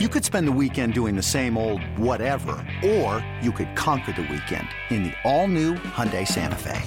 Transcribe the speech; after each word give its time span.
You 0.00 0.08
could 0.08 0.24
spend 0.24 0.48
the 0.48 0.58
weekend 0.60 0.92
doing 0.92 1.14
the 1.14 1.22
same 1.22 1.56
old 1.56 1.80
whatever, 1.96 2.56
or 2.84 3.24
you 3.40 3.52
could 3.52 3.76
conquer 3.76 4.10
the 4.10 4.22
weekend 4.22 4.66
in 4.90 5.04
the 5.04 5.12
all-new 5.22 5.74
Hyundai 5.74 6.26
Santa 6.26 6.56
Fe. 6.56 6.82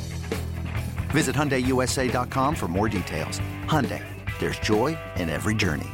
Visit 1.12 1.34
HyundaiUSA.com 1.34 2.54
for 2.54 2.68
more 2.68 2.90
details. 2.90 3.40
Hyundai, 3.64 4.04
there's 4.40 4.60
joy 4.60 4.98
in 5.16 5.30
every 5.30 5.56
journey. 5.56 5.88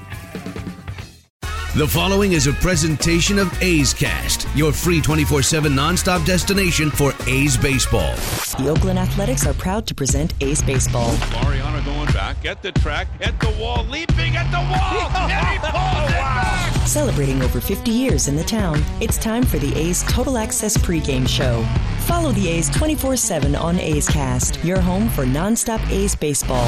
The 1.75 1.87
following 1.87 2.33
is 2.33 2.47
a 2.47 2.53
presentation 2.53 3.37
of 3.37 3.51
A's 3.61 3.93
Cast, 3.93 4.47
your 4.55 4.71
free 4.71 4.99
24 4.99 5.43
7 5.43 5.71
nonstop 5.71 6.25
destination 6.25 6.89
for 6.89 7.13
A's 7.27 7.57
baseball. 7.57 8.15
The 8.57 8.69
Oakland 8.69 8.97
Athletics 8.97 9.45
are 9.45 9.53
proud 9.53 9.85
to 9.85 9.93
present 9.93 10.33
A's 10.41 10.63
Baseball. 10.63 11.11
Laureano 11.11 11.72
going 12.33 12.47
at 12.47 12.61
the 12.61 12.71
track, 12.79 13.07
at 13.21 13.39
the 13.39 13.49
wall, 13.59 13.83
leaping 13.85 14.35
at 14.35 14.49
the 14.51 14.57
wall, 14.57 15.09
and 15.29 15.47
he 15.47 15.59
pulls 15.59 16.09
it 16.11 16.15
oh, 16.15 16.21
back. 16.21 16.87
Celebrating 16.87 17.41
over 17.41 17.59
50 17.59 17.91
years 17.91 18.27
in 18.27 18.35
the 18.35 18.43
town, 18.43 18.83
it's 19.01 19.17
time 19.17 19.43
for 19.43 19.57
the 19.57 19.75
A's 19.75 20.03
Total 20.03 20.37
Access 20.37 20.77
pregame 20.77 21.27
show. 21.27 21.63
Follow 22.05 22.31
the 22.31 22.47
A's 22.47 22.69
24 22.69 23.15
7 23.15 23.55
on 23.55 23.79
A's 23.79 24.07
Cast, 24.07 24.63
your 24.63 24.79
home 24.79 25.09
for 25.09 25.25
nonstop 25.25 25.85
A's 25.89 26.15
baseball. 26.15 26.67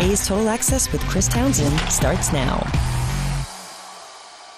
A's 0.00 0.26
Total 0.26 0.48
Access 0.48 0.90
with 0.92 1.00
Chris 1.02 1.28
Townsend 1.28 1.78
starts 1.90 2.32
now. 2.32 2.83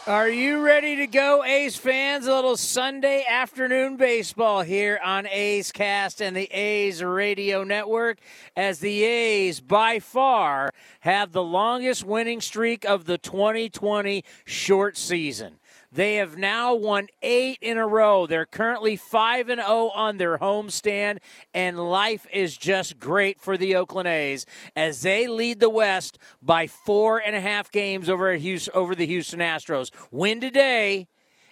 Are 0.06 0.28
you 0.28 0.60
ready 0.60 0.94
to 0.94 1.08
go, 1.08 1.42
A's 1.42 1.74
fans? 1.74 2.28
A 2.28 2.32
little 2.32 2.56
Sunday 2.56 3.24
afternoon 3.28 3.96
baseball 3.96 4.62
here 4.62 5.00
on 5.04 5.26
A's 5.26 5.72
Cast 5.72 6.22
and 6.22 6.36
the 6.36 6.44
A's 6.52 7.02
Radio 7.02 7.64
Network 7.64 8.18
as 8.54 8.78
the 8.78 9.02
A's 9.02 9.58
by 9.58 9.98
far 9.98 10.70
have 11.00 11.32
the 11.32 11.42
longest 11.42 12.04
winning 12.04 12.40
streak 12.40 12.84
of 12.84 13.06
the 13.06 13.18
2020 13.18 14.22
short 14.44 14.96
season. 14.96 15.58
They 15.92 16.16
have 16.16 16.36
now 16.36 16.74
won 16.74 17.08
eight 17.22 17.58
in 17.60 17.78
a 17.78 17.86
row. 17.86 18.26
They're 18.26 18.46
currently 18.46 18.96
5 18.96 19.48
and 19.48 19.60
0 19.60 19.90
on 19.94 20.16
their 20.18 20.38
homestand, 20.38 21.18
and 21.54 21.78
life 21.78 22.26
is 22.32 22.56
just 22.56 22.98
great 22.98 23.40
for 23.40 23.56
the 23.56 23.76
Oakland 23.76 24.08
A's 24.08 24.46
as 24.74 25.02
they 25.02 25.26
lead 25.26 25.60
the 25.60 25.70
West 25.70 26.18
by 26.42 26.66
four 26.66 27.18
and 27.18 27.36
a 27.36 27.40
half 27.40 27.70
games 27.70 28.08
over, 28.08 28.34
Houston, 28.34 28.74
over 28.74 28.94
the 28.94 29.06
Houston 29.06 29.40
Astros. 29.40 29.90
Win 30.10 30.40
today, 30.40 31.08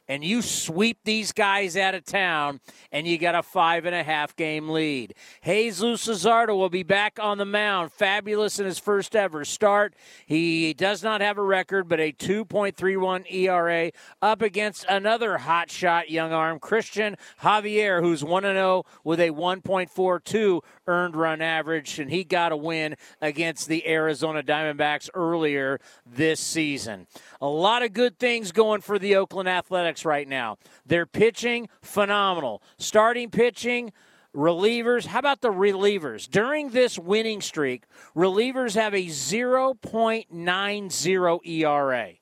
and 0.08 0.22
you 0.22 0.42
sweep 0.42 0.98
these 1.04 1.32
guys 1.32 1.76
out 1.76 1.94
of 1.94 2.04
town, 2.04 2.60
and 2.92 3.06
you 3.06 3.16
got 3.16 3.34
a 3.34 3.42
five 3.42 3.86
and 3.86 3.94
a 3.94 4.02
half 4.02 4.36
game 4.36 4.68
lead. 4.68 5.14
Jesus 5.44 6.06
Luzardo 6.06 6.56
will 6.56 6.68
be 6.68 6.82
back 6.82 7.18
on 7.20 7.38
the 7.38 7.44
mound, 7.44 7.92
fabulous 7.92 8.58
in 8.58 8.66
his 8.66 8.78
first 8.78 9.16
ever 9.16 9.44
start. 9.44 9.94
He 10.26 10.74
does 10.74 11.02
not 11.02 11.20
have 11.20 11.38
a 11.38 11.42
record, 11.42 11.88
but 11.88 12.00
a 12.00 12.12
2.31 12.12 13.32
ERA 13.32 13.90
up 14.20 14.42
against 14.42 14.84
another 14.88 15.38
hot 15.38 15.70
shot 15.70 16.10
young 16.10 16.32
arm, 16.32 16.60
Cristian 16.60 17.16
Javier, 17.42 18.00
who's 18.00 18.22
1 18.22 18.42
0 18.42 18.84
with 19.04 19.20
a 19.20 19.30
1.42 19.30 20.60
earned 20.86 21.16
run 21.16 21.40
average, 21.40 21.98
and 21.98 22.10
he 22.10 22.24
got 22.24 22.52
a 22.52 22.56
win 22.56 22.96
against 23.20 23.68
the 23.68 23.86
Arizona 23.88 24.42
Diamondbacks 24.42 25.08
earlier 25.14 25.80
this 26.04 26.40
season. 26.40 27.06
A 27.40 27.46
lot 27.46 27.82
of 27.82 27.92
good 27.92 28.18
things 28.18 28.52
going 28.52 28.80
for 28.80 28.98
the 28.98 29.16
Oakland 29.16 29.48
Athletics 29.48 29.93
right 30.02 30.26
now. 30.26 30.56
They're 30.86 31.04
pitching 31.04 31.68
phenomenal. 31.82 32.62
Starting 32.78 33.30
pitching, 33.30 33.92
relievers. 34.34 35.06
How 35.06 35.18
about 35.18 35.42
the 35.42 35.52
relievers? 35.52 36.28
During 36.28 36.70
this 36.70 36.98
winning 36.98 37.40
streak, 37.40 37.84
relievers 38.16 38.74
have 38.74 38.94
a 38.94 39.06
0.90 39.06 41.46
ERA. 41.46 42.12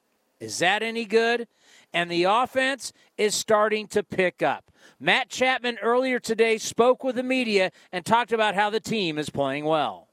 Is 0.41 0.59
that 0.59 0.83
any 0.83 1.05
good? 1.05 1.47
And 1.95 2.11
the 2.11 2.25
offense 2.25 2.93
is 3.17 3.35
starting 3.35 3.87
to 3.89 4.03
pick 4.03 4.43
up. 4.43 4.71
Matt 4.99 5.29
Chapman 5.29 5.79
earlier 5.83 6.19
today 6.19 6.59
spoke 6.59 7.05
with 7.05 7.17
the 7.17 7.23
media 7.23 7.71
and 7.93 8.05
talked 8.05 8.33
about 8.33 8.55
how 8.55 8.71
the 8.71 8.81
team 8.81 9.19
is 9.19 9.31
playing 9.31 9.65
well. 9.65 10.09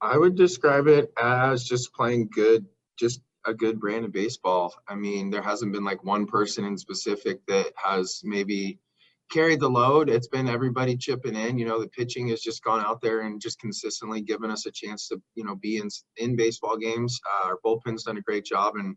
I 0.00 0.18
would 0.18 0.36
describe 0.36 0.86
it 0.86 1.12
as 1.20 1.64
just 1.64 1.92
playing 1.94 2.28
good, 2.32 2.66
just 2.98 3.20
a 3.46 3.54
good 3.54 3.80
brand 3.80 4.04
of 4.04 4.12
baseball. 4.12 4.74
I 4.88 4.94
mean, 4.94 5.30
there 5.30 5.42
hasn't 5.42 5.72
been 5.72 5.84
like 5.84 6.04
one 6.04 6.26
person 6.26 6.64
in 6.64 6.76
specific 6.76 7.44
that 7.46 7.72
has 7.76 8.20
maybe 8.24 8.78
carried 9.30 9.60
the 9.60 9.68
load. 9.68 10.08
It's 10.08 10.28
been 10.28 10.48
everybody 10.48 10.96
chipping 10.96 11.34
in. 11.34 11.58
You 11.58 11.66
know, 11.66 11.80
the 11.80 11.88
pitching 11.88 12.28
has 12.28 12.40
just 12.40 12.62
gone 12.62 12.84
out 12.84 13.00
there 13.00 13.22
and 13.22 13.40
just 13.40 13.60
consistently 13.60 14.20
given 14.20 14.50
us 14.50 14.66
a 14.66 14.70
chance 14.70 15.08
to, 15.08 15.20
you 15.34 15.44
know, 15.44 15.56
be 15.56 15.78
in 15.78 15.88
in 16.16 16.36
baseball 16.36 16.76
games. 16.76 17.20
Uh, 17.26 17.48
our 17.48 17.58
bullpen's 17.64 18.04
done 18.04 18.18
a 18.18 18.22
great 18.22 18.44
job, 18.44 18.74
and 18.76 18.96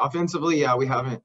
offensively, 0.00 0.60
yeah, 0.60 0.74
we 0.74 0.86
haven't 0.86 1.22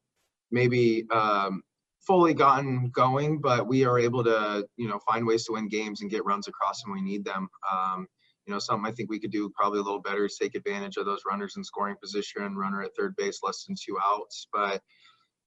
maybe 0.51 1.05
um, 1.11 1.61
fully 2.05 2.33
gotten 2.33 2.89
going, 2.89 3.39
but 3.39 3.67
we 3.67 3.85
are 3.85 3.99
able 3.99 4.23
to, 4.23 4.65
you 4.77 4.87
know, 4.87 4.99
find 4.99 5.25
ways 5.25 5.45
to 5.45 5.53
win 5.53 5.67
games 5.67 6.01
and 6.01 6.11
get 6.11 6.25
runs 6.25 6.47
across 6.47 6.85
when 6.85 6.95
we 6.95 7.01
need 7.01 7.25
them. 7.25 7.49
Um, 7.71 8.07
you 8.47 8.53
know, 8.53 8.59
something 8.59 8.89
I 8.89 8.93
think 8.93 9.09
we 9.09 9.19
could 9.19 9.31
do 9.31 9.49
probably 9.49 9.79
a 9.79 9.83
little 9.83 10.01
better 10.01 10.25
is 10.25 10.37
take 10.37 10.55
advantage 10.55 10.95
of 10.95 11.05
those 11.05 11.23
runners 11.29 11.57
in 11.57 11.63
scoring 11.63 11.97
position, 12.01 12.55
runner 12.55 12.81
at 12.81 12.95
third 12.95 13.15
base, 13.17 13.41
less 13.43 13.65
than 13.65 13.75
two 13.75 13.97
outs. 14.03 14.47
But 14.53 14.81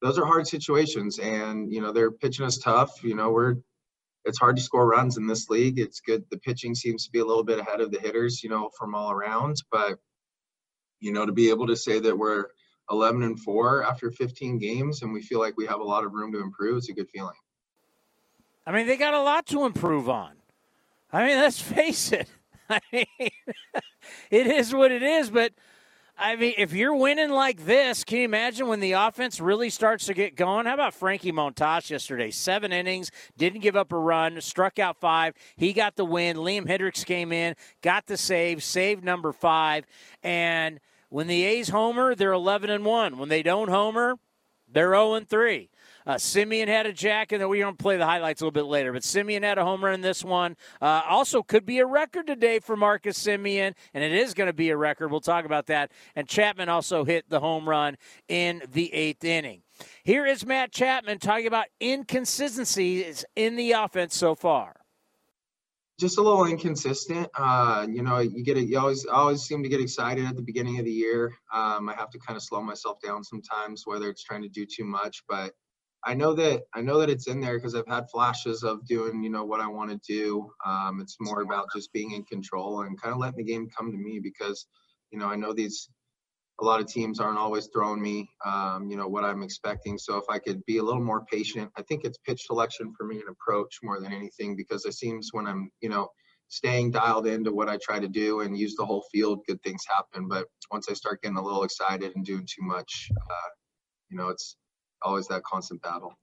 those 0.03 0.19
are 0.19 0.27
hard 0.27 0.47
situations, 0.47 1.19
and 1.19 1.73
you 1.73 1.81
know 1.81 1.93
they're 1.93 2.11
pitching 2.11 2.45
us 2.45 2.59
tough. 2.59 3.03
You 3.03 3.15
know, 3.15 3.31
we're 3.31 3.57
it's 4.27 4.39
hard 4.39 4.57
to 4.57 4.63
score 4.63 4.87
runs 4.87 5.17
in 5.17 5.27
this 5.27 5.49
league. 5.49 5.79
It's 5.79 6.01
good. 6.01 6.25
The 6.31 6.39
pitching 6.39 6.75
seems 6.75 7.07
to 7.07 7.11
be 7.11 7.21
a 7.21 7.25
little 7.25 7.43
bit 7.43 7.59
ahead 7.59 7.81
of 7.81 7.91
the 7.91 7.99
hitters, 7.99 8.43
you 8.43 8.51
know, 8.51 8.71
from 8.79 8.95
all 8.95 9.11
around. 9.11 9.63
But 9.73 9.99
you 11.01 11.13
know, 11.13 11.25
to 11.25 11.33
be 11.33 11.49
able 11.49 11.67
to 11.69 11.77
say 11.77 11.99
that 12.01 12.19
we're 12.19 12.49
11 12.91 13.23
and 13.23 13.41
four 13.41 13.83
after 13.83 14.11
15 14.11 14.59
games, 14.59 15.01
and 15.01 15.13
we 15.13 15.23
feel 15.23 15.39
like 15.39 15.57
we 15.57 15.67
have 15.67 15.81
a 15.81 15.85
lot 15.85 16.05
of 16.05 16.13
room 16.13 16.33
to 16.33 16.41
improve, 16.41 16.79
it's 16.79 16.91
a 16.91 16.93
good 16.93 17.09
feeling. 17.09 17.37
I 18.67 18.73
mean, 18.73 18.87
they 18.87 18.99
got 18.99 19.15
a 19.15 19.23
lot 19.23 19.47
to 19.47 19.65
improve 19.65 20.11
on. 20.11 20.33
I 21.13 21.27
mean, 21.27 21.39
let's 21.39 21.61
face 21.61 22.13
it. 22.13 22.29
I 22.71 22.81
mean, 22.93 23.31
it 24.31 24.47
is 24.47 24.73
what 24.75 24.93
it 24.93 25.03
is. 25.03 25.31
But 25.31 25.53
I 26.17 26.37
mean, 26.37 26.55
if 26.59 26.73
you're 26.73 26.95
winning 26.95 27.31
like 27.31 27.65
this, 27.65 28.05
can 28.05 28.19
you 28.19 28.25
imagine 28.25 28.69
when 28.69 28.81
the 28.81 28.93
offense 28.93 29.41
really 29.41 29.71
starts 29.71 30.07
to 30.07 30.15
get 30.15 30.37
going? 30.37 30.67
How 30.67 30.75
about 30.75 30.95
Frankie 30.95 31.33
Montas 31.33 31.91
yesterday? 31.91 32.31
Seven 32.31 32.73
innings, 32.73 33.11
didn't 33.37 33.61
give 33.61 33.75
up 33.75 33.91
a 33.93 33.99
run, 33.99 34.41
struck 34.41 34.79
out 34.79 34.99
five. 34.99 35.35
He 35.57 35.73
got 35.73 35.97
the 35.97 36.05
win. 36.05 36.37
Liam 36.37 36.67
Hendriks 36.67 37.05
came 37.05 37.33
in, 37.33 37.57
got 37.83 38.07
the 38.07 38.17
save, 38.17 38.63
saved 38.63 39.03
number 39.03 39.33
five. 39.33 39.87
And 40.23 40.79
when 41.09 41.27
the 41.27 41.43
A's 41.43 41.71
homer, 41.71 42.15
they're 42.15 42.33
11 42.33 42.71
and 42.71 42.85
one. 42.85 43.19
When 43.19 43.31
they 43.31 43.43
don't 43.43 43.69
homer, 43.69 44.17
they're 44.71 44.93
0 44.93 45.15
and 45.15 45.29
three. 45.29 45.71
Uh, 46.07 46.15
Semien 46.15 46.69
had 46.69 46.87
a 46.87 46.93
jack, 46.93 47.33
and 47.33 47.41
then 47.41 47.49
we're 47.49 47.63
going 47.63 47.77
to 47.77 47.83
play 47.83 47.97
the 47.97 48.07
highlights 48.07 48.41
a 48.41 48.45
little 48.45 48.53
bit 48.53 48.67
later. 48.67 48.93
But 48.93 49.03
Semien 49.03 49.43
had 49.43 49.59
a 49.59 49.65
home 49.65 49.85
run 49.85 49.95
in 49.95 50.01
this 50.01 50.25
one. 50.25 50.57
Uh, 50.81 51.03
also, 51.09 51.43
could 51.43 51.67
be 51.67 51.79
a 51.79 51.87
record 51.87 52.27
today 52.27 52.59
for 52.59 52.77
Marcus 52.77 53.19
Semien, 53.19 53.75
and 53.95 54.05
it 54.05 54.13
is 54.13 54.35
going 54.35 54.49
to 54.49 54.53
be 54.53 54.71
a 54.71 54.77
record. 54.77 55.11
We'll 55.11 55.21
talk 55.21 55.45
about 55.45 55.67
that. 55.67 55.93
And 56.17 56.29
Chapman 56.29 56.69
also 56.69 57.05
hit 57.05 57.29
the 57.29 57.41
home 57.41 57.69
run 57.69 57.97
in 58.29 58.63
the 58.73 58.93
eighth 58.93 59.25
inning. 59.25 59.63
Here 60.05 60.27
is 60.27 60.45
Matt 60.45 60.73
Chapman 60.73 61.19
talking 61.19 61.47
about 61.47 61.67
inconsistencies 61.83 63.25
in 63.37 63.57
the 63.57 63.73
offense 63.73 64.17
so 64.17 64.35
far 64.35 64.81
just 66.01 66.17
a 66.17 66.23
little 66.23 66.47
inconsistent. 66.47 67.29
Uh, 67.39 67.87
you 67.89 68.03
know, 68.03 68.19
you 68.19 68.43
get 68.43 68.57
it. 68.57 68.67
You 68.67 68.79
always 68.79 69.05
always 69.05 69.43
seem 69.43 69.63
to 69.63 69.69
get 69.69 69.81
excited 69.81 70.25
at 70.25 70.35
the 70.35 70.43
beginning 70.43 70.79
of 70.79 70.87
the 70.87 70.91
year. 70.91 71.27
Um, 71.53 71.91
I 71.91 71.95
have 71.95 72.11
to 72.11 72.19
kind 72.19 72.39
of 72.39 72.43
slow 72.43 72.63
myself 72.63 73.01
down 73.03 73.23
sometimes, 73.23 73.83
whether 73.85 74.09
it's 74.09 74.25
trying 74.25 74.43
to 74.43 74.49
do 74.49 74.65
too 74.65 74.85
much. 74.85 75.23
But 75.29 75.53
I 76.05 76.15
know 76.15 76.33
that 76.35 76.63
I 76.75 76.81
know 76.81 76.99
that 76.99 77.11
it's 77.11 77.29
in 77.29 77.41
there 77.41 77.59
because 77.59 77.75
I've 77.75 77.87
had 77.87 78.11
flashes 78.11 78.63
of 78.63 78.87
doing, 78.87 79.23
you 79.23 79.31
know, 79.31 79.45
what 79.45 79.61
I 79.61 79.67
want 79.67 79.91
to 79.91 80.01
do. 80.07 80.51
Um, 80.65 81.01
it's 81.01 81.17
more 81.21 81.43
about 81.43 81.69
just 81.75 81.93
being 81.93 82.13
in 82.13 82.25
control 82.25 82.83
and 82.83 83.01
kind 83.01 83.13
of 83.13 83.21
letting 83.21 83.39
the 83.39 83.53
game 83.53 83.69
come 83.77 83.93
to 83.93 83.99
me 83.99 84.19
because, 84.23 84.67
you 85.11 85.19
know, 85.19 85.27
I 85.27 85.37
know 85.37 85.53
these 85.53 85.91
a 86.61 86.65
lot 86.65 86.81
of 86.81 86.87
teams 86.87 87.21
aren't 87.21 87.39
always 87.39 87.69
throwing 87.73 88.03
me, 88.03 88.29
um, 88.45 88.89
you 88.91 88.97
know, 88.97 89.09
what 89.09 89.25
I'm 89.25 89.43
expecting. 89.43 89.97
So 89.97 90.19
if 90.19 90.25
I 90.29 90.39
could 90.39 90.65
be 90.67 90.77
a 90.77 90.83
little 90.83 91.03
more 91.03 91.25
patient, 91.25 91.71
I 91.77 91.83
think 91.83 92.05
it's 92.05 92.19
pitch 92.19 92.43
selection 92.47 92.93
for 92.97 93.07
me 93.07 93.17
and 93.17 93.29
approach 93.31 93.79
more 93.83 94.01
than 94.01 94.13
anything 94.13 94.57
because 94.57 94.85
it 94.85 94.93
seems 94.93 95.31
when 95.33 95.47
I'm, 95.47 95.71
you 95.81 95.89
know, 95.89 96.09
staying 96.49 96.91
dialed 96.91 97.27
into 97.27 97.53
what 97.53 97.69
I 97.69 97.79
try 97.83 97.99
to 97.99 98.09
do 98.09 98.41
and 98.41 98.59
use 98.59 98.75
the 98.77 98.85
whole 98.85 99.05
field, 99.13 99.41
good 99.47 99.63
things 99.63 99.83
happen. 99.89 100.29
But 100.29 100.49
once 100.71 100.89
I 100.91 100.95
start 100.95 101.23
getting 101.23 101.39
a 101.39 101.43
little 101.43 101.63
excited 101.63 102.13
and 102.15 102.25
doing 102.25 102.47
too 102.47 102.63
much, 102.63 103.09
uh, 103.17 103.51
you 104.11 104.19
know, 104.19 104.29
it's 104.29 104.57
always 105.03 105.29
that 105.29 105.43
constant 105.43 105.83
battle. 105.83 106.17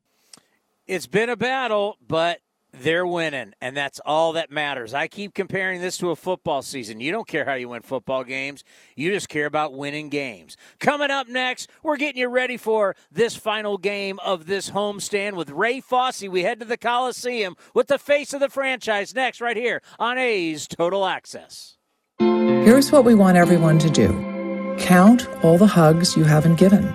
It's 0.86 1.08
been 1.08 1.30
a 1.30 1.36
battle, 1.36 1.98
but 2.06 2.40
they're 2.74 3.08
winning, 3.08 3.54
and 3.62 3.76
that's 3.76 4.00
all 4.06 4.34
that 4.34 4.52
matters. 4.52 4.94
I 4.94 5.08
keep 5.08 5.34
comparing 5.34 5.82
this 5.82 5.98
to 5.98 6.12
a 6.12 6.16
football 6.16 6.62
season. 6.62 7.00
You 7.00 7.12
don't 7.12 7.28
care 7.28 7.46
how 7.46 7.54
you 7.54 7.70
win 7.70 7.82
football 7.82 8.24
games, 8.24 8.64
you 8.96 9.12
just 9.12 9.30
care 9.30 9.46
about 9.46 9.74
winning 9.74 10.10
games. 10.10 10.58
Coming 10.80 11.12
up 11.12 11.28
next, 11.28 11.70
we're 11.84 11.98
getting 11.98 12.22
you 12.22 12.28
ready 12.28 12.58
for 12.58 12.96
this 13.12 13.36
final 13.36 13.78
game 13.78 14.20
of 14.20 14.46
this 14.46 14.72
homestand 14.72 15.34
with 15.34 15.50
Ray 15.50 15.82
Fosse. 15.82 16.24
We 16.24 16.44
head 16.44 16.60
to 16.60 16.66
the 16.66 16.78
Coliseum 16.78 17.56
with 17.74 17.88
the 17.88 18.00
face 18.00 18.34
of 18.34 18.40
the 18.40 18.50
franchise 18.50 19.16
next, 19.16 19.42
right 19.42 19.58
here 19.58 19.82
on 19.98 20.18
A's 20.18 20.68
Total 20.68 21.06
Access. 21.06 21.78
Here's 22.20 22.92
what 22.92 23.06
we 23.06 23.16
want 23.16 23.38
everyone 23.38 23.80
to 23.80 23.90
do 23.90 24.76
Count 24.78 25.28
all 25.44 25.58
the 25.58 25.68
hugs 25.68 26.16
you 26.16 26.24
haven't 26.24 26.56
given, 26.56 26.94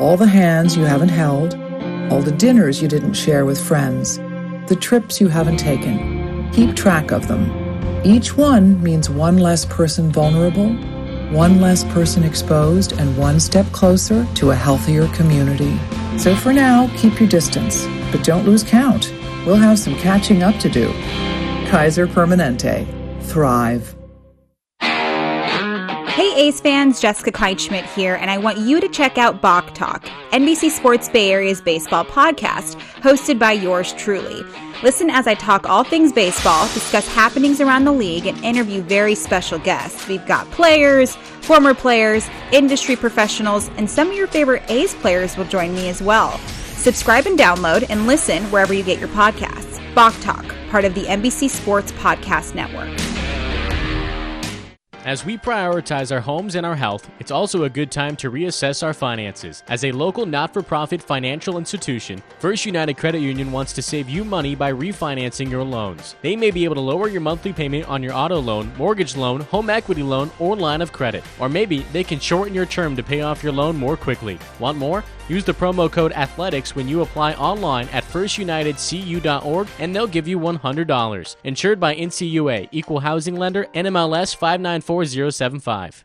all 0.00 0.16
the 0.16 0.26
hands 0.26 0.78
you 0.78 0.84
haven't 0.84 1.10
held, 1.10 1.54
all 2.10 2.22
the 2.22 2.32
dinners 2.32 2.80
you 2.80 2.88
didn't 2.88 3.12
share 3.12 3.44
with 3.44 3.62
friends, 3.62 4.16
the 4.66 4.76
trips 4.80 5.20
you 5.20 5.28
haven't 5.28 5.58
taken. 5.58 6.50
Keep 6.52 6.74
track 6.74 7.12
of 7.12 7.28
them. 7.28 7.52
Each 8.02 8.34
one 8.34 8.82
means 8.82 9.10
one 9.10 9.36
less 9.36 9.66
person 9.66 10.10
vulnerable, 10.10 10.70
one 11.36 11.60
less 11.60 11.84
person 11.84 12.24
exposed, 12.24 12.92
and 12.92 13.14
one 13.18 13.38
step 13.38 13.66
closer 13.72 14.26
to 14.36 14.52
a 14.52 14.56
healthier 14.56 15.06
community. 15.08 15.78
So 16.16 16.34
for 16.34 16.54
now, 16.54 16.90
keep 16.96 17.20
your 17.20 17.28
distance, 17.28 17.86
but 18.10 18.24
don't 18.24 18.46
lose 18.46 18.62
count. 18.64 19.12
We'll 19.44 19.56
have 19.56 19.78
some 19.78 19.96
catching 19.96 20.42
up 20.42 20.58
to 20.60 20.70
do. 20.70 20.90
Kaiser 21.68 22.06
Permanente. 22.06 22.86
Thrive. 23.22 23.94
Hey 26.20 26.48
A's 26.48 26.60
fans, 26.60 27.00
Jessica 27.00 27.32
Kleinschmidt 27.32 27.86
here, 27.94 28.16
and 28.16 28.30
I 28.30 28.36
want 28.36 28.58
you 28.58 28.78
to 28.78 28.90
check 28.90 29.16
out 29.16 29.40
Balk 29.40 29.72
Talk, 29.72 30.04
NBC 30.32 30.68
Sports 30.68 31.08
Bay 31.08 31.32
Area's 31.32 31.62
baseball 31.62 32.04
podcast, 32.04 32.78
hosted 33.00 33.38
by 33.38 33.52
yours 33.52 33.94
truly. 33.94 34.42
Listen 34.82 35.08
as 35.08 35.26
I 35.26 35.32
talk 35.32 35.66
all 35.66 35.82
things 35.82 36.12
baseball, 36.12 36.66
discuss 36.74 37.08
happenings 37.08 37.62
around 37.62 37.86
the 37.86 37.92
league, 37.92 38.26
and 38.26 38.36
interview 38.44 38.82
very 38.82 39.14
special 39.14 39.58
guests. 39.58 40.06
We've 40.08 40.26
got 40.26 40.44
players, 40.50 41.16
former 41.40 41.72
players, 41.72 42.28
industry 42.52 42.96
professionals, 42.96 43.70
and 43.78 43.88
some 43.88 44.10
of 44.10 44.14
your 44.14 44.26
favorite 44.26 44.62
A's 44.68 44.94
players 44.96 45.38
will 45.38 45.46
join 45.46 45.72
me 45.72 45.88
as 45.88 46.02
well. 46.02 46.36
Subscribe 46.76 47.24
and 47.24 47.38
download 47.38 47.86
and 47.88 48.06
listen 48.06 48.42
wherever 48.50 48.74
you 48.74 48.82
get 48.82 48.98
your 48.98 49.08
podcasts. 49.08 49.80
Balk 49.94 50.14
Talk, 50.20 50.44
part 50.68 50.84
of 50.84 50.94
the 50.94 51.04
NBC 51.04 51.48
Sports 51.48 51.92
Podcast 51.92 52.54
Network. 52.54 53.09
As 55.06 55.24
we 55.24 55.38
prioritize 55.38 56.12
our 56.12 56.20
homes 56.20 56.56
and 56.56 56.66
our 56.66 56.76
health, 56.76 57.08
it's 57.20 57.30
also 57.30 57.64
a 57.64 57.70
good 57.70 57.90
time 57.90 58.16
to 58.16 58.30
reassess 58.30 58.82
our 58.82 58.92
finances. 58.92 59.62
As 59.68 59.84
a 59.84 59.92
local 59.92 60.26
not 60.26 60.52
for 60.52 60.62
profit 60.62 61.00
financial 61.00 61.56
institution, 61.56 62.22
First 62.38 62.66
United 62.66 62.98
Credit 62.98 63.20
Union 63.20 63.50
wants 63.50 63.72
to 63.72 63.82
save 63.82 64.10
you 64.10 64.24
money 64.24 64.54
by 64.54 64.70
refinancing 64.70 65.50
your 65.50 65.64
loans. 65.64 66.16
They 66.20 66.36
may 66.36 66.50
be 66.50 66.64
able 66.64 66.74
to 66.74 66.82
lower 66.82 67.08
your 67.08 67.22
monthly 67.22 67.54
payment 67.54 67.88
on 67.88 68.02
your 68.02 68.12
auto 68.12 68.38
loan, 68.40 68.70
mortgage 68.76 69.16
loan, 69.16 69.40
home 69.40 69.70
equity 69.70 70.02
loan, 70.02 70.30
or 70.38 70.54
line 70.54 70.82
of 70.82 70.92
credit. 70.92 71.24
Or 71.38 71.48
maybe 71.48 71.78
they 71.94 72.04
can 72.04 72.20
shorten 72.20 72.54
your 72.54 72.66
term 72.66 72.94
to 72.96 73.02
pay 73.02 73.22
off 73.22 73.42
your 73.42 73.52
loan 73.52 73.78
more 73.78 73.96
quickly. 73.96 74.38
Want 74.58 74.76
more? 74.76 75.02
Use 75.30 75.44
the 75.44 75.54
promo 75.54 75.88
code 75.90 76.10
ATHLETICS 76.12 76.74
when 76.74 76.88
you 76.88 77.02
apply 77.02 77.34
online 77.34 77.86
at 77.90 78.02
firstunitedcu.org 78.02 79.68
and 79.78 79.94
they'll 79.94 80.08
give 80.08 80.26
you 80.26 80.40
$100. 80.40 81.36
Insured 81.44 81.78
by 81.78 81.94
NCUA, 81.94 82.68
Equal 82.72 82.98
Housing 82.98 83.36
Lender, 83.36 83.66
NMLS 83.72 84.34
594075. 84.34 86.04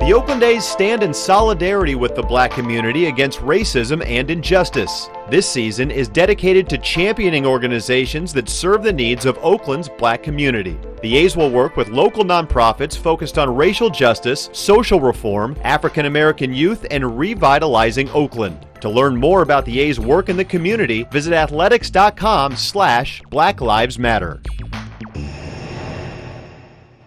The 0.00 0.12
Oakland 0.12 0.42
A's 0.42 0.64
stand 0.66 1.02
in 1.02 1.14
solidarity 1.14 1.94
with 1.94 2.14
the 2.14 2.22
black 2.22 2.50
community 2.50 3.06
against 3.06 3.38
racism 3.38 4.04
and 4.04 4.30
injustice. 4.30 5.08
This 5.30 5.48
season 5.48 5.90
is 5.90 6.08
dedicated 6.08 6.68
to 6.68 6.78
championing 6.78 7.46
organizations 7.46 8.32
that 8.34 8.50
serve 8.50 8.82
the 8.82 8.92
needs 8.92 9.24
of 9.24 9.38
Oakland's 9.38 9.88
black 9.88 10.22
community. 10.22 10.76
The 11.00 11.16
A's 11.16 11.36
will 11.36 11.48
work 11.48 11.78
with 11.78 11.88
local 11.88 12.22
nonprofits 12.22 12.98
focused 12.98 13.38
on 13.38 13.56
racial 13.56 13.88
justice, 13.88 14.50
social 14.52 15.00
reform, 15.00 15.56
African 15.62 16.04
American 16.04 16.52
youth, 16.52 16.84
and 16.90 17.18
revitalizing 17.18 18.10
Oakland. 18.10 18.66
To 18.82 18.90
learn 18.90 19.16
more 19.16 19.40
about 19.40 19.64
the 19.64 19.80
A's 19.80 19.98
work 19.98 20.28
in 20.28 20.36
the 20.36 20.44
community, 20.44 21.04
visit 21.04 21.32
athletics.com 21.32 22.56
slash 22.56 23.22
Black 23.30 23.62
Lives 23.62 23.98
Matter. 23.98 24.42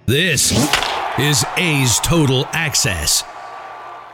This 0.07 0.86
is 1.19 1.43
A's 1.57 1.99
Total 1.99 2.45
Access. 2.53 3.23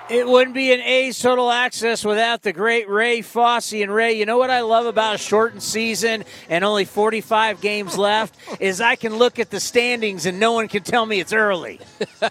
It 0.09 0.25
wouldn't 0.25 0.53
be 0.53 0.71
an 0.71 0.79
A's 0.79 1.19
total 1.19 1.51
access 1.51 2.05
without 2.05 2.43
the 2.43 2.53
great 2.53 2.87
Ray 2.87 3.21
Fosse. 3.21 3.73
And 3.73 3.93
Ray, 3.93 4.13
you 4.13 4.25
know 4.25 4.37
what 4.37 4.49
I 4.49 4.61
love 4.61 4.85
about 4.85 5.15
a 5.15 5.17
shortened 5.17 5.63
season 5.63 6.23
and 6.49 6.63
only 6.63 6.85
45 6.85 7.59
games 7.59 7.97
left 7.97 8.35
is 8.61 8.79
I 8.79 8.95
can 8.95 9.17
look 9.17 9.37
at 9.37 9.49
the 9.49 9.59
standings 9.59 10.25
and 10.25 10.39
no 10.39 10.53
one 10.53 10.69
can 10.69 10.83
tell 10.83 11.05
me 11.05 11.19
it's 11.19 11.33
early. 11.33 11.81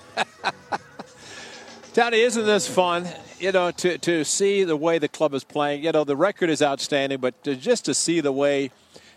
Tony, 1.95 2.21
isn't 2.21 2.47
this 2.47 2.67
fun? 2.67 3.07
You 3.39 3.53
know, 3.53 3.73
to, 3.73 3.99
to 3.99 4.25
see 4.25 4.65
the 4.65 4.77
way 4.77 4.99
the 4.99 5.09
club 5.09 5.35
is 5.35 5.45
playing. 5.45 5.85
You 5.85 5.93
know, 5.93 6.05
the 6.05 6.17
record 6.17 6.49
is 6.49 6.63
outstanding, 6.63 7.21
but 7.21 7.43
to, 7.45 7.57
just 7.57 7.85
to 7.87 7.95
see 7.95 8.21
the 8.21 8.33
way 8.33 8.71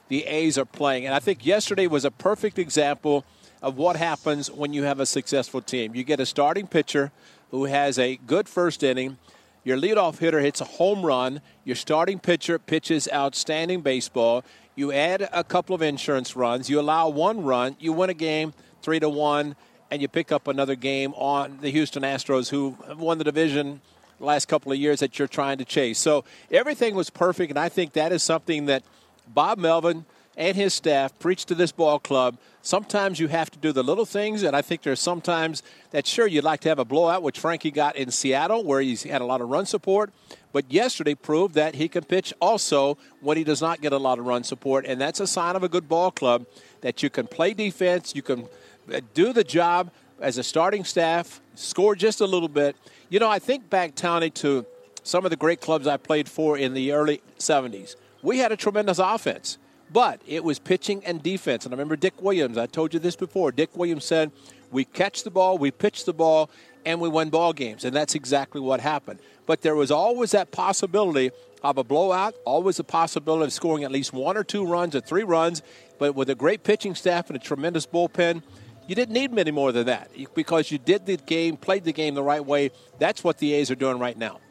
the 0.09 0.25
A's 0.25 0.57
are 0.57 0.65
playing. 0.65 1.05
And 1.05 1.13
I 1.13 1.19
think 1.19 1.45
yesterday 1.45 1.87
was 1.87 2.03
a 2.03 2.11
perfect 2.11 2.59
example 2.59 3.23
of 3.65 3.77
what 3.77 3.95
happens 3.95 4.51
when 4.51 4.73
you 4.73 4.83
have 4.83 4.99
a 4.99 5.07
successful 5.07 5.59
team. 5.59 5.95
You 5.95 6.03
get 6.03 6.19
a 6.19 6.25
starting 6.25 6.67
pitcher 6.67 7.11
who 7.49 7.65
has 7.65 7.97
a 7.97 8.17
good 8.17 8.47
first 8.47 8.83
inning. 8.83 9.17
Your 9.63 9.75
leadoff 9.75 10.19
hitter 10.19 10.39
hits 10.39 10.61
a 10.61 10.65
home 10.65 11.03
run. 11.03 11.41
Your 11.63 11.75
starting 11.75 12.19
pitcher 12.19 12.59
pitches 12.59 13.09
outstanding 13.11 13.81
baseball. 13.81 14.43
You 14.75 14.91
add 14.91 15.27
a 15.33 15.43
couple 15.43 15.73
of 15.73 15.81
insurance 15.81 16.35
runs. 16.35 16.69
You 16.69 16.79
allow 16.79 17.09
one 17.09 17.43
run. 17.43 17.75
You 17.79 17.91
win 17.91 18.11
a 18.11 18.13
game 18.13 18.53
three 18.83 18.99
to 18.99 19.09
one, 19.09 19.55
and 19.89 19.99
you 19.99 20.07
pick 20.07 20.31
up 20.31 20.47
another 20.47 20.75
game 20.75 21.15
on 21.15 21.57
the 21.61 21.71
Houston 21.71 22.03
Astros, 22.03 22.51
who 22.51 22.77
won 22.95 23.17
the 23.17 23.23
division 23.23 23.81
last 24.19 24.47
couple 24.47 24.71
of 24.71 24.77
years 24.77 24.99
that 24.99 25.17
you're 25.17 25.27
trying 25.27 25.57
to 25.57 25.65
chase. 25.65 25.97
So 25.97 26.23
everything 26.51 26.93
was 26.93 27.09
perfect, 27.09 27.49
and 27.49 27.57
I 27.57 27.69
think 27.69 27.93
that 27.93 28.11
is 28.11 28.21
something 28.21 28.67
that 28.67 28.83
Bob 29.27 29.57
Melvin 29.57 30.05
and 30.37 30.55
his 30.55 30.73
staff 30.73 31.17
preach 31.19 31.45
to 31.45 31.55
this 31.55 31.71
ball 31.71 31.99
club. 31.99 32.37
Sometimes 32.61 33.19
you 33.19 33.27
have 33.27 33.51
to 33.51 33.59
do 33.59 33.71
the 33.71 33.83
little 33.83 34.05
things, 34.05 34.43
and 34.43 34.55
I 34.55 34.61
think 34.61 34.81
there's 34.81 34.99
sometimes 34.99 35.61
that 35.91 36.07
sure 36.07 36.27
you'd 36.27 36.43
like 36.43 36.61
to 36.61 36.69
have 36.69 36.79
a 36.79 36.85
blowout, 36.85 37.21
which 37.21 37.39
Frankie 37.39 37.71
got 37.71 37.95
in 37.95 38.11
Seattle, 38.11 38.63
where 38.63 38.81
he's 38.81 39.03
had 39.03 39.21
a 39.21 39.25
lot 39.25 39.41
of 39.41 39.49
run 39.49 39.65
support. 39.65 40.11
But 40.51 40.71
yesterday 40.71 41.15
proved 41.15 41.55
that 41.55 41.75
he 41.75 41.87
can 41.87 42.03
pitch 42.03 42.33
also 42.41 42.97
when 43.21 43.37
he 43.37 43.43
does 43.43 43.61
not 43.61 43.81
get 43.81 43.93
a 43.93 43.97
lot 43.97 44.19
of 44.19 44.25
run 44.25 44.43
support, 44.43 44.85
and 44.85 44.99
that's 44.99 45.19
a 45.19 45.27
sign 45.27 45.55
of 45.55 45.63
a 45.63 45.69
good 45.69 45.87
ball 45.87 46.11
club 46.11 46.45
that 46.81 47.03
you 47.03 47.09
can 47.09 47.27
play 47.27 47.53
defense, 47.53 48.15
you 48.15 48.21
can 48.21 48.47
uh, 48.93 49.01
do 49.13 49.33
the 49.33 49.43
job 49.43 49.91
as 50.19 50.37
a 50.37 50.43
starting 50.43 50.83
staff, 50.83 51.41
score 51.55 51.95
just 51.95 52.21
a 52.21 52.25
little 52.25 52.47
bit. 52.47 52.75
You 53.09 53.19
know, 53.19 53.29
I 53.29 53.39
think 53.39 53.69
back, 53.69 53.95
Tony, 53.95 54.29
to 54.31 54.65
some 55.03 55.23
of 55.23 55.29
the 55.29 55.37
great 55.37 55.61
clubs 55.61 55.87
I 55.87 55.97
played 55.97 56.27
for 56.27 56.57
in 56.57 56.73
the 56.73 56.91
early 56.93 57.21
70s. 57.37 57.95
We 58.21 58.39
had 58.39 58.51
a 58.51 58.57
tremendous 58.57 58.97
offense. 58.97 59.57
But 59.95 60.19
it 60.27 60.43
was 60.43 60.59
pitching 60.59 61.05
and 61.05 61.23
defense. 61.23 61.63
And 61.63 61.73
I 61.73 61.75
remember 61.75 61.95
Dick 61.95 62.21
Williams, 62.21 62.57
I 62.57 62.65
told 62.65 62.93
you 62.93 62.99
this 62.99 63.15
before. 63.15 63.53
Dick 63.53 63.77
Williams 63.77 64.03
said, 64.03 64.29
We 64.69 64.83
catch 64.83 65.23
the 65.23 65.31
ball, 65.31 65.57
we 65.57 65.71
pitch 65.71 66.03
the 66.03 66.11
ball, 66.11 66.49
and 66.85 66.99
we 66.99 67.07
win 67.07 67.29
ball 67.29 67.53
games. 67.53 67.85
And 67.85 67.95
that's 67.95 68.13
exactly 68.13 68.59
what 68.59 68.81
happened. 68.81 69.19
But 69.45 69.61
there 69.61 69.73
was 69.73 69.91
always 69.91 70.31
that 70.31 70.51
possibility 70.51 71.31
of 71.63 71.77
a 71.77 71.83
blowout, 71.85 72.35
always 72.43 72.77
a 72.77 72.83
possibility 72.83 73.45
of 73.45 73.53
scoring 73.53 73.85
at 73.85 73.91
least 73.91 74.11
one 74.11 74.35
or 74.35 74.43
two 74.43 74.65
runs 74.65 74.97
or 74.97 74.99
three 74.99 75.23
runs. 75.23 75.61
But 75.97 76.13
with 76.13 76.29
a 76.29 76.35
great 76.35 76.65
pitching 76.65 76.93
staff 76.93 77.29
and 77.29 77.37
a 77.37 77.39
tremendous 77.39 77.87
bullpen, 77.87 78.43
you 78.89 78.95
didn't 78.95 79.13
need 79.13 79.31
many 79.31 79.51
more 79.51 79.71
than 79.71 79.85
that 79.85 80.11
because 80.33 80.71
you 80.71 80.77
did 80.77 81.05
the 81.05 81.15
game, 81.15 81.55
played 81.55 81.85
the 81.85 81.93
game 81.93 82.15
the 82.15 82.21
right 82.21 82.45
way. 82.45 82.71
That's 82.99 83.23
what 83.23 83.37
the 83.37 83.53
A's 83.53 83.71
are 83.71 83.75
doing 83.75 83.97
right 83.99 84.17
now. 84.17 84.41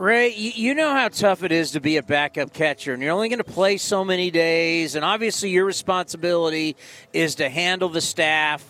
Ray, 0.00 0.32
you 0.34 0.74
know 0.74 0.94
how 0.94 1.08
tough 1.08 1.42
it 1.42 1.52
is 1.52 1.72
to 1.72 1.80
be 1.80 1.98
a 1.98 2.02
backup 2.02 2.54
catcher, 2.54 2.94
and 2.94 3.02
you're 3.02 3.12
only 3.12 3.28
going 3.28 3.36
to 3.36 3.44
play 3.44 3.76
so 3.76 4.02
many 4.02 4.30
days, 4.30 4.94
and 4.94 5.04
obviously 5.04 5.50
your 5.50 5.66
responsibility 5.66 6.74
is 7.12 7.34
to 7.34 7.50
handle 7.50 7.90
the 7.90 8.00
staff. 8.00 8.64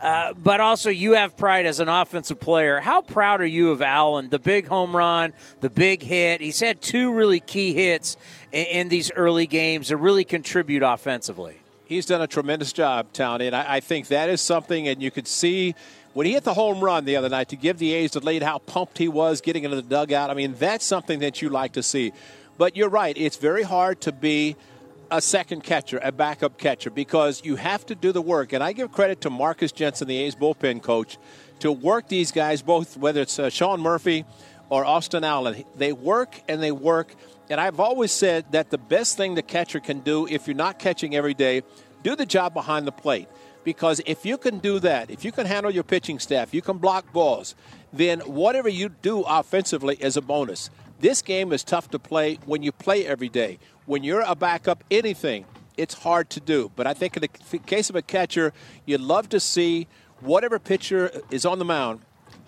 Uh, 0.00 0.32
but 0.32 0.58
also, 0.58 0.88
you 0.88 1.12
have 1.12 1.36
pride 1.36 1.66
as 1.66 1.80
an 1.80 1.90
offensive 1.90 2.40
player. 2.40 2.80
How 2.80 3.02
proud 3.02 3.42
are 3.42 3.46
you 3.46 3.72
of 3.72 3.82
Allen? 3.82 4.30
The 4.30 4.38
big 4.38 4.68
home 4.68 4.96
run, 4.96 5.34
the 5.60 5.68
big 5.68 6.02
hit. 6.02 6.40
He's 6.40 6.60
had 6.60 6.80
two 6.80 7.12
really 7.12 7.40
key 7.40 7.74
hits 7.74 8.16
in, 8.50 8.64
in 8.64 8.88
these 8.88 9.12
early 9.12 9.46
games 9.46 9.88
to 9.88 9.98
really 9.98 10.24
contribute 10.24 10.82
offensively. 10.82 11.60
He's 11.84 12.06
done 12.06 12.22
a 12.22 12.26
tremendous 12.26 12.72
job, 12.72 13.08
Tony, 13.12 13.48
and 13.48 13.54
I, 13.54 13.74
I 13.74 13.80
think 13.80 14.06
that 14.06 14.30
is 14.30 14.40
something, 14.40 14.88
and 14.88 15.02
you 15.02 15.10
could 15.10 15.28
see 15.28 15.74
when 16.12 16.26
he 16.26 16.32
hit 16.32 16.44
the 16.44 16.54
home 16.54 16.80
run 16.80 17.04
the 17.04 17.16
other 17.16 17.28
night 17.28 17.50
to 17.50 17.56
give 17.56 17.78
the 17.78 17.92
A's 17.92 18.12
the 18.12 18.20
lead, 18.20 18.42
how 18.42 18.58
pumped 18.58 18.98
he 18.98 19.08
was 19.08 19.40
getting 19.40 19.64
into 19.64 19.76
the 19.76 19.82
dugout. 19.82 20.30
I 20.30 20.34
mean, 20.34 20.54
that's 20.58 20.84
something 20.84 21.20
that 21.20 21.40
you 21.40 21.48
like 21.48 21.72
to 21.72 21.82
see. 21.82 22.12
But 22.58 22.76
you're 22.76 22.88
right, 22.88 23.16
it's 23.16 23.36
very 23.36 23.62
hard 23.62 24.00
to 24.02 24.12
be 24.12 24.56
a 25.10 25.20
second 25.20 25.64
catcher, 25.64 25.98
a 26.02 26.12
backup 26.12 26.58
catcher, 26.58 26.90
because 26.90 27.44
you 27.44 27.56
have 27.56 27.84
to 27.86 27.94
do 27.94 28.12
the 28.12 28.22
work. 28.22 28.52
And 28.52 28.62
I 28.62 28.72
give 28.72 28.92
credit 28.92 29.22
to 29.22 29.30
Marcus 29.30 29.72
Jensen, 29.72 30.08
the 30.08 30.18
A's 30.18 30.34
bullpen 30.34 30.82
coach, 30.82 31.18
to 31.60 31.72
work 31.72 32.08
these 32.08 32.32
guys, 32.32 32.62
both 32.62 32.96
whether 32.96 33.22
it's 33.22 33.38
uh, 33.38 33.50
Sean 33.50 33.80
Murphy 33.80 34.24
or 34.68 34.84
Austin 34.84 35.24
Allen. 35.24 35.64
They 35.76 35.92
work 35.92 36.40
and 36.48 36.62
they 36.62 36.72
work. 36.72 37.14
And 37.48 37.60
I've 37.60 37.80
always 37.80 38.12
said 38.12 38.52
that 38.52 38.70
the 38.70 38.78
best 38.78 39.16
thing 39.16 39.34
the 39.34 39.42
catcher 39.42 39.80
can 39.80 40.00
do 40.00 40.26
if 40.26 40.46
you're 40.46 40.56
not 40.56 40.78
catching 40.78 41.16
every 41.16 41.34
day, 41.34 41.62
do 42.02 42.14
the 42.14 42.26
job 42.26 42.54
behind 42.54 42.86
the 42.86 42.92
plate. 42.92 43.28
Because 43.64 44.00
if 44.06 44.24
you 44.24 44.38
can 44.38 44.58
do 44.58 44.78
that, 44.80 45.10
if 45.10 45.24
you 45.24 45.32
can 45.32 45.46
handle 45.46 45.70
your 45.70 45.84
pitching 45.84 46.18
staff, 46.18 46.54
you 46.54 46.62
can 46.62 46.78
block 46.78 47.12
balls, 47.12 47.54
then 47.92 48.20
whatever 48.20 48.68
you 48.68 48.88
do 48.88 49.22
offensively 49.22 49.96
is 49.96 50.16
a 50.16 50.22
bonus. 50.22 50.70
This 50.98 51.22
game 51.22 51.52
is 51.52 51.64
tough 51.64 51.90
to 51.90 51.98
play 51.98 52.38
when 52.46 52.62
you 52.62 52.72
play 52.72 53.06
every 53.06 53.28
day. 53.28 53.58
When 53.86 54.02
you're 54.02 54.24
a 54.26 54.34
backup, 54.34 54.84
anything, 54.90 55.44
it's 55.76 55.94
hard 55.94 56.30
to 56.30 56.40
do. 56.40 56.70
But 56.76 56.86
I 56.86 56.94
think 56.94 57.16
in 57.16 57.22
the 57.22 57.58
case 57.58 57.90
of 57.90 57.96
a 57.96 58.02
catcher, 58.02 58.52
you'd 58.86 59.00
love 59.00 59.28
to 59.30 59.40
see 59.40 59.88
whatever 60.20 60.58
pitcher 60.58 61.10
is 61.30 61.44
on 61.44 61.58
the 61.58 61.64
mound 61.64 62.00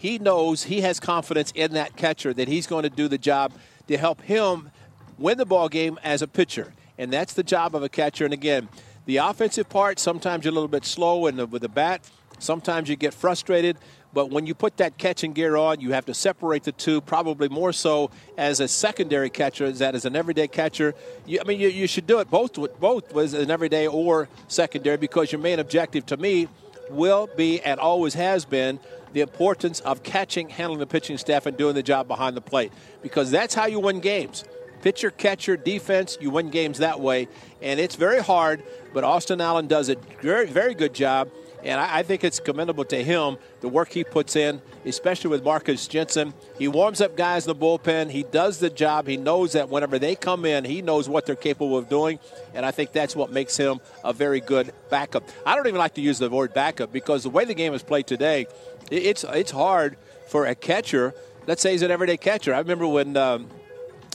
he 0.02 0.18
knows 0.18 0.64
he 0.64 0.80
has 0.80 0.98
confidence 0.98 1.52
in 1.54 1.74
that 1.74 1.94
catcher 1.94 2.34
that 2.34 2.48
he's 2.48 2.66
going 2.66 2.82
to 2.82 2.90
do 2.90 3.06
the 3.06 3.18
job 3.18 3.52
to 3.86 3.96
help 3.96 4.20
him 4.22 4.72
win 5.16 5.38
the 5.38 5.46
ball 5.46 5.68
game 5.68 5.96
as 6.02 6.22
a 6.22 6.26
pitcher. 6.26 6.74
And 6.98 7.12
that's 7.12 7.34
the 7.34 7.44
job 7.44 7.76
of 7.76 7.84
a 7.84 7.88
catcher. 7.88 8.24
And 8.24 8.34
again, 8.34 8.68
the 9.04 9.16
offensive 9.18 9.68
part, 9.68 9.98
sometimes 9.98 10.44
you're 10.44 10.52
a 10.52 10.54
little 10.54 10.68
bit 10.68 10.84
slow 10.84 11.30
the, 11.30 11.46
with 11.46 11.62
the 11.62 11.68
bat. 11.68 12.08
Sometimes 12.38 12.88
you 12.88 12.96
get 12.96 13.14
frustrated. 13.14 13.76
But 14.14 14.30
when 14.30 14.46
you 14.46 14.54
put 14.54 14.76
that 14.76 14.98
catching 14.98 15.32
gear 15.32 15.56
on, 15.56 15.80
you 15.80 15.92
have 15.92 16.04
to 16.06 16.14
separate 16.14 16.64
the 16.64 16.72
two, 16.72 17.00
probably 17.00 17.48
more 17.48 17.72
so 17.72 18.10
as 18.36 18.60
a 18.60 18.68
secondary 18.68 19.30
catcher 19.30 19.64
as 19.64 19.78
that 19.78 19.94
as 19.94 20.04
an 20.04 20.14
everyday 20.14 20.48
catcher. 20.48 20.94
You, 21.24 21.40
I 21.40 21.44
mean, 21.44 21.58
you, 21.58 21.68
you 21.68 21.86
should 21.86 22.06
do 22.06 22.20
it 22.20 22.30
both, 22.30 22.54
both 22.78 23.16
as 23.16 23.32
an 23.32 23.50
everyday 23.50 23.86
or 23.86 24.28
secondary 24.48 24.98
because 24.98 25.32
your 25.32 25.40
main 25.40 25.58
objective 25.58 26.04
to 26.06 26.16
me 26.18 26.48
will 26.90 27.28
be 27.36 27.60
and 27.62 27.80
always 27.80 28.12
has 28.14 28.44
been 28.44 28.78
the 29.14 29.22
importance 29.22 29.80
of 29.80 30.02
catching, 30.02 30.50
handling 30.50 30.80
the 30.80 30.86
pitching 30.86 31.16
staff, 31.16 31.46
and 31.46 31.56
doing 31.56 31.74
the 31.74 31.82
job 31.82 32.06
behind 32.06 32.36
the 32.36 32.40
plate 32.40 32.72
because 33.02 33.30
that's 33.30 33.54
how 33.54 33.66
you 33.66 33.80
win 33.80 34.00
games. 34.00 34.44
Pitcher, 34.82 35.10
catcher, 35.10 35.56
defense, 35.56 36.18
you 36.20 36.30
win 36.30 36.50
games 36.50 36.78
that 36.78 37.00
way. 37.00 37.28
And 37.62 37.78
it's 37.78 37.94
very 37.94 38.20
hard, 38.20 38.62
but 38.92 39.04
Austin 39.04 39.40
Allen 39.40 39.68
does 39.68 39.88
a 39.88 39.94
very, 40.20 40.46
very 40.46 40.74
good 40.74 40.92
job. 40.92 41.30
And 41.64 41.80
I, 41.80 41.98
I, 41.98 42.02
think 42.02 42.24
it's 42.24 42.40
commendable 42.40 42.84
to 42.86 43.02
him 43.02 43.36
the 43.60 43.68
work 43.68 43.92
he 43.92 44.02
puts 44.02 44.34
in, 44.34 44.60
especially 44.84 45.30
with 45.30 45.44
Marcus 45.44 45.86
Jensen. 45.86 46.34
He 46.58 46.66
warms 46.66 47.00
up 47.00 47.16
guys 47.16 47.46
in 47.46 47.56
the 47.56 47.64
bullpen. 47.64 48.10
He 48.10 48.24
does 48.24 48.58
the 48.58 48.70
job. 48.70 49.06
He 49.06 49.16
knows 49.16 49.52
that 49.52 49.68
whenever 49.68 49.98
they 49.98 50.16
come 50.16 50.44
in, 50.44 50.64
he 50.64 50.82
knows 50.82 51.08
what 51.08 51.24
they're 51.24 51.36
capable 51.36 51.78
of 51.78 51.88
doing. 51.88 52.18
And 52.52 52.66
I 52.66 52.72
think 52.72 52.92
that's 52.92 53.14
what 53.14 53.30
makes 53.30 53.56
him 53.56 53.78
a 54.02 54.12
very 54.12 54.40
good 54.40 54.72
backup. 54.90 55.28
I 55.46 55.54
don't 55.54 55.68
even 55.68 55.78
like 55.78 55.94
to 55.94 56.00
use 56.00 56.18
the 56.18 56.28
word 56.28 56.52
backup 56.52 56.92
because 56.92 57.22
the 57.22 57.30
way 57.30 57.44
the 57.44 57.54
game 57.54 57.74
is 57.74 57.84
played 57.84 58.08
today, 58.08 58.48
it's 58.90 59.24
it's 59.24 59.52
hard 59.52 59.96
for 60.26 60.46
a 60.46 60.56
catcher. 60.56 61.14
Let's 61.46 61.62
say 61.62 61.72
he's 61.72 61.82
an 61.82 61.92
everyday 61.92 62.16
catcher. 62.16 62.54
I 62.54 62.58
remember 62.58 62.86
when 62.88 63.16
um, 63.16 63.48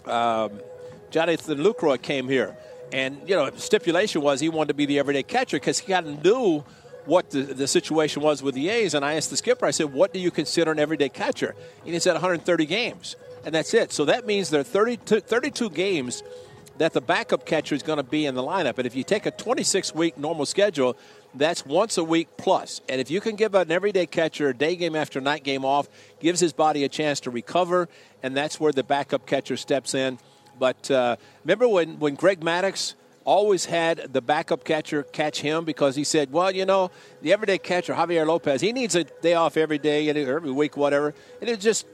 um, 0.10 0.60
Jonathan 1.10 1.60
Lucroy 1.60 2.02
came 2.02 2.28
here. 2.28 2.56
And, 2.92 3.18
you 3.28 3.36
know, 3.36 3.50
stipulation 3.56 4.22
was 4.22 4.40
he 4.40 4.50
wanted 4.50 4.70
to 4.70 4.74
be 4.74 4.86
the 4.86 5.00
everyday 5.00 5.24
catcher 5.24 5.58
because 5.58 5.80
he 5.80 5.92
kind 5.92 6.08
of 6.08 6.24
knew 6.24 6.64
what 7.06 7.30
the, 7.32 7.42
the 7.42 7.68
situation 7.68 8.22
was 8.22 8.42
with 8.42 8.56
the 8.56 8.70
A's. 8.70 8.94
And 8.94 9.04
I 9.04 9.16
asked 9.16 9.30
the 9.30 9.38
skipper, 9.38 9.66
I 9.66 9.72
said, 9.72 9.94
what 9.94 10.14
do 10.14 10.20
you 10.20 10.32
consider 10.32 10.72
an 10.72 10.80
everyday 10.80 11.10
catcher? 11.10 11.56
And 11.84 11.94
he 11.94 12.00
said 12.00 12.14
130 12.14 12.66
games. 12.66 13.16
And 13.46 13.54
that's 13.56 13.74
it. 13.74 13.92
So 13.92 14.06
that 14.06 14.26
means 14.26 14.50
there 14.50 14.62
are 14.62 14.66
32, 14.66 15.22
32 15.22 15.70
games 15.70 16.24
that 16.78 16.94
the 16.94 17.02
backup 17.02 17.46
catcher 17.46 17.76
is 17.76 17.84
going 17.84 17.98
to 17.98 18.04
be 18.04 18.26
in 18.26 18.36
the 18.36 18.44
lineup. 18.44 18.78
And 18.78 18.86
if 18.86 18.96
you 18.96 19.04
take 19.04 19.26
a 19.26 19.32
26 19.32 19.96
week 19.96 20.18
normal 20.18 20.46
schedule, 20.46 20.98
that's 21.34 21.66
once 21.66 21.98
a 21.98 22.04
week 22.04 22.30
plus. 22.38 22.82
And 22.90 23.02
if 23.02 23.12
you 23.12 23.22
can 23.22 23.36
give 23.36 23.56
an 23.56 23.72
everyday 23.72 24.06
catcher 24.06 24.50
a 24.50 24.54
day 24.54 24.76
game 24.76 24.96
after 24.96 25.22
night 25.22 25.44
game 25.44 25.66
off, 25.66 25.88
gives 26.20 26.40
his 26.40 26.54
body 26.54 26.84
a 26.84 26.90
chance 26.90 27.20
to 27.22 27.32
recover, 27.32 27.90
and 28.24 28.36
that's 28.36 28.60
where 28.60 28.72
the 28.72 28.84
backup 28.84 29.26
catcher 29.26 29.58
steps 29.58 29.94
in. 29.94 30.20
But 30.60 30.90
uh, 30.90 31.18
remember 31.44 31.68
when, 31.68 32.00
when 32.00 32.16
Greg 32.16 32.42
Maddux 32.42 32.96
always 33.24 33.66
had 33.66 34.14
the 34.14 34.22
backup 34.22 34.64
catcher 34.64 35.04
catch 35.04 35.42
him 35.42 35.66
because 35.66 35.96
he 35.96 36.04
said, 36.04 36.32
well, 36.32 36.50
you 36.50 36.66
know, 36.66 36.90
the 37.22 37.34
everyday 37.34 37.58
catcher, 37.58 37.94
Javier 37.94 38.26
Lopez, 38.26 38.62
he 38.62 38.72
needs 38.72 38.96
a 38.96 39.04
day 39.04 39.34
off 39.34 39.58
every 39.58 39.78
day, 39.78 40.10
every 40.10 40.52
week, 40.52 40.78
whatever. 40.78 41.14
And 41.42 41.50
it 41.50 41.60
just, 41.60 41.86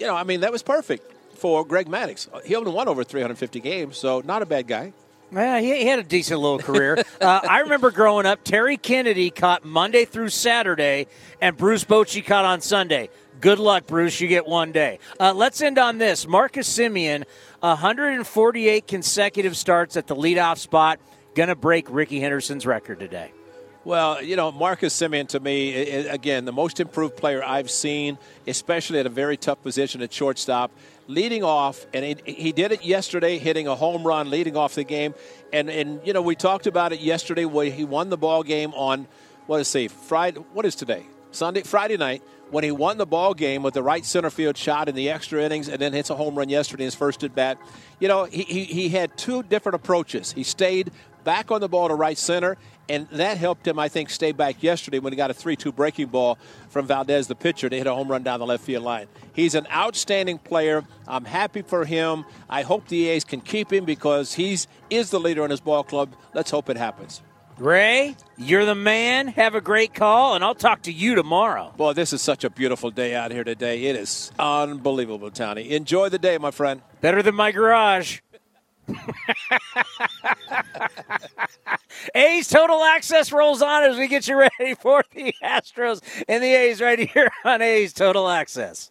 you 0.00 0.06
know, 0.06 0.16
I 0.16 0.24
mean, 0.24 0.40
that 0.40 0.50
was 0.50 0.62
perfect 0.62 1.12
for 1.36 1.64
Greg 1.64 1.88
Maddux. 1.88 2.44
He 2.44 2.56
only 2.56 2.72
won 2.72 2.88
over 2.88 3.04
350 3.04 3.60
games, 3.60 3.98
so 3.98 4.22
not 4.24 4.42
a 4.42 4.46
bad 4.46 4.66
guy. 4.66 4.92
Yeah, 5.30 5.60
he, 5.60 5.84
had 5.84 5.98
a 5.98 6.02
decent 6.02 6.40
little 6.40 6.58
career. 6.58 6.96
uh, 7.20 7.40
I 7.48 7.60
remember 7.60 7.90
growing 7.90 8.24
up, 8.24 8.44
Terry 8.44 8.78
Kennedy 8.78 9.30
caught 9.30 9.64
Monday 9.64 10.06
through 10.06 10.30
Saturday, 10.30 11.06
and 11.40 11.56
Bruce 11.56 11.84
Bochy 11.84 12.24
caught 12.24 12.46
on 12.46 12.62
Sunday. 12.62 13.10
Good 13.40 13.60
luck, 13.60 13.86
Bruce. 13.86 14.20
You 14.20 14.26
get 14.26 14.46
one 14.46 14.72
day. 14.72 14.98
Uh, 15.20 15.32
let's 15.32 15.60
end 15.60 15.78
on 15.78 15.98
this. 15.98 16.26
Marcus 16.26 16.68
Semien, 16.68 17.24
148 17.60 18.86
consecutive 18.86 19.56
starts 19.56 19.96
at 19.96 20.08
the 20.08 20.16
leadoff 20.16 20.58
spot, 20.58 20.98
going 21.34 21.48
to 21.48 21.54
break 21.54 21.86
Rickey 21.88 22.18
Henderson's 22.18 22.66
record 22.66 22.98
today. 22.98 23.32
Well, 23.84 24.20
you 24.20 24.34
know, 24.34 24.50
Marcus 24.50 24.92
Semien 24.92 25.28
to 25.28 25.40
me, 25.40 25.72
again, 26.08 26.46
the 26.46 26.52
most 26.52 26.80
improved 26.80 27.16
player 27.16 27.42
I've 27.44 27.70
seen, 27.70 28.18
especially 28.46 28.98
at 28.98 29.06
a 29.06 29.10
very 29.10 29.36
tough 29.36 29.62
position 29.62 30.02
at 30.02 30.12
shortstop, 30.12 30.72
leading 31.06 31.44
off, 31.44 31.86
and 31.94 32.04
he, 32.04 32.16
he 32.32 32.52
did 32.52 32.72
it 32.72 32.84
yesterday, 32.84 33.38
hitting 33.38 33.68
a 33.68 33.76
home 33.76 34.04
run, 34.04 34.30
leading 34.30 34.56
off 34.56 34.74
the 34.74 34.84
game. 34.84 35.14
And, 35.52 35.70
and, 35.70 36.00
you 36.04 36.12
know, 36.12 36.22
we 36.22 36.34
talked 36.34 36.66
about 36.66 36.92
it 36.92 37.00
yesterday 37.00 37.44
where 37.44 37.70
he 37.70 37.84
won 37.84 38.10
the 38.10 38.18
ball 38.18 38.42
game 38.42 38.74
on, 38.74 39.06
what 39.46 39.60
is 39.60 39.68
say, 39.68 39.86
Friday, 39.86 40.40
what 40.52 40.66
is 40.66 40.74
today? 40.74 41.06
Sunday, 41.30 41.62
Friday 41.62 41.96
night 41.96 42.22
when 42.50 42.64
he 42.64 42.70
won 42.70 42.98
the 42.98 43.06
ball 43.06 43.34
game 43.34 43.62
with 43.62 43.74
the 43.74 43.82
right 43.82 44.04
center 44.04 44.30
field 44.30 44.56
shot 44.56 44.88
in 44.88 44.94
the 44.94 45.10
extra 45.10 45.42
innings 45.42 45.68
and 45.68 45.78
then 45.78 45.92
hits 45.92 46.10
a 46.10 46.14
home 46.14 46.36
run 46.36 46.48
yesterday 46.48 46.84
in 46.84 46.86
his 46.86 46.94
first 46.94 47.22
at 47.24 47.34
bat. 47.34 47.58
You 48.00 48.08
know, 48.08 48.24
he, 48.24 48.42
he, 48.42 48.64
he 48.64 48.88
had 48.88 49.16
two 49.16 49.42
different 49.42 49.76
approaches. 49.76 50.32
He 50.32 50.42
stayed 50.42 50.90
back 51.24 51.50
on 51.50 51.60
the 51.60 51.68
ball 51.68 51.88
to 51.88 51.94
right 51.94 52.16
center, 52.16 52.56
and 52.88 53.06
that 53.10 53.36
helped 53.36 53.66
him, 53.66 53.78
I 53.78 53.88
think, 53.88 54.08
stay 54.08 54.32
back 54.32 54.62
yesterday 54.62 54.98
when 54.98 55.12
he 55.12 55.16
got 55.16 55.30
a 55.30 55.34
3 55.34 55.56
2 55.56 55.72
breaking 55.72 56.06
ball 56.06 56.38
from 56.70 56.86
Valdez, 56.86 57.26
the 57.26 57.34
pitcher, 57.34 57.68
to 57.68 57.76
hit 57.76 57.86
a 57.86 57.94
home 57.94 58.08
run 58.08 58.22
down 58.22 58.40
the 58.40 58.46
left 58.46 58.64
field 58.64 58.84
line. 58.84 59.08
He's 59.34 59.54
an 59.54 59.66
outstanding 59.70 60.38
player. 60.38 60.84
I'm 61.06 61.26
happy 61.26 61.62
for 61.62 61.84
him. 61.84 62.24
I 62.48 62.62
hope 62.62 62.88
the 62.88 63.08
A's 63.08 63.24
can 63.24 63.40
keep 63.40 63.72
him 63.72 63.84
because 63.84 64.34
he's 64.34 64.66
is 64.88 65.10
the 65.10 65.20
leader 65.20 65.44
in 65.44 65.50
his 65.50 65.60
ball 65.60 65.84
club. 65.84 66.14
Let's 66.32 66.50
hope 66.50 66.70
it 66.70 66.78
happens. 66.78 67.20
Ray, 67.60 68.16
you're 68.36 68.64
the 68.64 68.74
man. 68.76 69.26
Have 69.28 69.54
a 69.56 69.60
great 69.60 69.92
call, 69.92 70.34
and 70.34 70.44
I'll 70.44 70.54
talk 70.54 70.82
to 70.82 70.92
you 70.92 71.16
tomorrow. 71.16 71.72
Boy, 71.76 71.92
this 71.92 72.12
is 72.12 72.22
such 72.22 72.44
a 72.44 72.50
beautiful 72.50 72.90
day 72.90 73.14
out 73.16 73.32
here 73.32 73.42
today. 73.42 73.84
It 73.84 73.96
is 73.96 74.30
unbelievable, 74.38 75.30
Tony. 75.32 75.72
Enjoy 75.72 76.08
the 76.08 76.18
day, 76.18 76.38
my 76.38 76.52
friend. 76.52 76.82
Better 77.00 77.20
than 77.22 77.34
my 77.34 77.50
garage. 77.50 78.20
A's 82.14 82.48
Total 82.48 82.82
Access 82.84 83.32
rolls 83.32 83.60
on 83.60 83.82
as 83.84 83.96
we 83.96 84.06
get 84.06 84.28
you 84.28 84.38
ready 84.38 84.74
for 84.74 85.02
the 85.14 85.34
Astros 85.42 86.00
and 86.28 86.42
the 86.42 86.54
A's 86.54 86.80
right 86.80 86.98
here 87.10 87.30
on 87.44 87.60
A's 87.60 87.92
Total 87.92 88.28
Access. 88.28 88.90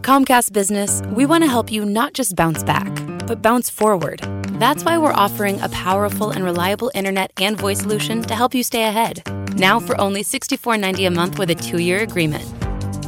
At 0.00 0.06
Comcast 0.06 0.54
Business, 0.54 1.02
we 1.14 1.26
want 1.26 1.44
to 1.44 1.50
help 1.50 1.70
you 1.70 1.84
not 1.84 2.14
just 2.14 2.34
bounce 2.34 2.62
back, 2.62 2.88
but 3.26 3.42
bounce 3.42 3.68
forward. 3.68 4.20
That's 4.58 4.82
why 4.82 4.96
we're 4.96 5.12
offering 5.12 5.60
a 5.60 5.68
powerful 5.68 6.30
and 6.30 6.42
reliable 6.42 6.90
internet 6.94 7.34
and 7.36 7.58
voice 7.58 7.80
solution 7.80 8.22
to 8.22 8.34
help 8.34 8.54
you 8.54 8.62
stay 8.62 8.84
ahead. 8.84 9.22
Now 9.56 9.78
for 9.78 10.00
only 10.00 10.24
$64.90 10.24 11.06
a 11.06 11.10
month 11.10 11.38
with 11.38 11.50
a 11.50 11.54
two 11.54 11.82
year 11.82 12.00
agreement. 12.00 12.46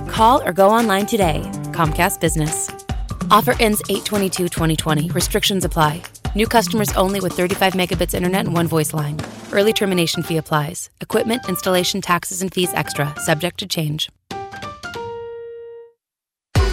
Call 0.06 0.42
or 0.42 0.52
go 0.52 0.68
online 0.68 1.06
today. 1.06 1.40
Comcast 1.72 2.20
Business. 2.20 2.68
Offer 3.30 3.54
ends 3.58 3.80
822 3.88 4.50
2020. 4.50 5.08
Restrictions 5.12 5.64
apply. 5.64 6.02
New 6.34 6.46
customers 6.46 6.92
only 6.92 7.20
with 7.20 7.32
35 7.32 7.72
megabits 7.72 8.12
internet 8.12 8.44
and 8.44 8.52
one 8.52 8.68
voice 8.68 8.92
line. 8.92 9.18
Early 9.50 9.72
termination 9.72 10.22
fee 10.22 10.37
applies. 10.37 10.90
Equipment, 11.00 11.49
installation, 11.49 12.02
taxes, 12.02 12.42
and 12.42 12.52
fees 12.52 12.75
extra, 12.75 13.18
subject 13.18 13.58
to 13.61 13.66
change. 13.66 14.11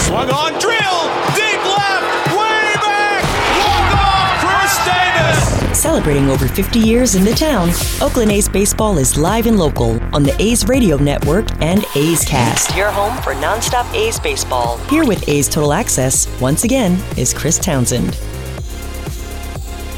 Swung 0.00 0.30
on, 0.30 0.52
drill, 0.58 1.00
deep 1.34 1.62
left, 1.64 2.32
way 2.32 2.74
back, 2.82 3.22
walk 3.60 3.92
off, 3.94 4.40
Khris 4.42 4.74
Davis. 4.84 5.78
Celebrating 5.78 6.28
over 6.28 6.48
50 6.48 6.80
years 6.80 7.14
in 7.14 7.24
the 7.24 7.32
town, 7.32 7.70
Oakland 8.02 8.32
A's 8.32 8.48
baseball 8.48 8.98
is 8.98 9.16
live 9.16 9.46
and 9.46 9.58
local 9.58 10.02
on 10.14 10.22
the 10.24 10.34
A's 10.42 10.66
Radio 10.66 10.96
Network 10.96 11.46
and 11.62 11.84
A's 11.94 12.24
Cast. 12.24 12.76
Your 12.76 12.90
home 12.90 13.16
for 13.22 13.34
nonstop 13.34 13.92
A's 13.94 14.18
baseball. 14.18 14.78
Here 14.88 15.04
with 15.06 15.28
A's 15.28 15.48
Total 15.48 15.72
Access, 15.72 16.26
once 16.40 16.64
again, 16.64 17.00
is 17.16 17.32
Chris 17.32 17.58
Townsend. 17.58 18.18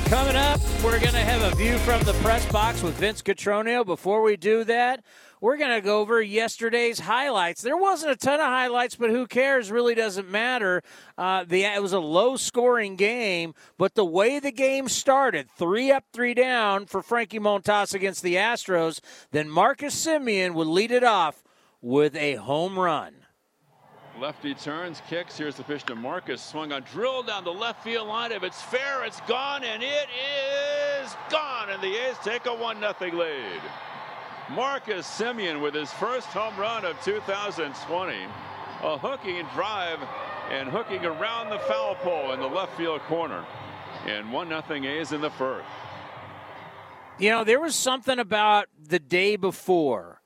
Coming 0.07 0.37
up, 0.37 0.61
we're 0.85 1.00
going 1.00 1.14
to 1.14 1.21
have 1.21 1.50
a 1.50 1.57
view 1.57 1.79
from 1.79 2.02
the 2.02 2.12
press 2.14 2.45
box 2.52 2.83
with 2.83 2.95
Vince 2.97 3.23
Cotroneo. 3.23 3.87
Before 3.87 4.21
we 4.21 4.37
do 4.37 4.64
that, 4.64 5.02
we're 5.42 5.56
going 5.56 5.75
to 5.75 5.80
go 5.80 5.99
over 5.99 6.22
yesterday's 6.22 7.00
highlights. 7.00 7.62
There 7.62 7.76
wasn't 7.76 8.12
a 8.12 8.16
ton 8.16 8.38
of 8.38 8.46
highlights, 8.46 8.94
but 8.94 9.11
who 9.11 9.26
cares? 9.26 9.72
Really 9.72 9.96
doesn't 9.96 10.30
matter. 10.30 10.84
Uh, 11.18 11.44
the 11.44 11.64
it 11.64 11.82
was 11.82 11.92
a 11.92 11.99
low-scoring 11.99 12.94
game, 12.94 13.52
but 13.76 13.96
the 13.96 14.04
way 14.04 14.38
the 14.38 14.52
game 14.52 14.88
started, 14.88 15.50
three 15.50 15.90
up, 15.90 16.04
three 16.12 16.32
down 16.32 16.87
for 16.87 17.02
Frankie 17.02 17.40
Montas 17.40 17.92
against 17.92 18.22
the 18.22 18.37
Astros, 18.37 19.00
then 19.32 19.50
Marcus 19.50 20.06
Semien 20.06 20.54
would 20.54 20.68
lead 20.68 20.92
it 20.92 21.02
off 21.02 21.42
with 21.80 22.14
a 22.14 22.37
home 22.37 22.78
run. 22.78 23.14
Lefty 24.20 24.54
turns, 24.54 25.02
kicks. 25.08 25.37
Here's 25.37 25.56
the 25.56 25.64
pitch 25.64 25.82
to 25.87 25.96
Marcus. 25.96 26.40
Swung 26.40 26.70
on, 26.70 26.84
drill 26.92 27.25
down 27.25 27.42
the 27.42 27.50
left 27.50 27.82
field 27.82 28.06
line. 28.06 28.30
If 28.30 28.44
it's 28.44 28.62
fair, 28.62 29.02
it's 29.02 29.20
gone, 29.22 29.64
and 29.64 29.82
it 29.82 30.08
is 31.02 31.16
gone. 31.30 31.68
And 31.70 31.82
the 31.82 31.96
A's 31.96 32.16
take 32.22 32.46
a 32.46 32.54
1 32.54 32.78
0 32.78 32.94
lead. 33.18 33.61
Marcus 34.50 35.06
Semien 35.06 35.62
with 35.62 35.75
his 35.75 35.90
first 35.92 36.26
home 36.28 36.56
run 36.58 36.84
of 36.84 37.00
2020. 37.02 38.16
A 38.82 38.99
hooking 38.99 39.46
drive 39.54 39.99
and 40.50 40.68
hooking 40.68 41.04
around 41.04 41.50
the 41.50 41.58
foul 41.61 41.94
pole 41.96 42.32
in 42.32 42.40
the 42.40 42.46
left 42.46 42.76
field 42.76 43.00
corner. 43.02 43.44
And 44.06 44.32
1 44.32 44.49
0 44.49 44.84
A's 44.84 45.12
in 45.12 45.20
the 45.20 45.30
first. 45.30 45.66
You 47.18 47.30
know, 47.30 47.44
there 47.44 47.61
was 47.61 47.76
something 47.76 48.18
about 48.18 48.66
the 48.78 48.99
day 48.99 49.37
before 49.37 50.20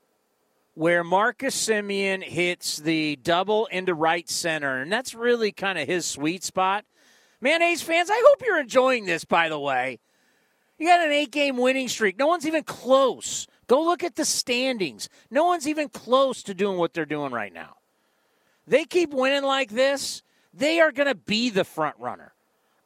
where 0.73 1.03
Marcus 1.03 1.55
Semien 1.55 2.23
hits 2.23 2.77
the 2.77 3.15
double 3.17 3.65
into 3.67 3.93
right 3.93 4.29
center, 4.29 4.79
and 4.79 4.91
that's 4.91 5.15
really 5.15 5.51
kind 5.51 5.77
of 5.77 5.87
his 5.87 6.05
sweet 6.05 6.43
spot. 6.43 6.85
Man, 7.41 7.61
A's 7.61 7.81
fans, 7.81 8.09
I 8.11 8.23
hope 8.27 8.41
you're 8.45 8.59
enjoying 8.59 9.05
this, 9.05 9.25
by 9.25 9.49
the 9.49 9.59
way. 9.59 9.99
You 10.77 10.87
got 10.87 11.05
an 11.05 11.11
eight 11.11 11.31
game 11.31 11.57
winning 11.57 11.87
streak. 11.87 12.17
No 12.17 12.27
one's 12.27 12.45
even 12.45 12.63
close. 12.63 13.47
Go 13.67 13.83
look 13.83 14.03
at 14.03 14.15
the 14.15 14.25
standings. 14.25 15.09
No 15.29 15.45
one's 15.45 15.67
even 15.67 15.89
close 15.89 16.43
to 16.43 16.53
doing 16.53 16.77
what 16.77 16.93
they're 16.93 17.05
doing 17.05 17.31
right 17.31 17.53
now. 17.53 17.75
They 18.65 18.85
keep 18.85 19.13
winning 19.13 19.43
like 19.43 19.69
this, 19.69 20.23
they 20.53 20.79
are 20.79 20.91
going 20.91 21.07
to 21.07 21.15
be 21.15 21.49
the 21.49 21.63
front 21.63 21.95
runner. 21.99 22.33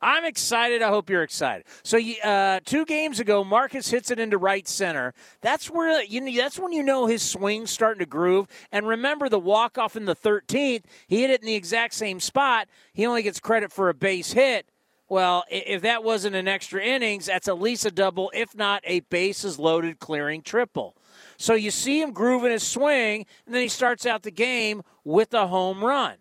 I'm 0.04 0.26
excited. 0.26 0.82
I 0.82 0.90
hope 0.90 1.12
you're 1.12 1.22
excited. 1.22 1.66
So, 1.84 2.00
uh, 2.24 2.60
two 2.66 2.86
games 2.86 3.20
ago, 3.20 3.44
Marcus 3.44 3.90
hits 3.92 4.10
it 4.10 4.20
into 4.20 4.38
right 4.38 4.68
center. 4.68 5.14
That's 5.42 5.70
where 5.70 6.04
you 6.04 6.36
that's 6.36 6.58
when 6.58 6.72
you 6.72 6.82
know 6.82 7.06
his 7.06 7.22
swing's 7.22 7.70
starting 7.70 8.00
to 8.00 8.08
groove. 8.08 8.48
And 8.72 8.88
remember 8.88 9.30
the 9.30 9.40
walk 9.40 9.78
off 9.78 9.96
in 9.96 10.06
the 10.06 10.16
13th, 10.16 10.84
he 11.08 11.22
hit 11.22 11.30
it 11.30 11.42
in 11.42 11.46
the 11.46 11.54
exact 11.54 11.94
same 11.94 12.20
spot. 12.20 12.68
He 12.94 13.06
only 13.06 13.22
gets 13.22 13.40
credit 13.40 13.72
for 13.72 13.90
a 13.90 13.94
base 13.94 14.32
hit. 14.32 14.71
Well, 15.12 15.44
if 15.52 15.82
that 15.82 16.06
wasn't 16.06 16.38
an 16.38 16.48
extra 16.48 16.82
innings, 16.82 17.26
that's 17.26 17.50
at 17.50 17.60
least 17.60 17.86
a 17.86 17.92
double, 17.92 18.32
if 18.34 18.56
not 18.56 18.82
a 18.86 19.02
bases 19.02 19.60
loaded 19.60 20.00
clearing 20.00 20.42
triple. 20.42 20.96
So 21.36 21.54
you 21.54 21.70
see 21.70 22.02
him 22.02 22.14
grooving 22.14 22.52
his 22.52 22.66
swing, 22.66 23.26
and 23.46 23.54
then 23.54 23.62
he 23.62 23.68
starts 23.68 24.06
out 24.06 24.24
the 24.24 24.32
game 24.32 24.84
with 25.04 25.34
a 25.34 25.48
home 25.48 25.84
run. 25.84 26.16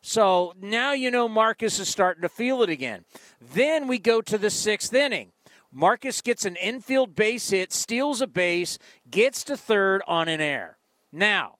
So 0.00 0.52
now 0.60 0.94
you 0.94 1.12
know 1.12 1.28
Marcus 1.28 1.78
is 1.78 1.88
starting 1.88 2.22
to 2.22 2.28
feel 2.28 2.60
it 2.64 2.70
again. 2.70 3.04
Then 3.40 3.86
we 3.86 4.00
go 4.00 4.20
to 4.22 4.36
the 4.36 4.50
sixth 4.50 4.92
inning. 4.92 5.30
Marcus 5.70 6.20
gets 6.20 6.44
an 6.44 6.56
infield 6.56 7.14
base 7.14 7.50
hit, 7.50 7.72
steals 7.72 8.20
a 8.20 8.26
base, 8.26 8.80
gets 9.08 9.44
to 9.44 9.56
third 9.56 10.02
on 10.08 10.26
an 10.26 10.40
air. 10.40 10.76
Now, 11.12 11.58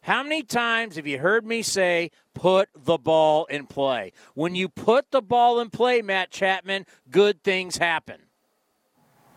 how 0.00 0.22
many 0.22 0.42
times 0.42 0.96
have 0.96 1.06
you 1.06 1.18
heard 1.18 1.44
me 1.44 1.62
say, 1.62 2.10
put 2.34 2.68
the 2.74 2.98
ball 2.98 3.44
in 3.46 3.66
play? 3.66 4.12
When 4.34 4.54
you 4.54 4.68
put 4.68 5.10
the 5.10 5.22
ball 5.22 5.60
in 5.60 5.70
play, 5.70 6.02
Matt 6.02 6.30
Chapman, 6.30 6.86
good 7.10 7.42
things 7.42 7.76
happen. 7.76 8.20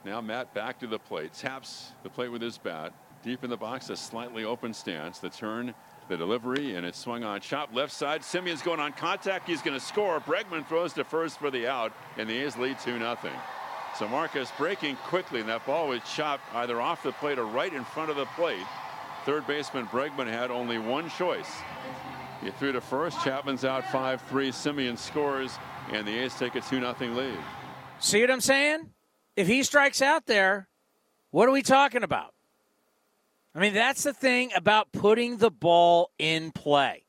Now 0.06 0.22
Matt 0.22 0.54
back 0.54 0.80
to 0.80 0.88
the 0.88 1.00
plate, 1.00 1.34
taps 1.34 1.92
the 2.04 2.10
plate 2.10 2.30
with 2.30 2.42
his 2.42 2.58
bat. 2.58 2.94
Deep 3.24 3.44
in 3.44 3.50
the 3.50 3.58
box, 3.58 3.90
a 3.92 3.96
slightly 3.96 4.44
open 4.44 4.74
stance. 4.74 5.20
The 5.20 5.30
turn 5.30 5.76
the 6.12 6.18
delivery, 6.18 6.76
and 6.76 6.86
it's 6.86 6.98
swung 6.98 7.24
on 7.24 7.40
chop 7.40 7.74
left 7.74 7.94
side. 7.94 8.22
Semien's 8.22 8.62
going 8.62 8.80
on 8.80 8.92
contact. 8.94 9.48
He's 9.48 9.62
going 9.62 9.80
to 9.80 9.86
score. 9.86 10.20
Bregman 10.20 10.68
throws 10.68 10.94
to 10.94 11.04
first 11.04 11.40
for 11.40 11.50
the 11.50 11.68
out, 11.68 11.94
and 12.18 12.30
the 12.30 12.38
A's 12.38 12.58
lead 12.58 12.78
2 12.80 12.98
0. 12.98 13.18
So 13.98 14.08
Marcus 14.08 14.52
breaking 14.58 14.96
quickly, 14.98 15.40
and 15.40 15.50
that 15.50 15.66
ball 15.66 15.88
was 15.88 16.02
chopped 16.14 16.44
either 16.56 16.82
off 16.82 17.04
the 17.04 17.12
plate 17.14 17.40
or 17.40 17.46
right 17.46 17.74
in 17.74 17.84
front 17.84 18.10
of 18.10 18.18
the 18.18 18.26
plate. 18.26 18.66
Third 19.26 19.46
baseman 19.46 19.86
Bregman 19.88 20.28
had 20.28 20.50
only 20.50 20.80
one 20.80 21.10
choice. 21.12 21.50
He 22.44 22.50
threw 22.52 22.72
to 22.72 22.82
first. 22.82 23.20
Chapman's 23.20 23.64
out 23.64 23.86
5 23.92 24.22
3. 24.22 24.52
Semien 24.52 24.98
scores, 24.98 25.58
and 25.92 26.08
the 26.08 26.18
A's 26.18 26.34
take 26.36 26.56
a 26.56 26.62
2 26.62 26.80
0 26.80 26.96
lead. 27.14 27.38
See 28.00 28.22
what 28.22 28.32
I'm 28.32 28.42
saying? 28.42 28.90
If 29.36 29.48
he 29.48 29.62
strikes 29.64 30.02
out 30.02 30.26
there, 30.26 30.68
what 31.30 31.48
are 31.48 31.52
we 31.52 31.62
talking 31.62 32.04
about? 32.04 32.34
I 33.54 33.60
mean, 33.60 33.74
that's 33.74 34.04
the 34.04 34.14
thing 34.14 34.52
about 34.56 34.92
putting 34.92 35.38
the 35.38 35.52
ball 35.52 36.10
in 36.18 36.52
play. 36.52 37.04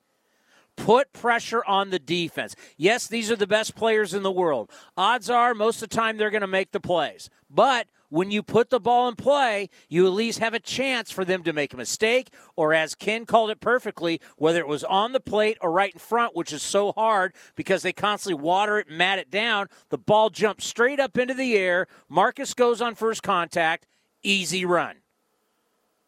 Put 0.75 1.13
pressure 1.13 1.63
on 1.65 1.89
the 1.89 1.99
defense. 1.99 2.55
Yes, 2.77 3.07
these 3.07 3.31
are 3.31 3.35
the 3.35 3.47
best 3.47 3.75
players 3.75 4.13
in 4.13 4.23
the 4.23 4.31
world. 4.31 4.71
Odds 4.97 5.29
are 5.29 5.53
most 5.53 5.81
of 5.81 5.89
the 5.89 5.95
time 5.95 6.17
they're 6.17 6.31
going 6.31 6.41
to 6.41 6.47
make 6.47 6.71
the 6.71 6.79
plays. 6.79 7.29
But 7.49 7.87
when 8.13 8.29
you 8.29 8.43
put 8.43 8.69
the 8.69 8.79
ball 8.79 9.09
in 9.09 9.15
play, 9.15 9.71
you 9.89 10.05
at 10.05 10.13
least 10.13 10.37
have 10.37 10.53
a 10.53 10.59
chance 10.59 11.09
for 11.09 11.25
them 11.25 11.41
to 11.41 11.51
make 11.51 11.73
a 11.73 11.77
mistake, 11.77 12.29
or 12.55 12.71
as 12.71 12.93
Ken 12.93 13.25
called 13.25 13.49
it 13.49 13.59
perfectly, 13.59 14.21
whether 14.37 14.59
it 14.59 14.67
was 14.67 14.83
on 14.83 15.13
the 15.13 15.19
plate 15.19 15.57
or 15.61 15.71
right 15.71 15.93
in 15.93 15.99
front, 15.99 16.35
which 16.35 16.53
is 16.53 16.61
so 16.61 16.91
hard 16.91 17.33
because 17.55 17.81
they 17.81 17.91
constantly 17.91 18.39
water 18.39 18.77
it, 18.77 18.87
mat 18.87 19.17
it 19.17 19.31
down. 19.31 19.67
The 19.89 19.97
ball 19.97 20.29
jumps 20.29 20.67
straight 20.67 20.99
up 20.99 21.17
into 21.17 21.33
the 21.33 21.57
air. 21.57 21.87
Marcus 22.07 22.53
goes 22.53 22.83
on 22.83 22.93
first 22.93 23.23
contact. 23.23 23.87
Easy 24.21 24.63
run. 24.63 24.97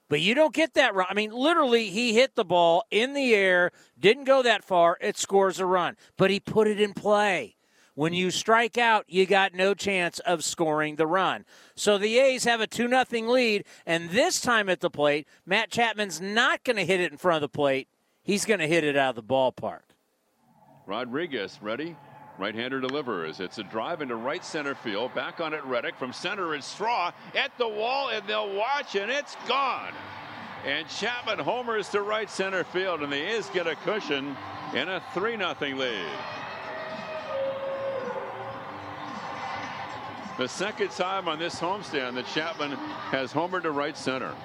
But 0.07 0.21
you 0.21 0.35
don't 0.35 0.53
get 0.53 0.75
that 0.75 0.93
run. 0.93 1.07
I 1.09 1.15
mean, 1.15 1.31
literally, 1.31 1.89
he 1.89 2.13
hit 2.13 2.35
the 2.35 2.45
ball 2.45 2.83
in 2.91 3.15
the 3.15 3.33
air, 3.33 3.71
didn't 3.99 4.25
go 4.25 4.43
that 4.43 4.63
far. 4.63 4.99
It 5.01 5.17
scores 5.17 5.59
a 5.59 5.65
run, 5.65 5.97
but 6.17 6.29
he 6.29 6.39
put 6.39 6.67
it 6.67 6.79
in 6.79 6.93
play. 6.93 7.54
When 7.95 8.11
you 8.13 8.29
strike 8.29 8.77
out, 8.77 9.05
you 9.07 9.25
got 9.25 9.53
no 9.53 9.73
chance 9.73 10.19
of 10.19 10.43
scoring 10.43 10.97
the 10.97 11.07
run. 11.07 11.45
So 11.75 11.97
the 11.97 12.19
A's 12.19 12.43
have 12.43 12.59
a 12.59 12.67
2 12.67 12.89
0 12.89 13.31
lead, 13.31 13.63
and 13.85 14.09
this 14.09 14.41
time 14.41 14.69
at 14.69 14.81
the 14.81 14.89
plate, 14.89 15.27
Matt 15.45 15.71
Chapman's 15.71 16.19
not 16.19 16.63
going 16.65 16.75
to 16.75 16.85
hit 16.85 16.99
it 16.99 17.13
in 17.13 17.17
front 17.17 17.37
of 17.37 17.49
the 17.49 17.55
plate. 17.55 17.87
He's 18.21 18.43
going 18.43 18.59
to 18.59 18.67
hit 18.67 18.83
it 18.83 18.97
out 18.97 19.11
of 19.11 19.15
the 19.15 19.23
ballpark. 19.23 19.81
Rodriguez 20.85 21.57
ready. 21.61 21.95
Right-hander 22.37 22.81
delivers. 22.81 23.39
It's 23.39 23.59
a 23.59 23.63
drive 23.63 24.01
into 24.01 24.17
right 24.17 24.43
center 24.43 24.75
field. 24.75 25.13
Back 25.15 25.39
on 25.39 25.53
it, 25.53 25.63
Reddick. 25.63 25.95
From 25.95 26.11
center, 26.11 26.53
it's 26.53 26.67
Straw 26.67 27.13
at 27.33 27.57
the 27.57 27.67
wall, 27.67 28.09
and 28.09 28.27
they'll 28.27 28.53
watch, 28.53 28.95
and 28.95 29.09
it's 29.09 29.37
gone. 29.47 29.93
And 30.65 30.85
Chapman 30.89 31.39
homers 31.39 31.87
to 31.89 32.01
right 32.01 32.29
center 32.29 32.65
field, 32.65 33.03
and 33.03 33.11
the 33.13 33.35
A's 33.35 33.49
get 33.51 33.67
a 33.67 33.75
cushion 33.75 34.35
in 34.73 34.89
a 34.89 35.01
3 35.13 35.37
0 35.37 35.55
lead. 35.77 36.11
The 40.37 40.49
second 40.49 40.91
time 40.91 41.29
on 41.29 41.39
this 41.39 41.55
homestand 41.55 42.15
that 42.15 42.27
Chapman 42.27 42.71
has 42.71 43.31
homered 43.31 43.63
to 43.63 43.71
right 43.71 43.97
center. 43.97 44.35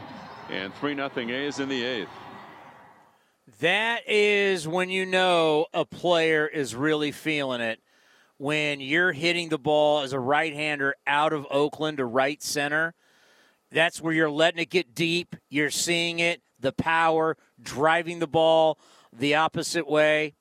And 0.49 0.73
3 0.75 0.95
0 0.95 1.11
A's 1.17 1.59
in 1.59 1.69
the 1.69 1.83
eighth. 1.83 2.09
That 3.59 4.09
is 4.09 4.69
when 4.69 4.89
you 4.91 5.05
know 5.05 5.67
a 5.75 5.85
player 5.85 6.47
is 6.47 6.77
really 6.77 7.11
feeling 7.11 7.61
it. 7.61 7.81
When 8.39 8.81
you're 8.81 9.11
hitting 9.11 9.49
the 9.49 9.59
ball 9.59 10.03
as 10.03 10.13
a 10.13 10.21
right 10.21 10.55
hander 10.55 10.95
out 11.09 11.33
of 11.33 11.45
Oakland 11.51 11.99
to 11.99 12.05
right 12.05 12.41
center, 12.41 12.95
that's 13.73 14.01
where 14.01 14.13
you're 14.13 14.31
letting 14.31 14.61
it 14.61 14.71
get 14.71 14.95
deep. 14.95 15.35
You're 15.49 15.71
seeing 15.71 16.21
it, 16.21 16.41
the 16.61 16.73
power, 16.73 17.37
driving 17.61 18.21
the 18.21 18.29
ball 18.29 18.79
the 19.13 19.35
opposite 19.35 19.89
way. 19.89 20.35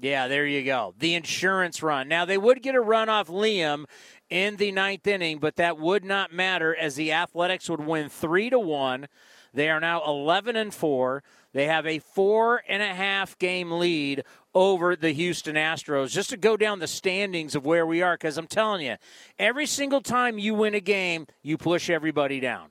Yeah, 0.00 0.28
there 0.28 0.46
you 0.46 0.64
go. 0.64 0.94
The 0.98 1.14
insurance 1.14 1.82
run. 1.82 2.08
Now, 2.08 2.24
they 2.24 2.38
would 2.38 2.62
get 2.62 2.74
a 2.74 2.80
run 2.80 3.08
off 3.08 3.28
Liam 3.28 3.84
in 4.30 4.56
the 4.56 4.72
ninth 4.72 5.06
inning, 5.06 5.38
but 5.38 5.56
that 5.56 5.78
would 5.78 6.04
not 6.04 6.32
matter 6.32 6.74
as 6.74 6.94
the 6.94 7.12
Athletics 7.12 7.68
would 7.68 7.84
win 7.84 8.08
3 8.08 8.50
to 8.50 8.58
1. 8.58 9.08
They 9.52 9.68
are 9.68 9.80
now 9.80 10.02
11 10.06 10.56
and 10.56 10.72
4. 10.72 11.22
They 11.52 11.66
have 11.66 11.84
a 11.84 11.98
four 11.98 12.62
and 12.68 12.82
a 12.82 12.94
half 12.94 13.36
game 13.38 13.72
lead 13.72 14.22
over 14.54 14.94
the 14.94 15.10
Houston 15.10 15.56
Astros. 15.56 16.10
Just 16.10 16.30
to 16.30 16.36
go 16.36 16.56
down 16.56 16.78
the 16.78 16.86
standings 16.86 17.56
of 17.56 17.66
where 17.66 17.84
we 17.84 18.02
are, 18.02 18.14
because 18.14 18.38
I'm 18.38 18.46
telling 18.46 18.86
you, 18.86 18.96
every 19.38 19.66
single 19.66 20.00
time 20.00 20.38
you 20.38 20.54
win 20.54 20.74
a 20.74 20.80
game, 20.80 21.26
you 21.42 21.58
push 21.58 21.90
everybody 21.90 22.38
down. 22.38 22.68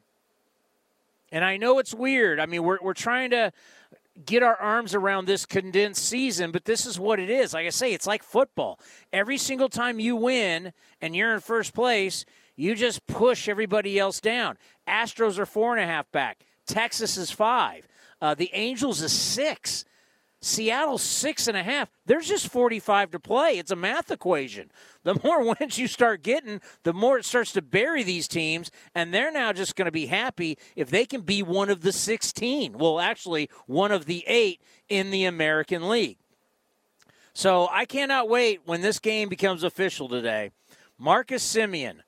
And 1.32 1.44
I 1.44 1.58
know 1.58 1.80
it's 1.80 1.94
weird. 1.94 2.40
I 2.40 2.46
mean, 2.46 2.64
we're, 2.64 2.80
we're 2.82 2.94
trying 2.94 3.32
to 3.32 3.52
get 4.26 4.44
our 4.44 4.56
arms 4.56 4.94
around 4.94 5.26
this 5.26 5.46
condensed 5.46 6.06
season, 6.08 6.52
but 6.52 6.66
this 6.66 6.86
is 6.86 7.00
what 7.00 7.20
it 7.20 7.30
is. 7.30 7.54
Like 7.54 7.66
I 7.66 7.70
say, 7.70 7.94
it's 7.94 8.08
like 8.08 8.24
football. 8.24 8.80
Every 9.14 9.38
single 9.38 9.70
time 9.70 10.00
you 10.00 10.16
win 10.16 10.74
and 11.02 11.16
you're 11.16 11.34
in 11.34 11.40
first 11.40 11.74
place, 11.74 12.26
you 12.56 12.76
just 12.76 13.06
push 13.08 13.48
everybody 13.48 13.98
else 13.98 14.20
down. 14.20 14.58
Astros 14.88 15.38
are 15.38 15.46
four 15.46 15.76
and 15.76 15.84
a 15.84 15.88
half 15.88 16.12
back. 16.12 16.44
Texas 16.68 17.18
is 17.18 17.32
five. 17.32 17.88
Uh, 18.22 18.36
the 18.36 18.50
Angels 18.54 19.02
is 19.02 19.14
six. 19.14 19.86
Seattle 20.42 20.98
six 20.98 21.48
and 21.48 21.58
a 21.58 21.64
half. 21.64 21.90
There's 22.06 22.28
just 22.28 22.48
45 22.48 23.12
to 23.12 23.20
play. 23.20 23.58
It's 23.58 23.72
a 23.72 23.76
math 23.76 24.10
equation. 24.10 24.72
The 25.04 25.20
more 25.24 25.44
wins 25.44 25.78
you 25.78 25.88
start 25.88 26.24
getting, 26.24 26.62
the 26.84 26.94
more 26.94 27.18
it 27.18 27.26
starts 27.26 27.52
to 27.54 27.62
bury 27.62 28.04
these 28.04 28.28
teams, 28.28 28.72
and 28.96 29.14
they're 29.14 29.32
now 29.32 29.52
just 29.52 29.76
going 29.76 29.88
to 29.88 29.92
be 29.92 30.06
happy 30.06 30.58
if 30.76 30.90
they 30.90 31.06
can 31.06 31.22
be 31.22 31.44
one 31.44 31.70
of 31.70 31.82
the 31.82 31.92
16. 31.92 32.78
Well, 32.78 33.00
actually, 33.00 33.50
one 33.66 33.92
of 33.92 34.06
the 34.06 34.24
eight 34.28 34.62
in 34.88 35.12
the 35.12 35.26
American 35.26 35.90
League. 35.90 36.18
So 37.34 37.68
I 37.72 37.86
cannot 37.86 38.30
wait 38.30 38.62
when 38.66 38.82
this 38.82 39.00
game 39.00 39.30
becomes 39.30 39.64
official 39.64 40.08
today. 40.08 40.52
Marcus 40.98 41.44
Semien, 41.44 42.00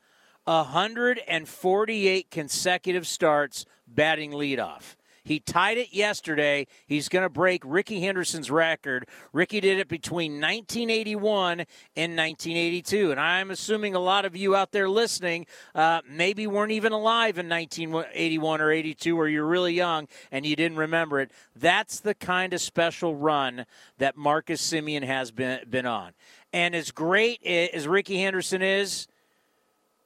148 0.43 2.31
consecutive 2.31 3.07
starts 3.07 3.65
batting 3.87 4.31
leadoff. 4.31 4.95
He 5.23 5.39
tied 5.39 5.77
it 5.77 5.93
yesterday. 5.93 6.67
He's 6.87 7.07
going 7.07 7.23
to 7.23 7.29
break 7.29 7.61
Rickey 7.65 8.01
Henderson's 8.01 8.49
record. 8.49 9.07
Rickey 9.33 9.59
did 9.59 9.77
it 9.77 9.87
between 9.87 10.33
1981 10.33 11.61
and 11.95 12.17
1982. 12.17 13.11
And 13.11 13.19
I'm 13.19 13.51
assuming 13.51 13.93
a 13.93 13.99
lot 13.99 14.25
of 14.25 14.35
you 14.35 14.55
out 14.55 14.71
there 14.71 14.89
listening 14.89 15.45
uh, 15.75 16.01
maybe 16.09 16.47
weren't 16.47 16.71
even 16.71 16.91
alive 16.91 17.37
in 17.37 17.47
1981 17.47 18.61
or 18.61 18.71
82, 18.71 19.17
or 19.17 19.27
you're 19.27 19.45
really 19.45 19.73
young 19.73 20.07
and 20.31 20.45
you 20.45 20.55
didn't 20.55 20.77
remember 20.77 21.19
it. 21.19 21.31
That's 21.55 21.99
the 21.99 22.15
kind 22.15 22.53
of 22.53 22.61
special 22.61 23.15
run 23.15 23.65
that 23.99 24.17
Marcus 24.17 24.61
Semien 24.61 25.03
has 25.03 25.31
been, 25.31 25.59
been 25.69 25.85
on. 25.85 26.13
And 26.51 26.75
as 26.75 26.91
great 26.91 27.45
as 27.45 27.87
Rickey 27.87 28.21
Henderson 28.21 28.61
is, 28.61 29.07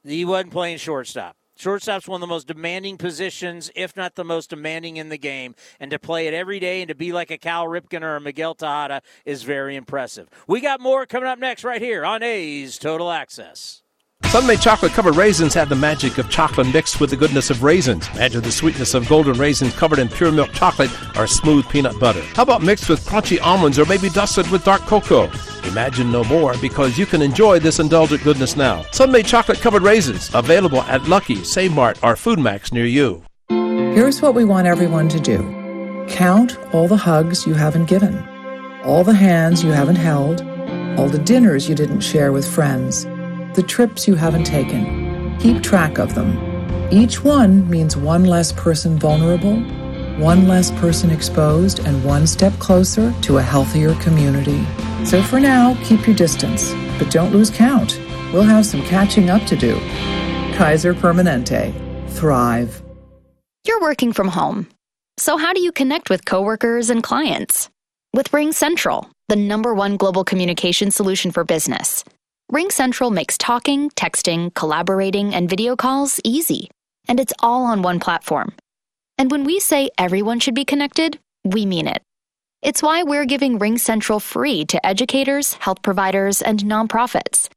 he 0.04 0.26
wasn't 0.26 0.52
playing 0.52 0.78
shortstop. 0.78 1.36
Shortstop's 1.58 2.08
one 2.08 2.18
of 2.18 2.22
the 2.22 2.34
most 2.34 2.48
demanding 2.48 2.98
positions, 2.98 3.72
if 3.76 3.96
not 3.96 4.16
the 4.16 4.26
most 4.26 4.50
demanding 4.50 4.98
in 4.98 5.10
the 5.10 5.18
game. 5.18 5.56
And 5.80 5.90
to 5.92 6.00
play 6.00 6.28
it 6.28 6.34
every 6.34 6.60
day 6.60 6.82
and 6.82 6.90
to 6.90 6.96
be 6.96 7.14
like 7.14 7.32
a 7.32 7.38
Cal 7.38 7.66
Ripken 7.66 8.02
or 8.02 8.18
a 8.18 8.22
Miguel 8.22 8.56
Tejada 8.56 9.02
is 9.26 9.44
very 9.44 9.76
impressive. 9.76 10.30
We 10.48 10.60
got 10.60 10.82
more 10.82 11.06
coming 11.06 11.30
up 11.30 11.40
next 11.40 11.64
right 11.64 11.82
here 11.82 12.06
on 12.06 12.24
A's 12.24 12.78
Total 12.78 13.10
Access. 13.10 13.85
Sun-Maid 14.36 14.60
chocolate 14.60 14.92
covered 14.92 15.16
raisins 15.16 15.54
have 15.54 15.70
the 15.70 15.78
magic 15.78 16.18
of 16.18 16.30
chocolate 16.30 16.68
mixed 16.74 17.00
with 17.00 17.10
the 17.10 17.16
goodness 17.16 17.50
of 17.50 17.64
raisins. 17.64 18.06
To 18.10 18.42
the 18.42 18.52
sweetness 18.52 18.94
of 18.94 19.08
golden 19.08 19.40
raisins 19.40 19.74
covered 19.74 19.98
in 19.98 20.10
pure 20.10 20.30
milk 20.30 20.52
chocolate 20.52 20.92
or 21.18 21.26
smooth 21.26 21.70
peanut 21.70 21.98
butter. 22.02 22.22
How 22.34 22.44
about 22.44 22.62
mixed 22.62 22.90
with 22.90 23.06
crunchy 23.06 23.40
almonds 23.42 23.80
or 23.80 23.86
maybe 23.86 24.10
dusted 24.10 24.46
with 24.52 24.66
dark 24.66 24.82
cocoa? 24.82 25.32
Imagine 25.64 26.12
no 26.12 26.26
more 26.26 26.54
because 26.60 26.98
you 26.98 27.06
can 27.06 27.22
enjoy 27.22 27.60
this 27.60 27.80
indulgent 27.80 28.24
goodness 28.24 28.58
now. 28.58 28.84
Sun-Maid 28.92 29.26
chocolate 29.26 29.62
covered 29.62 29.84
raisins 29.84 30.30
available 30.36 30.82
at 30.82 31.08
Lucky, 31.08 31.42
Save 31.46 31.74
Mart, 31.74 31.98
or 32.04 32.18
Food 32.18 32.38
Max 32.38 32.74
near 32.74 32.86
you. 32.86 33.24
Here's 33.48 34.22
what 34.22 34.36
we 34.36 34.44
want 34.44 34.68
everyone 34.68 35.08
to 35.08 35.20
do 35.22 35.40
count 36.10 36.58
all 36.74 36.90
the 36.90 36.98
hugs 36.98 37.48
you 37.48 37.54
haven't 37.54 37.86
given, 37.86 38.18
all 38.84 39.06
the 39.06 39.14
hands 39.14 39.64
you 39.64 39.72
haven't 39.72 39.96
held, 39.96 40.42
all 41.00 41.08
the 41.08 41.24
dinners 41.24 41.70
you 41.70 41.76
didn't 41.76 42.02
share 42.02 42.34
with 42.34 42.46
friends 42.46 43.06
the 43.56 43.64
trips 43.64 44.08
you 44.08 44.16
haven't 44.16 44.44
taken. 44.44 45.38
Keep 45.40 45.64
track 45.64 45.98
of 45.98 46.14
them. 46.14 46.38
Each 46.92 47.24
one 47.24 47.68
means 47.70 47.98
one 47.98 48.26
less 48.26 48.52
person 48.52 49.00
vulnerable, 49.00 49.56
one 50.18 50.48
less 50.48 50.72
person 50.72 51.10
exposed, 51.10 51.80
and 51.80 52.04
one 52.04 52.28
step 52.28 52.54
closer 52.60 53.14
to 53.22 53.38
a 53.38 53.42
healthier 53.42 53.96
community. 53.96 54.64
So 55.06 55.24
for 55.24 55.40
now, 55.40 55.78
keep 55.84 56.06
your 56.06 56.16
distance, 56.16 56.74
but 57.00 57.12
don't 57.12 57.34
lose 57.34 57.50
count. 57.50 58.00
We'll 58.32 58.44
have 58.44 58.66
some 58.66 58.82
catching 58.84 59.30
up 59.30 59.46
to 59.48 59.56
do. 59.56 59.80
Kaiser 60.56 60.94
Permanente. 60.94 61.74
Thrive. 62.12 62.82
You're 63.66 63.82
working 63.82 64.14
from 64.14 64.30
home. 64.30 64.68
So 65.18 65.38
how 65.38 65.54
do 65.54 65.62
you 65.62 65.72
connect 65.72 66.10
with 66.10 66.26
coworkers 66.26 66.90
and 66.90 67.02
clients? 67.02 67.70
With 68.14 68.32
Ring 68.32 68.52
Central, 68.52 69.10
the 69.28 69.36
number 69.36 69.74
one 69.74 69.98
global 69.98 70.24
communication 70.24 70.92
solution 70.92 71.32
for 71.32 71.44
business. 71.44 72.06
RingCentral 72.52 73.12
makes 73.12 73.40
talking, 73.40 73.90
texting, 73.92 74.54
collaborating, 74.54 75.34
and 75.34 75.50
video 75.50 75.76
calls 75.76 76.20
easy, 76.24 76.70
and 77.08 77.20
it's 77.20 77.34
all 77.40 77.66
on 77.66 77.82
one 77.82 78.00
platform. 78.00 78.54
And 79.18 79.32
when 79.32 79.46
we 79.46 79.60
say 79.60 79.90
everyone 79.98 80.40
should 80.40 80.54
be 80.54 80.64
connected, 80.64 81.18
we 81.44 81.66
mean 81.66 81.88
it. 81.88 82.04
It's 82.62 82.84
why 82.84 83.02
we're 83.02 83.26
giving 83.26 83.58
RingCentral 83.58 84.22
free 84.22 84.64
to 84.66 84.86
educators, 84.86 85.54
health 85.54 85.82
providers, 85.82 86.44
and 86.44 86.60
nonprofits. 86.60 87.50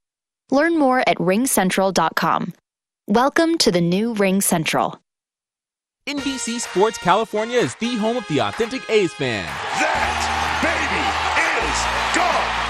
Learn 0.51 0.79
more 0.79 1.01
at 1.07 1.19
ringcentral.com. 1.19 2.55
Welcome 3.07 3.59
to 3.59 3.71
the 3.71 3.83
new 3.83 4.15
RingCentral. 4.15 4.99
NBC 6.07 6.61
Sports 6.61 6.97
California 6.97 7.59
is 7.59 7.75
the 7.75 7.95
home 7.97 8.17
of 8.17 8.27
the 8.29 8.39
authentic 8.39 8.89
A's 8.89 9.13
fan. 9.13 9.47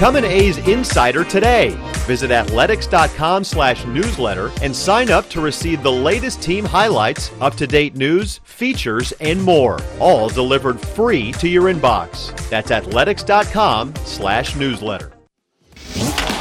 Become 0.00 0.16
an 0.16 0.24
A's 0.24 0.56
insider 0.66 1.24
today. 1.24 1.76
Visit 2.06 2.30
athletics.com 2.30 3.44
slash 3.44 3.84
newsletter 3.84 4.50
and 4.62 4.74
sign 4.74 5.10
up 5.10 5.28
to 5.28 5.42
receive 5.42 5.82
the 5.82 5.92
latest 5.92 6.40
team 6.40 6.64
highlights, 6.64 7.30
up-to-date 7.38 7.96
news, 7.96 8.40
features, 8.44 9.12
and 9.20 9.42
more. 9.42 9.78
All 9.98 10.30
delivered 10.30 10.80
free 10.80 11.32
to 11.32 11.46
your 11.46 11.64
inbox. 11.64 12.34
That's 12.48 12.70
athletics.com 12.70 13.94
slash 14.06 14.56
newsletter. 14.56 15.12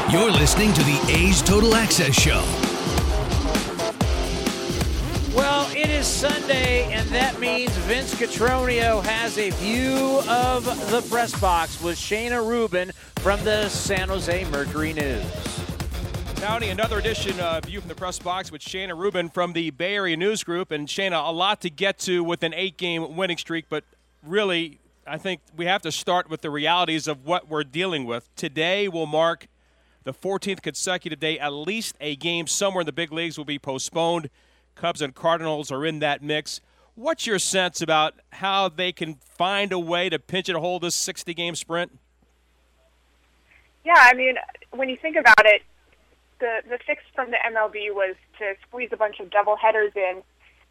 You're 0.10 0.32
listening 0.32 0.72
to 0.72 0.84
the 0.84 1.06
A's 1.10 1.42
Total 1.42 1.76
Access 1.76 2.18
Show. 2.18 2.42
Well, 5.36 5.70
it 5.76 5.90
is 5.90 6.08
Sunday, 6.08 6.84
and 6.94 7.10
that 7.10 7.34
means 7.34 7.39
Vince 7.90 8.14
Cotroneo 8.14 9.04
has 9.04 9.40
a 9.40 9.50
view 9.50 10.22
of 10.30 10.64
the 10.92 11.02
press 11.10 11.38
box 11.40 11.82
with 11.82 11.98
Shayna 11.98 12.48
Rubin 12.48 12.92
from 13.16 13.44
the 13.44 13.68
San 13.68 14.10
Jose 14.10 14.46
Mercury 14.52 14.94
News. 14.94 15.26
Howdy, 16.38 16.70
another 16.70 17.00
edition 17.00 17.40
of 17.40 17.66
View 17.66 17.80
from 17.80 17.88
the 17.88 17.96
Press 17.96 18.20
Box 18.20 18.52
with 18.52 18.62
Shayna 18.62 18.96
Rubin 18.96 19.28
from 19.28 19.54
the 19.54 19.72
Bay 19.72 19.96
Area 19.96 20.16
News 20.16 20.44
Group. 20.44 20.70
And 20.70 20.88
Shayna, 20.88 21.28
a 21.28 21.32
lot 21.32 21.62
to 21.62 21.72
get 21.72 21.98
to 22.02 22.24
with 22.24 22.44
an 22.44 22.54
eight 22.54 22.78
game 22.78 23.16
winning 23.16 23.40
streak, 23.40 23.66
but 23.70 23.84
really, 24.24 24.80
I 25.08 25.18
think 25.18 25.42
we 25.58 25.66
have 25.66 25.82
to 25.82 25.92
start 25.92 26.30
with 26.30 26.42
the 26.42 26.52
realities 26.52 27.08
of 27.08 27.26
what 27.26 27.50
we're 27.50 27.64
dealing 27.64 28.06
with. 28.06 28.30
Today 28.36 28.88
will 28.88 29.08
mark 29.08 29.48
the 30.04 30.14
14th 30.14 30.62
consecutive 30.62 31.20
day, 31.20 31.40
at 31.40 31.54
least 31.54 31.96
a 32.00 32.16
game 32.16 32.46
somewhere 32.46 32.82
in 32.82 32.86
the 32.86 32.92
big 32.92 33.12
leagues 33.12 33.36
will 33.36 33.46
be 33.46 33.58
postponed. 33.58 34.30
Cubs 34.76 35.02
and 35.02 35.16
Cardinals 35.16 35.72
are 35.72 35.88
in 35.88 35.98
that 36.00 36.22
mix. 36.22 36.62
What's 37.00 37.26
your 37.26 37.40
sense 37.40 37.82
about 37.82 38.16
how 38.30 38.68
they 38.68 38.92
can 38.92 39.16
find 39.22 39.72
a 39.72 39.80
way 39.80 40.10
to 40.10 40.20
pinch 40.20 40.50
and 40.50 40.58
hold 40.58 40.82
this 40.82 40.96
60 40.96 41.34
game 41.34 41.56
sprint? 41.56 41.98
Yeah, 43.86 43.94
I 43.96 44.14
mean, 44.16 44.36
when 44.72 44.90
you 44.90 44.98
think 45.02 45.16
about 45.16 45.46
it, 45.46 45.62
the 46.42 46.60
the 46.68 46.78
fix 46.86 47.02
from 47.16 47.32
the 47.32 47.38
MLB 47.38 47.96
was 47.96 48.18
to 48.40 48.54
squeeze 48.68 48.90
a 48.92 48.98
bunch 48.98 49.22
of 49.22 49.30
double 49.30 49.56
headers 49.56 49.94
in 49.96 50.22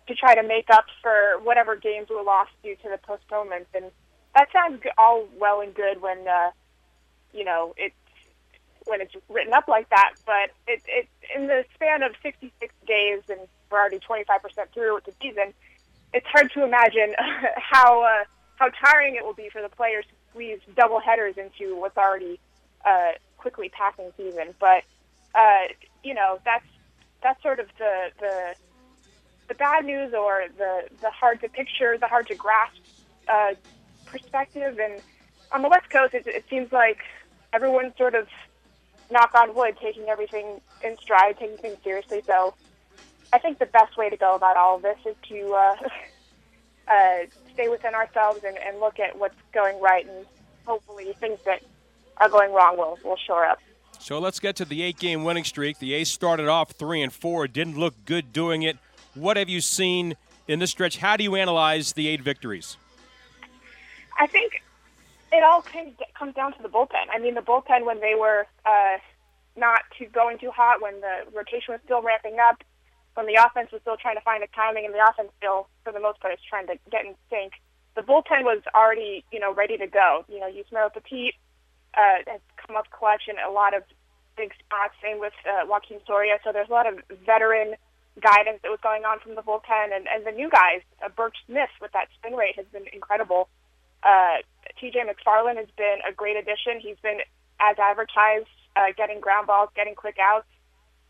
to 0.06 0.14
try 0.14 0.34
to 0.34 0.42
make 0.42 0.68
up 0.68 0.84
for 1.00 1.40
whatever 1.42 1.76
games 1.76 2.08
were 2.10 2.22
lost 2.22 2.50
due 2.62 2.76
to 2.76 2.90
the 2.90 2.98
postponements, 2.98 3.70
and 3.74 3.86
that 4.34 4.48
sounds 4.52 4.82
all 4.98 5.26
well 5.40 5.62
and 5.62 5.74
good 5.74 6.02
when 6.02 6.28
uh, 6.28 6.50
you 7.32 7.42
know 7.42 7.72
it's 7.78 7.94
when 8.84 9.00
it's 9.00 9.14
written 9.30 9.54
up 9.54 9.66
like 9.66 9.88
that. 9.88 10.12
But 10.26 10.50
it 10.66 10.82
it 10.88 11.08
in 11.34 11.46
the 11.46 11.64
span 11.74 12.02
of 12.02 12.12
66 12.22 12.74
days 12.86 13.22
and 13.30 13.40
we're 13.70 13.78
already 13.78 13.98
25% 13.98 14.28
through 14.74 14.94
with 14.94 15.04
the 15.04 15.14
season. 15.22 15.54
It's 16.12 16.26
hard 16.26 16.50
to 16.52 16.64
imagine 16.64 17.14
how 17.56 18.02
uh, 18.02 18.24
how 18.56 18.70
tiring 18.70 19.16
it 19.16 19.24
will 19.24 19.34
be 19.34 19.48
for 19.50 19.62
the 19.62 19.68
players 19.68 20.04
to 20.06 20.12
squeeze 20.30 20.60
double 20.76 21.00
headers 21.00 21.36
into 21.36 21.76
what's 21.76 21.96
already 21.96 22.40
uh, 22.84 23.12
quickly 23.36 23.68
passing 23.70 24.12
season. 24.16 24.54
But 24.58 24.84
uh, 25.34 25.68
you 26.02 26.14
know, 26.14 26.38
that's 26.44 26.66
that's 27.22 27.42
sort 27.42 27.60
of 27.60 27.66
the 27.78 28.10
the 28.20 28.54
the 29.48 29.54
bad 29.54 29.84
news 29.84 30.14
or 30.14 30.44
the 30.56 30.88
the 31.00 31.10
hard 31.10 31.40
to 31.40 31.48
picture, 31.48 31.96
the 31.98 32.06
hard 32.06 32.26
to 32.28 32.34
grasp 32.34 32.80
uh, 33.28 33.54
perspective. 34.06 34.78
And 34.78 35.00
on 35.52 35.62
the 35.62 35.68
West 35.68 35.90
Coast, 35.90 36.14
it, 36.14 36.26
it 36.26 36.44
seems 36.48 36.72
like 36.72 36.98
everyone's 37.52 37.96
sort 37.96 38.14
of 38.14 38.28
knock 39.10 39.34
on 39.34 39.54
wood, 39.54 39.76
taking 39.80 40.08
everything 40.08 40.60
in 40.84 40.96
stride, 40.98 41.38
taking 41.38 41.56
things 41.56 41.78
seriously. 41.82 42.22
So 42.26 42.54
I 43.32 43.38
think 43.38 43.58
the 43.58 43.66
best 43.66 43.96
way 43.96 44.08
to 44.10 44.16
go 44.16 44.34
about 44.34 44.56
all 44.56 44.76
of 44.76 44.82
this 44.82 44.98
is 45.06 45.16
to 45.28 45.52
uh, 45.54 45.76
uh, 46.88 47.18
stay 47.52 47.68
within 47.68 47.94
ourselves 47.94 48.40
and, 48.44 48.56
and 48.58 48.80
look 48.80 48.98
at 48.98 49.18
what's 49.18 49.34
going 49.52 49.80
right, 49.80 50.06
and 50.06 50.26
hopefully 50.64 51.14
things 51.18 51.38
that 51.44 51.62
are 52.18 52.28
going 52.28 52.52
wrong 52.52 52.76
will 52.76 52.98
will 53.04 53.16
shore 53.16 53.44
up. 53.44 53.58
So 54.00 54.18
let's 54.18 54.38
get 54.38 54.54
to 54.56 54.64
the 54.64 54.82
eight-game 54.82 55.24
winning 55.24 55.44
streak. 55.44 55.78
The 55.78 55.94
A's 55.94 56.10
started 56.10 56.48
off 56.48 56.70
three 56.70 57.02
and 57.02 57.12
four. 57.12 57.48
Didn't 57.48 57.76
look 57.76 57.94
good 58.04 58.32
doing 58.32 58.62
it. 58.62 58.78
What 59.14 59.36
have 59.36 59.48
you 59.48 59.60
seen 59.60 60.16
in 60.46 60.60
this 60.60 60.70
stretch? 60.70 60.98
How 60.98 61.16
do 61.16 61.24
you 61.24 61.34
analyze 61.34 61.92
the 61.92 62.06
eight 62.08 62.22
victories? 62.22 62.76
I 64.18 64.26
think 64.26 64.62
it 65.32 65.42
all 65.42 65.62
kind 65.62 65.88
of 65.88 66.14
comes 66.14 66.34
down 66.34 66.54
to 66.54 66.62
the 66.62 66.68
bullpen. 66.68 67.06
I 67.12 67.18
mean, 67.18 67.34
the 67.34 67.40
bullpen 67.40 67.84
when 67.84 68.00
they 68.00 68.14
were 68.14 68.46
uh, 68.64 68.98
not 69.56 69.82
too 69.98 70.06
going 70.06 70.38
too 70.38 70.50
hot, 70.50 70.80
when 70.80 71.00
the 71.00 71.24
rotation 71.34 71.74
was 71.74 71.80
still 71.84 72.02
ramping 72.02 72.36
up, 72.40 72.62
when 73.14 73.26
the 73.26 73.34
offense 73.34 73.72
was 73.72 73.80
still 73.82 73.96
trying 73.96 74.16
to 74.16 74.22
find 74.22 74.42
a 74.42 74.48
timing, 74.48 74.84
and 74.84 74.94
the 74.94 75.02
offense 75.02 75.30
still, 75.38 75.68
for 75.84 75.92
the 75.92 76.00
most 76.00 76.20
part, 76.20 76.34
is 76.34 76.40
trying 76.48 76.66
to 76.68 76.78
get 76.90 77.04
in 77.04 77.14
sync. 77.30 77.52
The 77.96 78.02
bullpen 78.02 78.44
was 78.44 78.62
already, 78.74 79.24
you 79.32 79.40
know, 79.40 79.52
ready 79.52 79.76
to 79.76 79.86
go. 79.86 80.24
You 80.28 80.40
know, 80.40 80.46
Yusmeiro 80.46 80.92
Petit 80.92 81.34
uh, 81.94 82.22
has 82.26 82.40
come 82.56 82.76
up 82.76 82.90
clutch 82.90 83.22
in 83.28 83.36
a 83.38 83.50
lot 83.50 83.74
of 83.74 83.82
big 84.36 84.54
spots. 84.54 84.94
Same 85.02 85.18
with 85.18 85.34
uh, 85.44 85.66
Joakim 85.66 85.98
Soria. 86.06 86.38
So 86.44 86.52
there's 86.52 86.68
a 86.68 86.72
lot 86.72 86.86
of 86.86 87.00
veteran 87.26 87.74
guidance 88.20 88.60
that 88.62 88.70
was 88.70 88.80
going 88.82 89.04
on 89.04 89.18
from 89.20 89.34
the 89.34 89.42
bullpen, 89.42 89.94
and, 89.94 90.06
and 90.06 90.26
the 90.26 90.32
new 90.32 90.50
guys, 90.50 90.82
uh, 91.04 91.08
Burch 91.08 91.36
Smith 91.46 91.70
with 91.80 91.92
that 91.92 92.08
spin 92.18 92.34
rate 92.34 92.56
has 92.56 92.66
been 92.72 92.86
incredible. 92.92 93.48
Uh, 94.02 94.42
TJ 94.78 95.02
McFarland 95.06 95.56
has 95.56 95.70
been 95.76 95.98
a 96.08 96.12
great 96.12 96.36
addition. 96.36 96.80
He's 96.80 96.98
been 97.02 97.18
as 97.60 97.76
advertised, 97.78 98.46
uh, 98.76 98.94
getting 98.96 99.20
ground 99.20 99.46
balls, 99.46 99.70
getting 99.74 99.94
quick 99.94 100.16
outs. 100.20 100.46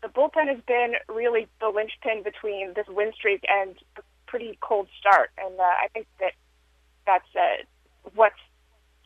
The 0.01 0.07
bullpen 0.07 0.47
has 0.47 0.59
been 0.65 0.93
really 1.09 1.47
the 1.59 1.69
linchpin 1.69 2.23
between 2.23 2.73
this 2.73 2.85
win 2.87 3.11
streak 3.13 3.43
and 3.47 3.75
a 3.97 4.01
pretty 4.27 4.57
cold 4.61 4.87
start, 4.99 5.31
and 5.37 5.59
uh, 5.59 5.63
I 5.63 5.87
think 5.93 6.07
that 6.19 6.33
that's 7.05 7.27
uh, 7.35 7.63
what 8.15 8.31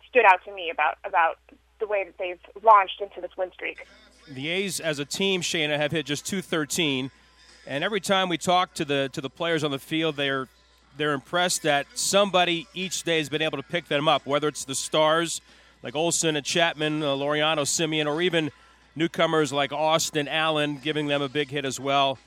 stood 0.08 0.26
out 0.26 0.44
to 0.46 0.54
me 0.54 0.70
about 0.70 0.98
about 1.04 1.40
the 1.80 1.88
way 1.88 2.04
that 2.06 2.18
they've 2.20 2.64
launched 2.64 3.02
into 3.02 3.22
this 3.22 3.32
win 3.38 3.52
streak. 3.54 3.88
The 4.30 4.50
A's, 4.50 4.80
as 4.80 5.00
a 5.00 5.06
team, 5.06 5.42
Shayna, 5.42 5.78
have 5.78 5.92
hit 5.92 6.06
just 6.06 6.26
213, 6.28 7.12
and 7.66 7.84
every 7.84 8.00
time 8.00 8.30
we 8.30 8.38
talk 8.38 8.74
to 8.76 8.86
the 8.86 9.10
to 9.14 9.22
the 9.22 9.30
players 9.30 9.64
on 9.64 9.72
the 9.72 9.80
field, 9.80 10.16
they're 10.16 10.48
they're 10.96 11.14
impressed 11.14 11.64
that 11.64 11.88
somebody 11.96 12.68
each 12.74 13.04
day 13.04 13.18
has 13.18 13.30
been 13.30 13.42
able 13.42 13.58
to 13.58 13.64
pick 13.64 13.88
them 13.88 14.08
up, 14.08 14.26
whether 14.26 14.48
it's 14.48 14.66
the 14.66 14.76
stars 14.76 15.42
like 15.82 15.96
Olson 15.96 16.36
and 16.36 16.46
Chapman, 16.46 17.04
uh, 17.04 17.08
Laureano, 17.08 17.62
Semien, 17.62 18.06
or 18.06 18.22
even 18.22 18.52
newcomers 18.96 19.52
like 19.52 19.72
Austin 19.72 20.28
Allen 20.28 20.80
giving 20.82 21.08
them 21.08 21.22
a 21.22 21.30
big 21.30 21.50
hit 21.50 21.66
as 21.66 21.80
well. 21.80 22.18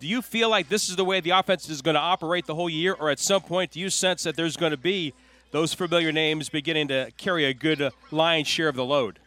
Do 0.00 0.06
you 0.06 0.20
feel 0.20 0.48
like 0.48 0.68
this 0.68 0.88
is 0.88 0.96
the 0.96 1.04
way 1.04 1.20
the 1.20 1.30
offense 1.30 1.68
is 1.68 1.80
going 1.80 1.94
to 1.94 2.00
operate 2.00 2.46
the 2.46 2.54
whole 2.54 2.68
year, 2.68 2.92
or 2.92 3.10
at 3.10 3.20
some 3.20 3.42
point 3.42 3.70
do 3.70 3.80
you 3.80 3.88
sense 3.88 4.24
that 4.24 4.36
there's 4.36 4.56
going 4.56 4.72
to 4.72 4.76
be 4.76 5.14
those 5.52 5.74
familiar 5.74 6.10
names 6.10 6.48
beginning 6.48 6.88
to 6.88 7.12
carry 7.16 7.44
a 7.44 7.54
good 7.54 7.92
lion's 8.10 8.48
share 8.48 8.68
of 8.68 8.74
the 8.74 8.84
load? 8.84 9.20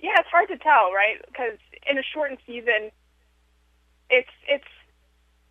Yeah, 0.00 0.18
it's 0.18 0.28
hard 0.28 0.48
to 0.48 0.58
tell, 0.58 0.92
right? 0.92 1.20
Because 1.26 1.58
in 1.88 1.96
a 1.96 2.02
shortened 2.02 2.38
season, 2.44 2.90
it's 4.10 4.30
it's 4.48 4.66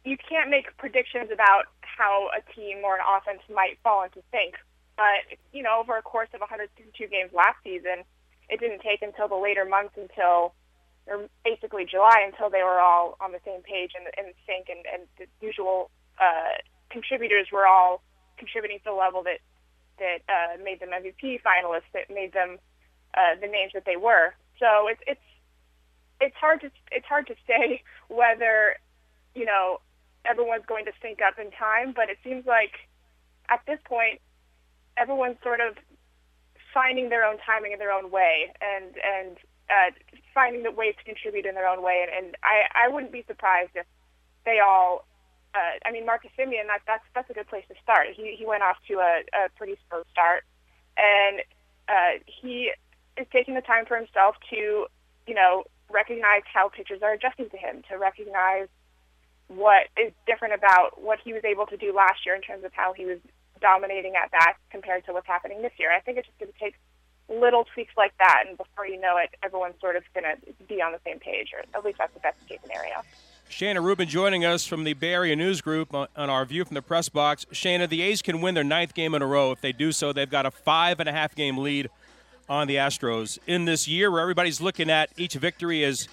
you 0.03 0.17
can't 0.17 0.49
make 0.49 0.75
predictions 0.77 1.29
about 1.31 1.65
how 1.81 2.29
a 2.35 2.41
team 2.53 2.79
or 2.83 2.95
an 2.95 3.01
offense 3.17 3.41
might 3.53 3.77
fall 3.83 4.03
into 4.03 4.21
sync. 4.31 4.55
But 4.97 5.37
you 5.53 5.63
know, 5.63 5.79
over 5.79 5.95
a 5.95 6.01
course 6.01 6.29
of 6.33 6.41
162 6.41 7.07
games 7.07 7.31
last 7.33 7.57
season, 7.63 8.03
it 8.51 8.59
didn't 8.59 8.81
take 8.81 9.01
until 9.01 9.27
the 9.27 9.35
later 9.35 9.65
months 9.65 9.95
until 9.97 10.53
or 11.07 11.27
basically 11.43 11.85
July 11.85 12.21
until 12.25 12.49
they 12.49 12.61
were 12.61 12.79
all 12.79 13.17
on 13.19 13.31
the 13.31 13.39
same 13.43 13.61
page 13.63 13.91
and 13.97 14.05
in 14.19 14.33
sync, 14.45 14.69
and, 14.69 14.85
and 14.85 15.07
the 15.17 15.25
usual 15.45 15.89
uh, 16.19 16.61
contributors 16.91 17.47
were 17.51 17.65
all 17.65 18.03
contributing 18.37 18.77
to 18.79 18.85
the 18.85 18.93
level 18.93 19.23
that 19.23 19.39
that 19.97 20.21
uh, 20.29 20.61
made 20.63 20.79
them 20.79 20.89
MVP 20.89 21.41
finalists, 21.41 21.89
that 21.93 22.09
made 22.13 22.33
them 22.33 22.57
uh, 23.13 23.39
the 23.39 23.47
names 23.47 23.71
that 23.73 23.85
they 23.85 23.97
were. 23.97 24.33
So 24.59 24.87
it's 24.87 25.01
it's 25.07 25.27
it's 26.19 26.35
hard 26.35 26.61
to 26.61 26.69
it's 26.91 27.05
hard 27.05 27.27
to 27.27 27.35
say 27.47 27.81
whether 28.09 28.75
you 29.33 29.45
know 29.45 29.79
everyone's 30.25 30.65
going 30.67 30.85
to 30.85 30.91
sync 31.01 31.19
up 31.25 31.39
in 31.39 31.51
time, 31.51 31.93
but 31.95 32.09
it 32.09 32.17
seems 32.23 32.45
like 32.45 32.73
at 33.49 33.61
this 33.65 33.79
point 33.85 34.21
everyone's 34.97 35.37
sort 35.41 35.61
of 35.61 35.75
finding 36.73 37.09
their 37.09 37.23
own 37.23 37.37
timing 37.45 37.71
in 37.71 37.79
their 37.79 37.91
own 37.91 38.11
way 38.11 38.53
and 38.61 38.95
and 38.97 39.37
uh, 39.69 39.91
finding 40.33 40.63
the 40.63 40.71
ways 40.71 40.95
to 40.97 41.03
contribute 41.03 41.45
in 41.45 41.55
their 41.55 41.67
own 41.67 41.81
way. 41.81 42.05
And, 42.05 42.25
and 42.25 42.35
I, 42.43 42.85
I 42.85 42.89
wouldn't 42.89 43.11
be 43.11 43.23
surprised 43.27 43.71
if 43.75 43.85
they 44.45 44.59
all. 44.59 45.05
Uh, 45.53 45.75
I 45.85 45.91
mean, 45.91 46.05
Marcus 46.05 46.31
Semien, 46.37 46.67
That, 46.67 46.81
that's 46.87 47.03
that's 47.13 47.29
a 47.29 47.33
good 47.33 47.47
place 47.47 47.65
to 47.67 47.75
start. 47.83 48.07
He 48.15 48.35
he 48.37 48.45
went 48.45 48.63
off 48.63 48.77
to 48.87 48.95
a, 48.99 49.23
a 49.33 49.49
pretty 49.57 49.77
slow 49.89 50.03
start, 50.11 50.43
and 50.97 51.41
uh, 51.89 52.23
he 52.25 52.71
is 53.17 53.27
taking 53.31 53.55
the 53.55 53.61
time 53.61 53.85
for 53.85 53.97
himself 53.97 54.35
to, 54.49 54.87
you 55.27 55.35
know, 55.35 55.65
recognize 55.89 56.43
how 56.51 56.69
pitchers 56.69 57.01
are 57.01 57.11
adjusting 57.11 57.49
to 57.49 57.57
him, 57.57 57.83
to 57.89 57.97
recognize 57.97 58.67
what 59.47 59.87
is 59.99 60.13
different 60.25 60.53
about 60.53 61.01
what 61.01 61.19
he 61.23 61.33
was 61.33 61.43
able 61.43 61.65
to 61.65 61.75
do 61.75 61.93
last 61.93 62.25
year 62.25 62.33
in 62.33 62.41
terms 62.41 62.63
of 62.63 62.71
how 62.73 62.93
he 62.93 63.05
was 63.05 63.19
dominating 63.61 64.15
at 64.15 64.31
bat 64.31 64.57
compared 64.69 65.05
to 65.05 65.13
what's 65.13 65.27
happening 65.27 65.61
this 65.61 65.73
year. 65.77 65.91
I 65.91 65.99
think 65.99 66.17
it's 66.17 66.27
just 66.27 66.39
going 66.39 66.51
to 66.51 66.59
take 66.59 66.75
little 67.29 67.65
tweaks 67.73 67.93
like 67.95 68.13
that, 68.19 68.43
and 68.47 68.57
before 68.57 68.85
you 68.85 68.99
know 68.99 69.17
it, 69.17 69.29
everyone's 69.41 69.79
sort 69.79 69.95
of 69.95 70.03
going 70.13 70.25
to 70.25 70.53
be 70.65 70.81
on 70.81 70.91
the 70.91 70.99
same 71.05 71.19
page, 71.19 71.49
or 71.53 71.63
at 71.73 71.85
least 71.85 71.97
that's 71.97 72.13
the 72.13 72.19
best 72.19 72.37
case 72.47 72.59
scenario. 72.61 73.01
Shayna 73.49 73.83
Rubin 73.83 74.07
joining 74.07 74.45
us 74.45 74.65
from 74.65 74.85
the 74.85 74.93
Bay 74.93 75.13
Area 75.13 75.35
News 75.35 75.59
Group 75.59 75.93
on, 75.93 76.07
our 76.15 76.45
view 76.45 76.63
from 76.63 76.75
the 76.75 76.81
press 76.81 77.09
box. 77.09 77.45
Shayna, 77.51 77.87
the 77.87 78.01
A's 78.01 78.21
can 78.21 78.41
win 78.41 78.55
their 78.55 78.63
ninth 78.63 78.93
game 78.93 79.13
in 79.13 79.21
a 79.21 79.27
row. 79.27 79.51
If 79.51 79.59
they 79.59 79.73
do 79.73 79.91
so, 79.91 80.13
they've 80.13 80.29
got 80.29 80.45
a 80.45 80.51
five 80.51 81.01
and 81.01 81.09
a 81.09 81.11
half 81.11 81.35
game 81.35 81.57
lead 81.57 81.89
on 82.47 82.67
the 82.67 82.75
Astros. 82.75 83.39
In 83.47 83.65
this 83.65 83.87
year 83.89 84.09
where 84.09 84.21
everybody's 84.21 84.61
looking 84.61 84.89
at 84.89 85.09
each 85.17 85.33
victory 85.33 85.83
as 85.83 86.07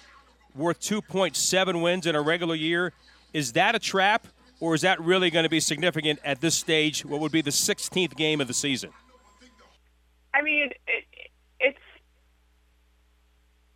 worth 0.53 0.81
2.7 0.81 1.81
wins 1.81 2.05
in 2.05 2.15
a 2.15 2.21
regular 2.21 2.55
year, 2.55 2.91
is 3.33 3.53
that 3.53 3.73
a 3.73 3.79
trap, 3.79 4.27
or 4.59 4.75
is 4.75 4.81
that 4.81 4.99
really 5.01 5.29
going 5.29 5.43
to 5.43 5.49
be 5.49 5.59
significant 5.59 6.19
at 6.23 6.41
this 6.41 6.55
stage, 6.55 7.05
what 7.05 7.19
would 7.19 7.31
be 7.31 7.41
the 7.41 7.51
16th 7.51 8.15
game 8.15 8.41
of 8.41 8.47
the 8.47 8.53
season? 8.53 8.91
I 10.33 10.41
mean, 10.41 10.69
it, 10.87 11.05
it's 11.59 11.77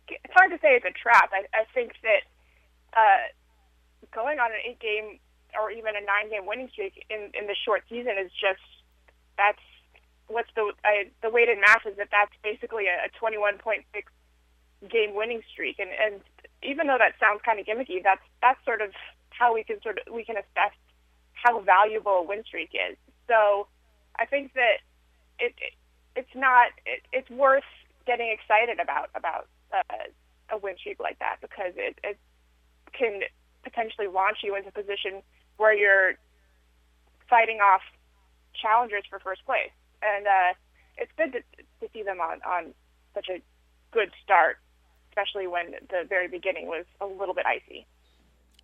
it's 0.08 0.34
hard 0.34 0.50
to 0.52 0.58
say 0.58 0.76
it's 0.76 0.84
a 0.84 0.92
trap. 0.92 1.30
I, 1.32 1.44
I 1.56 1.64
think 1.74 1.92
that 2.02 2.22
uh, 2.96 3.24
going 4.12 4.38
on 4.38 4.52
an 4.52 4.58
eight 4.64 4.78
game 4.78 5.18
or 5.58 5.70
even 5.70 5.96
a 5.96 6.04
nine 6.04 6.30
game 6.30 6.46
winning 6.46 6.68
streak 6.72 7.04
in, 7.10 7.30
in 7.34 7.46
the 7.46 7.56
short 7.64 7.82
season 7.88 8.14
is 8.18 8.30
just 8.32 8.62
that's 9.36 9.62
what's 10.28 10.48
the 10.54 10.72
uh, 10.84 11.04
the 11.22 11.30
weighted 11.30 11.58
math 11.58 11.86
is 11.86 11.96
that 11.96 12.08
that's 12.10 12.32
basically 12.42 12.86
a, 12.86 13.06
a 13.06 13.10
21.6 13.18 13.82
game 14.88 15.14
winning 15.14 15.42
streak, 15.52 15.78
and 15.78 15.90
and 15.90 16.20
even 16.62 16.86
though 16.86 16.98
that 16.98 17.14
sounds 17.20 17.40
kind 17.44 17.58
of 17.58 17.66
gimmicky, 17.66 18.02
that's 18.02 18.22
that's 18.40 18.62
sort 18.64 18.80
of 18.80 18.92
how 19.38 19.54
we 19.54 19.64
can 19.64 19.80
sort 19.82 19.98
of 19.98 20.12
we 20.12 20.24
can 20.24 20.36
assess 20.36 20.74
how 21.32 21.60
valuable 21.60 22.12
a 22.12 22.22
win 22.22 22.42
streak 22.44 22.70
is. 22.72 22.96
So 23.28 23.66
I 24.18 24.26
think 24.26 24.54
that 24.54 24.78
it, 25.38 25.54
it 25.58 25.74
it's 26.16 26.34
not 26.34 26.68
it, 26.86 27.02
it's 27.12 27.28
worth 27.30 27.64
getting 28.06 28.30
excited 28.30 28.80
about 28.80 29.10
about 29.14 29.48
uh, 29.72 30.08
a 30.50 30.58
win 30.58 30.76
streak 30.78 31.00
like 31.00 31.18
that 31.18 31.36
because 31.40 31.72
it, 31.76 31.98
it 32.04 32.18
can 32.92 33.20
potentially 33.62 34.06
launch 34.06 34.38
you 34.42 34.54
into 34.56 34.68
a 34.68 34.72
position 34.72 35.22
where 35.56 35.74
you're 35.74 36.14
fighting 37.28 37.58
off 37.58 37.80
challengers 38.60 39.02
for 39.08 39.18
first 39.18 39.44
place, 39.46 39.72
and 40.02 40.26
uh, 40.26 40.52
it's 40.96 41.10
good 41.16 41.32
to, 41.32 41.40
to 41.80 41.92
see 41.92 42.02
them 42.02 42.20
on 42.20 42.40
on 42.46 42.74
such 43.14 43.28
a 43.28 43.40
good 43.92 44.10
start, 44.22 44.58
especially 45.10 45.46
when 45.46 45.72
the 45.90 46.04
very 46.08 46.28
beginning 46.28 46.66
was 46.66 46.84
a 47.00 47.06
little 47.06 47.34
bit 47.34 47.46
icy. 47.46 47.86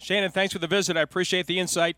Shannon, 0.01 0.31
thanks 0.31 0.53
for 0.53 0.59
the 0.59 0.67
visit. 0.67 0.97
I 0.97 1.03
appreciate 1.03 1.47
the 1.47 1.59
insight. 1.59 1.97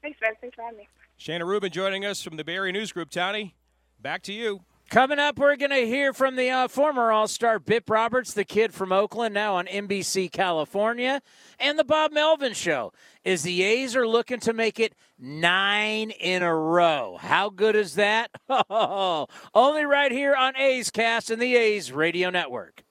Thanks, 0.00 0.18
Ben. 0.20 0.32
Thanks 0.40 0.56
for 0.56 0.62
having 0.62 0.78
me. 0.78 0.88
Shayna 1.20 1.46
Rubin 1.46 1.70
joining 1.70 2.04
us 2.04 2.22
from 2.22 2.36
the 2.36 2.44
Bay 2.44 2.54
Area 2.56 2.72
News 2.72 2.90
Group. 2.90 3.10
Townie, 3.10 3.52
back 4.00 4.22
to 4.22 4.32
you. 4.32 4.62
Coming 4.90 5.18
up, 5.18 5.38
we're 5.38 5.56
going 5.56 5.70
to 5.70 5.86
hear 5.86 6.12
from 6.12 6.36
the 6.36 6.50
uh, 6.50 6.68
former 6.68 7.12
All 7.12 7.28
Star 7.28 7.58
Bip 7.58 7.88
Roberts, 7.88 8.34
the 8.34 8.44
kid 8.44 8.74
from 8.74 8.90
Oakland, 8.90 9.32
now 9.32 9.54
on 9.54 9.66
NBC 9.66 10.30
California, 10.32 11.22
and 11.58 11.78
the 11.78 11.84
Bob 11.84 12.12
Melvin 12.12 12.52
Show. 12.52 12.92
Is 13.24 13.42
the 13.42 13.62
A's 13.62 13.94
are 13.94 14.06
looking 14.08 14.40
to 14.40 14.52
make 14.52 14.80
it 14.80 14.94
nine 15.18 16.10
in 16.10 16.42
a 16.42 16.54
row. 16.54 17.16
How 17.20 17.48
good 17.48 17.76
is 17.76 17.94
that? 17.94 18.30
Only 19.54 19.84
right 19.84 20.10
here 20.10 20.34
on 20.34 20.56
A's 20.56 20.90
Cast 20.90 21.30
and 21.30 21.40
the 21.40 21.54
A's 21.54 21.92
Radio 21.92 22.28
Network. 22.30 22.82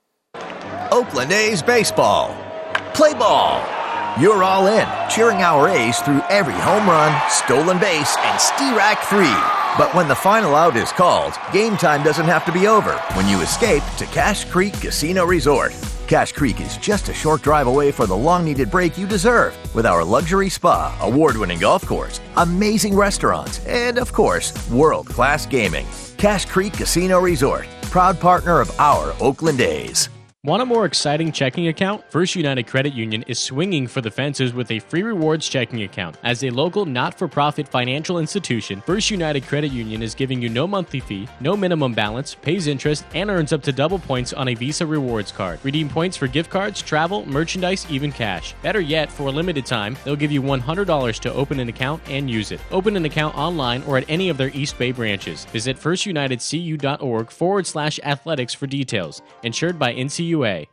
Oakland 0.91 1.31
A's 1.31 1.61
baseball. 1.61 2.50
Play 3.01 3.15
ball. 3.15 3.65
You're 4.19 4.43
all 4.43 4.67
in, 4.67 4.87
cheering 5.09 5.41
our 5.41 5.67
A's 5.67 5.97
through 6.01 6.21
every 6.29 6.53
home 6.53 6.87
run, 6.87 7.19
stolen 7.31 7.79
base, 7.79 8.15
and 8.15 8.39
Steerack 8.39 8.99
3. 9.09 9.25
But 9.75 9.91
when 9.95 10.07
the 10.07 10.13
final 10.13 10.53
out 10.53 10.75
is 10.75 10.91
called, 10.91 11.33
game 11.51 11.77
time 11.77 12.03
doesn't 12.03 12.27
have 12.27 12.45
to 12.45 12.51
be 12.51 12.67
over 12.67 12.93
when 13.15 13.27
you 13.27 13.41
escape 13.41 13.81
to 13.97 14.05
Cache 14.05 14.45
Creek 14.45 14.73
Casino 14.73 15.25
Resort. 15.25 15.73
Cache 16.05 16.31
Creek 16.33 16.61
is 16.61 16.77
just 16.77 17.09
a 17.09 17.13
short 17.15 17.41
drive 17.41 17.65
away 17.65 17.91
for 17.91 18.05
the 18.05 18.15
long 18.15 18.45
needed 18.45 18.69
break 18.69 18.99
you 18.99 19.07
deserve 19.07 19.57
with 19.73 19.87
our 19.87 20.03
luxury 20.03 20.47
spa, 20.47 20.95
award 21.01 21.35
winning 21.35 21.57
golf 21.57 21.83
course, 21.87 22.21
amazing 22.37 22.95
restaurants, 22.95 23.65
and 23.65 23.97
of 23.97 24.13
course, 24.13 24.53
world 24.69 25.07
class 25.07 25.47
gaming. 25.47 25.87
Cache 26.17 26.45
Creek 26.45 26.73
Casino 26.73 27.19
Resort, 27.19 27.65
proud 27.85 28.19
partner 28.19 28.59
of 28.59 28.69
our 28.79 29.15
Oakland 29.19 29.59
A's. 29.59 30.07
Want 30.43 30.63
a 30.63 30.65
more 30.65 30.85
exciting 30.85 31.31
checking 31.31 31.67
account? 31.67 32.03
First 32.09 32.35
United 32.35 32.65
Credit 32.65 32.95
Union 32.95 33.23
is 33.27 33.37
swinging 33.37 33.85
for 33.85 34.01
the 34.01 34.09
fences 34.09 34.55
with 34.55 34.71
a 34.71 34.79
free 34.79 35.03
rewards 35.03 35.47
checking 35.47 35.83
account. 35.83 36.17
As 36.23 36.43
a 36.43 36.49
local 36.49 36.83
not 36.83 37.13
for 37.13 37.27
profit 37.27 37.67
financial 37.67 38.17
institution, 38.17 38.81
First 38.81 39.11
United 39.11 39.43
Credit 39.45 39.71
Union 39.71 40.01
is 40.01 40.15
giving 40.15 40.41
you 40.41 40.49
no 40.49 40.65
monthly 40.65 40.99
fee, 40.99 41.27
no 41.41 41.55
minimum 41.55 41.93
balance, 41.93 42.33
pays 42.33 42.65
interest, 42.65 43.05
and 43.13 43.29
earns 43.29 43.53
up 43.53 43.61
to 43.61 43.71
double 43.71 43.99
points 43.99 44.33
on 44.33 44.47
a 44.47 44.55
Visa 44.55 44.83
rewards 44.83 45.31
card. 45.31 45.59
Redeem 45.61 45.87
points 45.87 46.17
for 46.17 46.25
gift 46.25 46.49
cards, 46.49 46.81
travel, 46.81 47.23
merchandise, 47.27 47.85
even 47.91 48.11
cash. 48.11 48.55
Better 48.63 48.81
yet, 48.81 49.11
for 49.11 49.27
a 49.27 49.31
limited 49.31 49.67
time, 49.67 49.95
they'll 50.03 50.15
give 50.15 50.31
you 50.31 50.41
$100 50.41 51.19
to 51.19 51.33
open 51.35 51.59
an 51.59 51.69
account 51.69 52.01
and 52.09 52.27
use 52.27 52.51
it. 52.51 52.61
Open 52.71 52.95
an 52.95 53.05
account 53.05 53.37
online 53.37 53.83
or 53.83 53.95
at 53.95 54.05
any 54.09 54.29
of 54.29 54.37
their 54.37 54.49
East 54.55 54.79
Bay 54.79 54.91
branches. 54.91 55.45
Visit 55.45 55.77
firstunitedcu.org 55.77 57.29
forward 57.29 57.67
slash 57.67 57.99
athletics 58.01 58.55
for 58.55 58.65
details. 58.65 59.21
Insured 59.43 59.77
by 59.77 59.93
NCU 59.93 60.30
UA. 60.31 60.65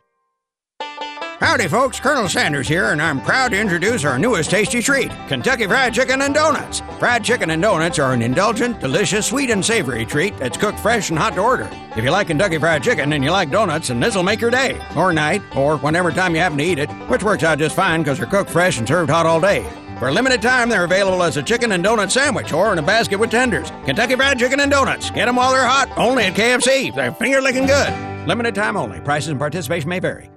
Howdy, 1.39 1.69
folks. 1.69 2.01
Colonel 2.01 2.27
Sanders 2.27 2.67
here, 2.67 2.91
and 2.91 3.01
I'm 3.01 3.21
proud 3.21 3.51
to 3.51 3.59
introduce 3.59 4.03
our 4.03 4.19
newest 4.19 4.51
tasty 4.51 4.81
treat 4.81 5.09
Kentucky 5.29 5.67
Fried 5.67 5.93
Chicken 5.93 6.21
and 6.21 6.33
Donuts. 6.33 6.81
Fried 6.99 7.23
chicken 7.23 7.49
and 7.51 7.61
donuts 7.61 7.97
are 7.97 8.11
an 8.13 8.21
indulgent, 8.21 8.79
delicious, 8.81 9.27
sweet, 9.27 9.49
and 9.49 9.63
savory 9.63 10.05
treat 10.05 10.37
that's 10.37 10.57
cooked 10.57 10.79
fresh 10.79 11.09
and 11.09 11.17
hot 11.17 11.35
to 11.35 11.41
order. 11.41 11.69
If 11.95 12.03
you 12.03 12.11
like 12.11 12.27
Kentucky 12.27 12.57
Fried 12.57 12.83
Chicken 12.83 13.13
and 13.13 13.23
you 13.23 13.31
like 13.31 13.51
donuts, 13.51 13.87
then 13.87 14.01
this'll 14.01 14.21
make 14.21 14.41
your 14.41 14.51
day, 14.51 14.79
or 14.97 15.13
night, 15.13 15.41
or 15.55 15.77
whenever 15.77 16.11
time 16.11 16.35
you 16.35 16.41
happen 16.41 16.57
to 16.57 16.63
eat 16.63 16.77
it, 16.77 16.89
which 17.07 17.23
works 17.23 17.43
out 17.43 17.57
just 17.57 17.75
fine 17.75 18.01
because 18.01 18.17
they're 18.17 18.27
cooked 18.27 18.49
fresh 18.49 18.77
and 18.77 18.87
served 18.87 19.09
hot 19.09 19.25
all 19.25 19.39
day. 19.39 19.65
For 19.99 20.07
a 20.07 20.13
limited 20.13 20.41
time, 20.41 20.69
they're 20.69 20.85
available 20.85 21.21
as 21.23 21.35
a 21.35 21.43
chicken 21.43 21.73
and 21.73 21.83
donut 21.83 22.09
sandwich 22.09 22.53
or 22.53 22.71
in 22.71 22.79
a 22.79 22.81
basket 22.81 23.19
with 23.19 23.31
tenders. 23.31 23.69
Kentucky 23.83 24.15
Fried 24.15 24.39
Chicken 24.39 24.61
and 24.61 24.71
Donuts. 24.71 25.11
Get 25.11 25.25
them 25.25 25.35
while 25.35 25.51
they're 25.51 25.65
hot, 25.65 25.89
only 25.97 26.23
at 26.23 26.35
KFC. 26.35 26.95
They're 26.95 27.11
finger 27.11 27.41
licking 27.41 27.65
good. 27.65 27.91
Limited 28.25 28.55
time 28.55 28.77
only. 28.77 29.01
Prices 29.01 29.27
and 29.27 29.37
participation 29.37 29.89
may 29.89 29.99
vary. 29.99 30.29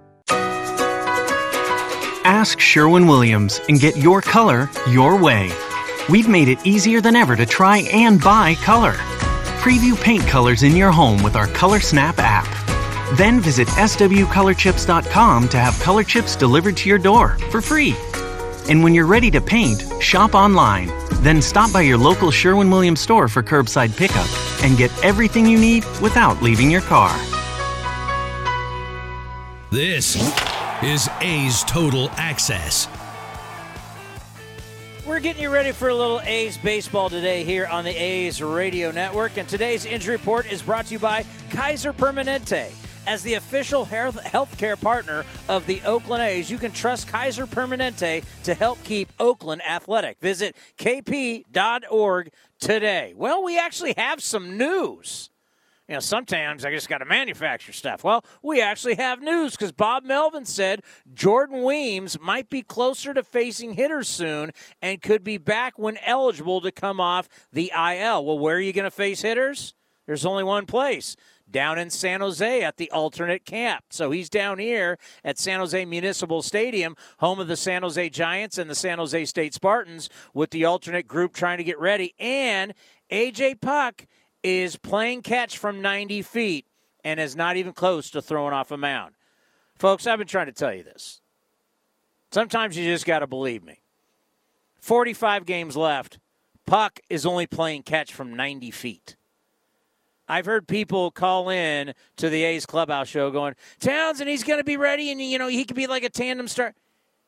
Ask 2.25 2.59
Sherwin 2.59 3.07
Williams 3.07 3.61
and 3.69 3.79
get 3.79 3.97
your 3.97 4.21
color 4.21 4.69
your 4.91 5.17
way. 5.17 5.53
We've 6.11 6.29
made 6.29 6.49
it 6.49 6.59
easier 6.67 7.01
than 7.01 7.15
ever 7.15 7.37
to 7.37 7.47
try 7.47 7.83
and 7.93 8.21
buy 8.21 8.57
color. 8.57 8.95
Preview 9.63 9.95
paint 10.03 10.27
colors 10.27 10.65
in 10.65 10.75
your 10.75 10.91
home 10.91 11.23
with 11.23 11.37
our 11.37 11.47
Color 11.47 11.79
Snap 11.79 12.17
app. 12.19 12.49
Then 13.17 13.39
visit 13.39 13.69
swcolorchips.com 13.69 15.49
to 15.51 15.57
have 15.57 15.79
color 15.79 16.03
chips 16.03 16.35
delivered 16.35 16.77
to 16.79 16.89
your 16.89 16.99
door 16.99 17.39
for 17.51 17.61
free. 17.61 17.95
And 18.69 18.83
when 18.85 18.95
you're 18.95 19.07
ready 19.07 19.31
to 19.31 19.41
paint, 19.41 19.85
shop 20.01 20.35
online. 20.35 20.91
Then 21.23 21.43
stop 21.43 21.73
by 21.73 21.83
your 21.83 21.99
local 21.99 22.31
Sherwin 22.31 22.71
Williams 22.71 23.01
store 23.01 23.29
for 23.29 23.43
curbside 23.43 23.97
pickup 23.97 24.27
and 24.63 24.77
get 24.77 24.91
everything 25.05 25.47
you 25.47 25.59
need 25.59 25.85
without 26.01 26.43
leaving 26.43 26.71
your 26.71 26.81
car. 26.83 27.11
This 29.71 30.17
is 30.83 31.09
A's 31.21 31.65
Total 31.65 32.11
Access. 32.17 32.89
We're 35.07 35.21
getting 35.21 35.43
you 35.43 35.51
ready 35.51 35.73
for 35.73 35.89
a 35.89 35.95
little 35.95 36.21
A's 36.21 36.57
baseball 36.59 37.11
today 37.11 37.43
here 37.43 37.67
on 37.67 37.85
the 37.85 37.91
A's 37.91 38.43
Radio 38.43 38.91
Network. 38.91 39.37
And 39.37 39.49
today's 39.49 39.85
injury 39.85 40.17
report 40.17 40.51
is 40.51 40.63
brought 40.63 40.87
to 40.87 40.93
you 40.93 40.99
by 40.99 41.25
Kaiser 41.51 41.93
Permanente. 41.93 42.73
As 43.07 43.23
the 43.23 43.35
official 43.35 43.85
health 43.85 44.57
care 44.59 44.77
partner 44.77 45.25
of 45.49 45.67
the 45.67 45.83
Oakland 45.85 46.23
A's, 46.23 46.51
you 46.51 46.59
can 46.59 46.71
trust 46.71 47.09
Kaiser 47.09 47.47
Permanente 47.47 48.25
to 48.45 48.55
help 48.55 48.83
keep 48.85 49.13
Oakland 49.19 49.61
athletic. 49.63 50.21
Visit 50.21 50.55
kp.org 50.79 52.33
today. 52.61 53.13
Well, 53.17 53.43
we 53.43 53.59
actually 53.59 53.95
have 53.97 54.23
some 54.23 54.57
news. 54.57 55.31
You 55.89 55.95
know, 55.95 56.01
sometimes 56.01 56.65
I 56.65 56.71
just 56.71 56.89
got 56.89 56.99
to 56.99 57.05
manufacture 57.05 57.73
stuff. 57.73 58.05
Well, 58.05 58.25
we 58.41 58.63
actually 58.63 58.95
have 58.95 59.21
news 59.21 59.53
because 59.53 59.73
Bob 59.73 60.05
Melvin 60.05 60.45
said 60.45 60.83
Jordan 61.13 61.65
Weems 61.65 62.21
might 62.21 62.49
be 62.49 62.63
closer 62.63 63.13
to 63.13 63.25
facing 63.25 63.73
hitters 63.73 64.09
soon 64.09 64.53
and 64.81 65.03
could 65.03 65.25
be 65.25 65.39
back 65.39 65.77
when 65.77 65.99
eligible 66.07 66.61
to 66.61 66.71
come 66.71 67.01
off 67.01 67.29
the 67.53 67.73
IL. 67.77 68.25
Well, 68.25 68.39
where 68.39 68.57
are 68.57 68.61
you 68.61 68.73
going 68.73 68.85
to 68.85 68.93
face 68.93 69.23
hitters? 69.23 69.75
There's 70.07 70.25
only 70.25 70.45
one 70.45 70.67
place 70.67 71.17
down 71.53 71.79
in 71.79 71.91
San 71.91 72.21
Jose 72.21 72.63
at 72.63 72.77
the 72.77 72.91
alternate 72.91 73.45
camp. 73.45 73.85
So 73.91 74.11
he's 74.11 74.29
down 74.29 74.59
here 74.59 74.99
at 75.25 75.39
San 75.39 75.61
Jose 75.61 75.85
Municipal 75.85 76.43
Stadium, 76.43 76.97
home 77.19 77.39
of 77.39 77.49
the 77.49 77.57
San 77.57 77.83
Jose 77.83 78.09
Giants 78.09 78.59
and 78.59 78.69
the 78.69 78.75
San 78.75 78.99
Jose 78.99 79.25
State 79.27 79.55
Spartans, 79.55 80.09
with 80.35 80.51
the 80.51 80.65
alternate 80.65 81.07
group 81.07 81.35
trying 81.35 81.59
to 81.59 81.65
get 81.65 81.79
ready. 81.79 82.15
And 82.19 82.75
AJ 83.11 83.61
Puk 83.61 84.07
is 84.43 84.77
playing 84.77 85.23
catch 85.23 85.59
from 85.59 85.81
90 85.81 86.23
feet 86.23 86.67
and 87.05 87.21
is 87.21 87.37
not 87.37 87.57
even 87.57 87.73
close 87.73 88.11
to 88.11 88.23
throwing 88.23 88.53
off 88.53 88.71
a 88.71 88.77
mound. 88.77 89.15
Folks, 89.77 90.07
I've 90.07 90.19
been 90.19 90.29
trying 90.29 90.47
to 90.47 90.53
tell 90.53 90.75
you 90.75 90.83
this. 90.83 91.21
Sometimes 92.31 92.77
you 92.77 92.85
just 92.85 93.05
got 93.05 93.19
to 93.19 93.27
believe 93.27 93.63
me. 93.63 93.81
45 94.81 95.45
games 95.45 95.77
left. 95.77 96.19
Puk 96.67 97.01
is 97.11 97.27
only 97.27 97.47
playing 97.47 97.83
catch 97.83 98.13
from 98.13 98.35
90 98.35 98.71
feet. 98.71 99.17
I've 100.29 100.47
heard 100.47 100.67
people 100.67 101.11
call 101.11 101.51
in 101.51 101.95
to 102.17 102.29
the 102.29 102.45
A's 102.45 102.67
clubhouse 102.67 103.09
show 103.09 103.31
going, 103.31 103.55
Townsend, 103.81 104.31
he's 104.31 104.45
going 104.45 104.61
to 104.61 104.65
be 104.65 104.77
ready, 104.77 105.11
and 105.11 105.21
you 105.21 105.39
know 105.39 105.49
he 105.49 105.65
could 105.65 105.77
be 105.77 105.87
like 105.87 106.05
a 106.05 106.11
tandem 106.11 106.49
star. 106.49 106.75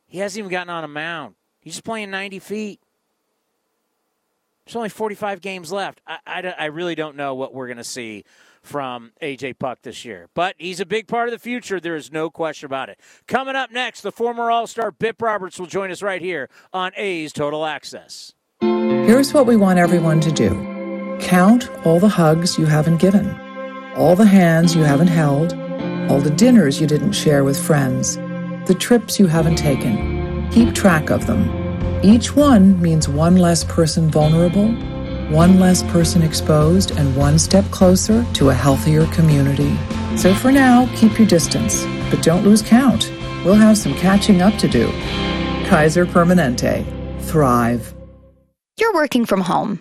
He 0.06 0.18
hasn't 0.18 0.38
even 0.38 0.50
gotten 0.50 0.70
on 0.70 0.84
a 0.84 0.88
mound. 0.88 1.34
He's 1.60 1.74
just 1.74 1.84
playing 1.84 2.10
90 2.10 2.38
feet. 2.38 2.80
There's 4.64 4.76
only 4.76 4.88
45 4.88 5.40
games 5.40 5.72
left. 5.72 6.00
I, 6.06 6.18
I, 6.26 6.54
I 6.58 6.64
really 6.66 6.94
don't 6.94 7.16
know 7.16 7.34
what 7.34 7.52
we're 7.52 7.66
going 7.66 7.78
to 7.78 7.84
see 7.84 8.24
from 8.62 9.12
AJ 9.20 9.58
Puk 9.58 9.82
this 9.82 10.04
year. 10.04 10.28
But 10.34 10.56
he's 10.58 10.80
a 10.80 10.86
big 10.86 11.06
part 11.06 11.28
of 11.28 11.32
the 11.32 11.38
future. 11.38 11.78
There 11.78 11.96
is 11.96 12.10
no 12.10 12.30
question 12.30 12.66
about 12.66 12.88
it. 12.88 12.98
Coming 13.26 13.56
up 13.56 13.70
next, 13.70 14.00
the 14.00 14.12
former 14.12 14.50
All 14.50 14.66
Star 14.66 14.90
Bip 14.90 15.20
Roberts 15.20 15.58
will 15.58 15.66
join 15.66 15.90
us 15.90 16.02
right 16.02 16.22
here 16.22 16.48
on 16.72 16.92
A's 16.96 17.32
Total 17.32 17.64
Access. 17.66 18.32
Here's 18.60 19.34
what 19.34 19.46
we 19.46 19.56
want 19.56 19.78
everyone 19.78 20.20
to 20.20 20.32
do 20.32 20.73
count 21.20 21.70
all 21.84 22.00
the 22.00 22.08
hugs 22.08 22.58
you 22.58 22.66
haven't 22.66 22.98
given, 22.98 23.34
all 23.96 24.16
the 24.16 24.26
hands 24.26 24.74
you 24.74 24.82
haven't 24.82 25.08
held, 25.08 25.52
all 26.10 26.20
the 26.20 26.30
dinners 26.30 26.80
you 26.80 26.86
didn't 26.86 27.12
share 27.12 27.44
with 27.44 27.58
friends, 27.58 28.16
the 28.66 28.76
trips 28.78 29.18
you 29.18 29.26
haven't 29.26 29.56
taken. 29.56 30.50
Keep 30.50 30.74
track 30.74 31.10
of 31.10 31.26
them 31.26 31.64
each 32.04 32.36
one 32.36 32.78
means 32.82 33.08
one 33.08 33.38
less 33.38 33.64
person 33.64 34.10
vulnerable, 34.10 34.68
one 35.30 35.58
less 35.58 35.82
person 35.84 36.20
exposed, 36.20 36.90
and 36.90 37.16
one 37.16 37.38
step 37.38 37.64
closer 37.70 38.26
to 38.34 38.50
a 38.50 38.54
healthier 38.54 39.06
community. 39.06 39.74
So 40.18 40.34
for 40.34 40.52
now, 40.52 40.86
keep 40.94 41.18
your 41.18 41.26
distance, 41.26 41.86
but 42.10 42.22
don't 42.22 42.44
lose 42.44 42.60
count. 42.60 43.10
We'll 43.42 43.54
have 43.54 43.78
some 43.78 43.94
catching 43.94 44.42
up 44.42 44.58
to 44.58 44.68
do. 44.68 44.88
Kaiser 45.66 46.04
Permanente. 46.04 46.84
Thrive. 47.22 47.94
You're 48.76 48.92
working 48.92 49.24
from 49.24 49.40
home. 49.40 49.80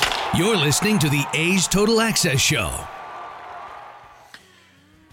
You're 0.37 0.55
listening 0.55 0.97
to 0.99 1.09
the 1.09 1.25
A's 1.33 1.67
Total 1.67 1.99
Access 1.99 2.39
Show. 2.39 2.71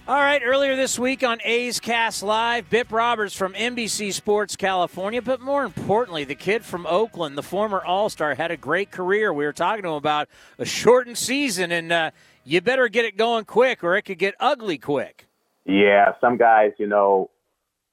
All 0.07 0.15
right, 0.17 0.41
earlier 0.45 0.77
this 0.77 0.97
week 0.97 1.25
on 1.25 1.41
A's 1.43 1.81
Cast 1.81 2.23
Live, 2.23 2.71
Bip 2.71 2.93
Roberts 2.93 3.35
from 3.35 3.53
NBC 3.55 4.13
Sports 4.13 4.55
California, 4.55 5.21
but 5.21 5.41
more 5.41 5.65
importantly, 5.65 6.23
the 6.23 6.37
kid 6.37 6.65
from 6.65 6.87
Oakland, 6.87 7.37
the 7.37 7.43
former 7.43 7.85
All 7.85 8.09
Star, 8.09 8.37
had 8.37 8.53
a 8.53 8.57
great 8.57 8.93
career. 8.93 9.33
We 9.33 9.45
were 9.45 9.53
talking 9.53 9.83
to 9.83 9.89
him 9.89 9.95
about 9.97 10.29
a 10.57 10.65
shortened 10.65 11.19
season, 11.19 11.73
and 11.73 11.91
uh, 11.91 12.11
you 12.45 12.61
better 12.61 12.89
get 12.89 13.05
it 13.05 13.17
going 13.17 13.45
quick 13.45 13.83
or 13.83 13.97
it 13.97 14.03
could 14.03 14.19
get 14.19 14.37
ugly 14.39 14.79
quick. 14.79 15.27
Yeah, 15.65 16.13
some 16.21 16.37
guys, 16.37 16.71
you 16.79 16.87
know, 16.87 17.31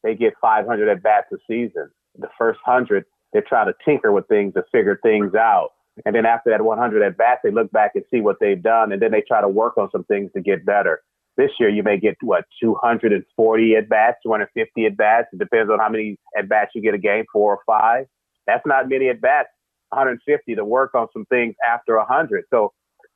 they 0.04 0.14
get 0.14 0.34
500 0.40 0.88
at 0.90 1.02
bats 1.02 1.32
a 1.34 1.38
season. 1.48 1.90
The 2.20 2.30
first 2.38 2.60
100, 2.66 3.04
they're 3.34 3.42
trying 3.42 3.66
to 3.66 3.74
tinker 3.84 4.12
with 4.12 4.28
things 4.28 4.54
to 4.54 4.64
figure 4.72 5.00
things 5.02 5.34
out. 5.34 5.72
And 6.04 6.16
then 6.16 6.26
after 6.26 6.50
that 6.50 6.62
100 6.62 7.02
at 7.04 7.18
bats, 7.18 7.42
they 7.44 7.52
look 7.52 7.72
back 7.72 7.92
and 7.96 8.04
see 8.12 8.20
what 8.20 8.38
they've 8.42 8.62
done, 8.62 8.92
and 8.92 9.02
then 9.02 9.12
they 9.12 9.24
try 9.26 9.40
to 9.42 9.48
work 9.48 9.78
on 9.78 9.90
some 9.92 10.04
things 10.06 10.32
to 10.34 10.42
get 10.42 10.66
better. 10.66 11.02
This 11.38 11.52
year, 11.60 11.70
you 11.70 11.84
may 11.84 11.98
get 11.98 12.16
what 12.22 12.46
240 12.62 13.76
at 13.76 13.90
bats, 13.90 14.18
250 14.24 14.86
at 14.86 14.98
bats. 14.98 15.28
It 15.34 15.40
depends 15.40 15.72
on 15.72 15.80
how 15.80 15.90
many 15.90 16.18
at 16.38 16.50
bats 16.50 16.72
you 16.76 16.82
get 16.82 16.94
a 16.94 16.98
game, 16.98 17.26
four 17.32 17.56
or 17.56 17.60
five. 17.66 18.06
That's 18.48 18.66
not 18.66 18.90
many 18.90 19.10
at 19.10 19.22
bats. 19.22 19.50
150 19.90 20.56
to 20.56 20.66
work 20.66 20.96
on 20.96 21.08
some 21.14 21.26
things 21.26 21.56
after 21.66 21.98
100. 21.98 22.46
So 22.50 22.74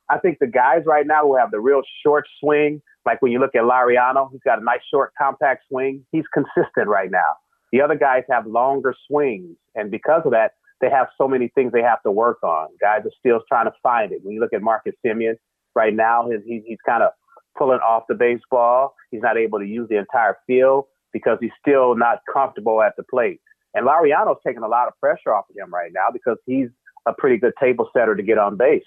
I 0.08 0.18
think 0.18 0.38
the 0.38 0.46
guys 0.46 0.82
right 0.86 1.06
now 1.06 1.22
who 1.22 1.36
have 1.36 1.50
the 1.50 1.60
real 1.60 1.82
short 2.04 2.26
swing, 2.40 2.82
like 3.06 3.22
when 3.22 3.32
you 3.32 3.38
look 3.38 3.54
at 3.54 3.62
Laureano, 3.62 4.30
he's 4.30 4.40
got 4.44 4.60
a 4.60 4.64
nice 4.64 4.80
short 4.92 5.12
compact 5.16 5.64
swing. 5.68 6.04
He's 6.12 6.24
consistent 6.32 6.88
right 6.88 7.10
now. 7.10 7.34
The 7.72 7.80
other 7.80 7.94
guys 7.94 8.24
have 8.30 8.46
longer 8.46 8.94
swings, 9.06 9.56
and 9.76 9.90
because 9.90 10.22
of 10.24 10.32
that, 10.32 10.52
they 10.80 10.90
have 10.90 11.08
so 11.18 11.28
many 11.28 11.48
things 11.54 11.72
they 11.72 11.82
have 11.82 12.02
to 12.02 12.10
work 12.10 12.42
on. 12.42 12.68
Guys 12.80 13.02
are 13.04 13.12
still 13.18 13.40
trying 13.48 13.66
to 13.66 13.72
find 13.82 14.12
it. 14.12 14.20
When 14.22 14.34
you 14.34 14.40
look 14.40 14.52
at 14.52 14.62
Marcus 14.62 14.94
Semien 15.04 15.34
right 15.74 15.94
now, 15.94 16.28
his, 16.30 16.40
he, 16.46 16.62
he's 16.66 16.78
kind 16.86 17.02
of 17.02 17.10
pulling 17.56 17.80
off 17.80 18.04
the 18.08 18.14
baseball. 18.14 18.94
He's 19.10 19.22
not 19.22 19.36
able 19.36 19.58
to 19.58 19.66
use 19.66 19.88
the 19.88 19.98
entire 19.98 20.38
field 20.46 20.84
because 21.12 21.38
he's 21.40 21.50
still 21.60 21.96
not 21.96 22.20
comfortable 22.32 22.82
at 22.82 22.94
the 22.96 23.02
plate. 23.10 23.40
And 23.74 23.86
Laureano's 23.86 24.40
taking 24.44 24.62
a 24.62 24.68
lot 24.68 24.88
of 24.88 24.94
pressure 25.00 25.32
off 25.34 25.44
of 25.50 25.56
him 25.56 25.72
right 25.72 25.90
now 25.94 26.06
because 26.12 26.38
he's 26.46 26.68
a 27.06 27.12
pretty 27.12 27.36
good 27.36 27.52
table 27.60 27.88
setter 27.96 28.14
to 28.14 28.22
get 28.22 28.38
on 28.38 28.56
base. 28.56 28.84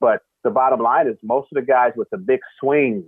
But 0.00 0.20
the 0.44 0.50
bottom 0.50 0.80
line 0.80 1.06
is 1.06 1.16
most 1.22 1.48
of 1.52 1.56
the 1.56 1.66
guys 1.66 1.92
with 1.96 2.08
the 2.10 2.18
big 2.18 2.40
swings 2.60 3.04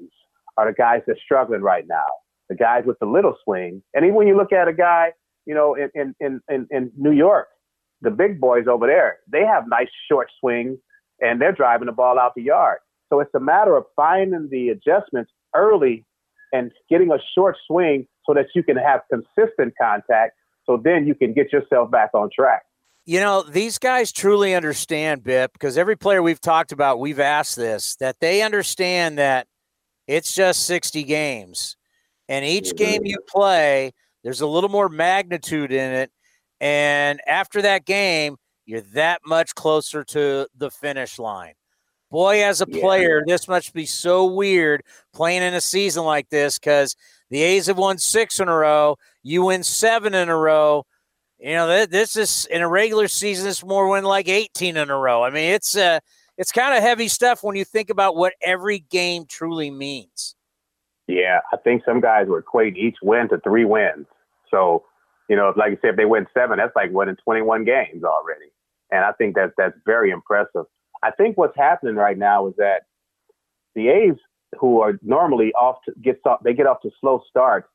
are 0.57 0.71
the 0.71 0.75
guys 0.75 1.03
that 1.07 1.13
are 1.13 1.21
struggling 1.25 1.63
right 1.63 1.87
now. 1.89 2.07
The 2.49 2.55
guys 2.55 2.85
with 2.87 2.99
the 2.99 3.07
little 3.07 3.37
swings. 3.43 3.83
And 3.95 4.05
even 4.05 4.15
when 4.15 4.27
you 4.27 4.37
look 4.37 4.53
at 4.53 4.69
a 4.69 4.73
guy, 4.73 5.13
you 5.47 5.55
know, 5.55 5.75
in, 5.75 6.15
in, 6.21 6.41
in, 6.49 6.67
in 6.71 6.93
New 6.97 7.13
York, 7.13 7.49
the 8.05 8.11
big 8.11 8.41
boys 8.41 8.67
over 8.69 8.87
there, 8.87 9.19
they 9.31 9.45
have 9.45 9.65
nice 9.67 9.89
short 10.11 10.29
swings 10.41 10.79
and 11.21 11.41
they're 11.41 11.53
driving 11.53 11.87
the 11.87 11.93
ball 11.93 12.19
out 12.19 12.33
the 12.35 12.43
yard. 12.43 12.79
So 13.09 13.21
it's 13.21 13.35
a 13.35 13.41
matter 13.41 13.77
of 13.77 13.85
finding 13.97 14.49
the 14.51 14.69
adjustments 14.69 15.31
early 15.55 16.05
and 16.53 16.71
getting 16.89 17.11
a 17.11 17.19
short 17.35 17.57
swing 17.67 18.07
so 18.27 18.35
that 18.35 18.47
you 18.55 18.63
can 18.63 18.77
have 18.77 19.01
consistent 19.11 19.75
contact. 19.81 20.35
So 20.67 20.81
then 20.83 21.07
you 21.07 21.15
can 21.15 21.33
get 21.33 21.53
yourself 21.53 21.91
back 21.91 22.11
on 22.15 22.31
track. 22.35 22.63
You 23.07 23.21
know, 23.21 23.43
these 23.43 23.79
guys 23.79 24.13
truly 24.13 24.55
understand, 24.55 25.23
Bip, 25.23 25.53
because 25.53 25.77
every 25.77 25.97
player 25.97 26.23
we've 26.23 26.41
talked 26.41 26.73
about, 26.73 26.99
we've 26.99 27.21
asked 27.21 27.57
this, 27.57 27.97
that 27.97 28.19
they 28.21 28.41
understand 28.41 29.19
that 29.19 29.47
it's 30.07 30.35
just 30.35 30.67
60 30.67 31.03
games. 31.05 31.77
And 32.29 32.45
each 32.47 32.69
mm-hmm. 32.69 32.77
game 32.77 33.01
you 33.05 33.19
play, 33.29 33.93
there's 34.23 34.41
a 34.41 34.47
little 34.47 34.71
more 34.71 34.89
magnitude 34.89 35.71
in 35.71 35.93
it. 35.93 36.11
And 36.65 37.21
after 37.29 37.61
that 37.63 37.85
game, 37.85 38.37
you're 38.65 38.81
that 38.95 39.21
much 39.27 39.55
closer 39.55 40.03
to 40.05 40.49
the 40.57 40.71
finish 40.71 41.19
line. 41.19 41.53
Boy, 42.11 42.43
as 42.43 42.61
a 42.61 42.67
player, 42.67 43.19
yeah. 43.19 43.35
this 43.35 43.49
must 43.49 43.75
be 43.75 43.87
so 43.87 44.25
weird 44.25 44.83
playing 45.13 45.43
in 45.43 45.53
a 45.53 45.61
season 45.61 46.05
like 46.05 46.31
this 46.31 46.59
because 46.59 46.97
the 47.29 47.43
A's 47.43 47.67
have 47.67 47.77
won 47.77 47.99
six 47.99 48.41
in 48.41 48.49
a 48.49 48.57
row. 48.57 48.97
You 49.23 49.45
win 49.45 49.63
seven 49.63 50.15
in 50.15 50.29
a 50.29 50.37
row 50.37 50.87
you 51.45 51.53
know, 51.53 51.85
this 51.85 52.17
is 52.17 52.47
in 52.47 52.63
a 52.63 52.69
regular 52.69 53.07
season. 53.07 53.49
It's 53.49 53.63
more 53.63 53.89
win 53.89 54.05
like 54.05 54.29
18 54.29 54.79
in 54.79 54.89
a 54.89 54.97
row. 54.97 55.23
I 55.23 55.29
mean, 55.29 55.53
it's 55.53 55.77
uh, 55.77 56.01
it's 56.39 56.51
kind 56.51 56.75
of 56.75 56.83
heavy 56.83 57.09
stuff 57.09 57.43
when 57.43 57.55
you 57.55 57.67
think 57.67 57.91
about 57.91 58.17
what 58.17 58.33
every 58.41 58.79
game 58.79 59.27
truly 59.27 59.71
means. 59.71 60.37
Yeah, 61.07 61.41
I 61.53 61.59
think 61.59 61.83
some 61.85 62.01
guys 62.01 62.29
would 62.29 62.39
equate 62.39 62.79
each 62.79 62.97
win 63.03 63.29
to 63.29 63.39
three 63.41 63.67
wins. 63.67 64.07
So, 64.51 64.85
you 65.29 65.37
know, 65.37 65.53
like 65.57 65.71
you 65.71 65.79
said, 65.81 65.91
if 65.91 65.97
they 65.97 66.05
win 66.05 66.27
seven, 66.35 66.59
that's 66.59 66.77
like 66.77 66.91
winning 66.93 67.17
21 67.25 67.65
games 67.65 68.05
already. 68.05 68.53
And 68.91 69.05
I 69.05 69.13
think 69.13 69.35
that 69.35 69.53
that's 69.57 69.77
very 69.85 70.11
impressive. 70.11 70.65
I 71.03 71.11
think 71.11 71.37
what's 71.37 71.57
happening 71.57 71.97
right 71.97 72.17
now 72.17 72.49
is 72.49 72.55
that 72.59 72.83
the 73.75 73.89
A's, 73.89 74.17
who 74.59 74.81
are 74.81 74.99
normally 75.03 75.53
off 75.55 75.77
to 75.87 75.93
get 76.01 76.21
they 76.45 76.55
get 76.55 76.67
off 76.67 76.81
to 76.83 76.91
slow 77.01 77.23
starts, 77.29 77.69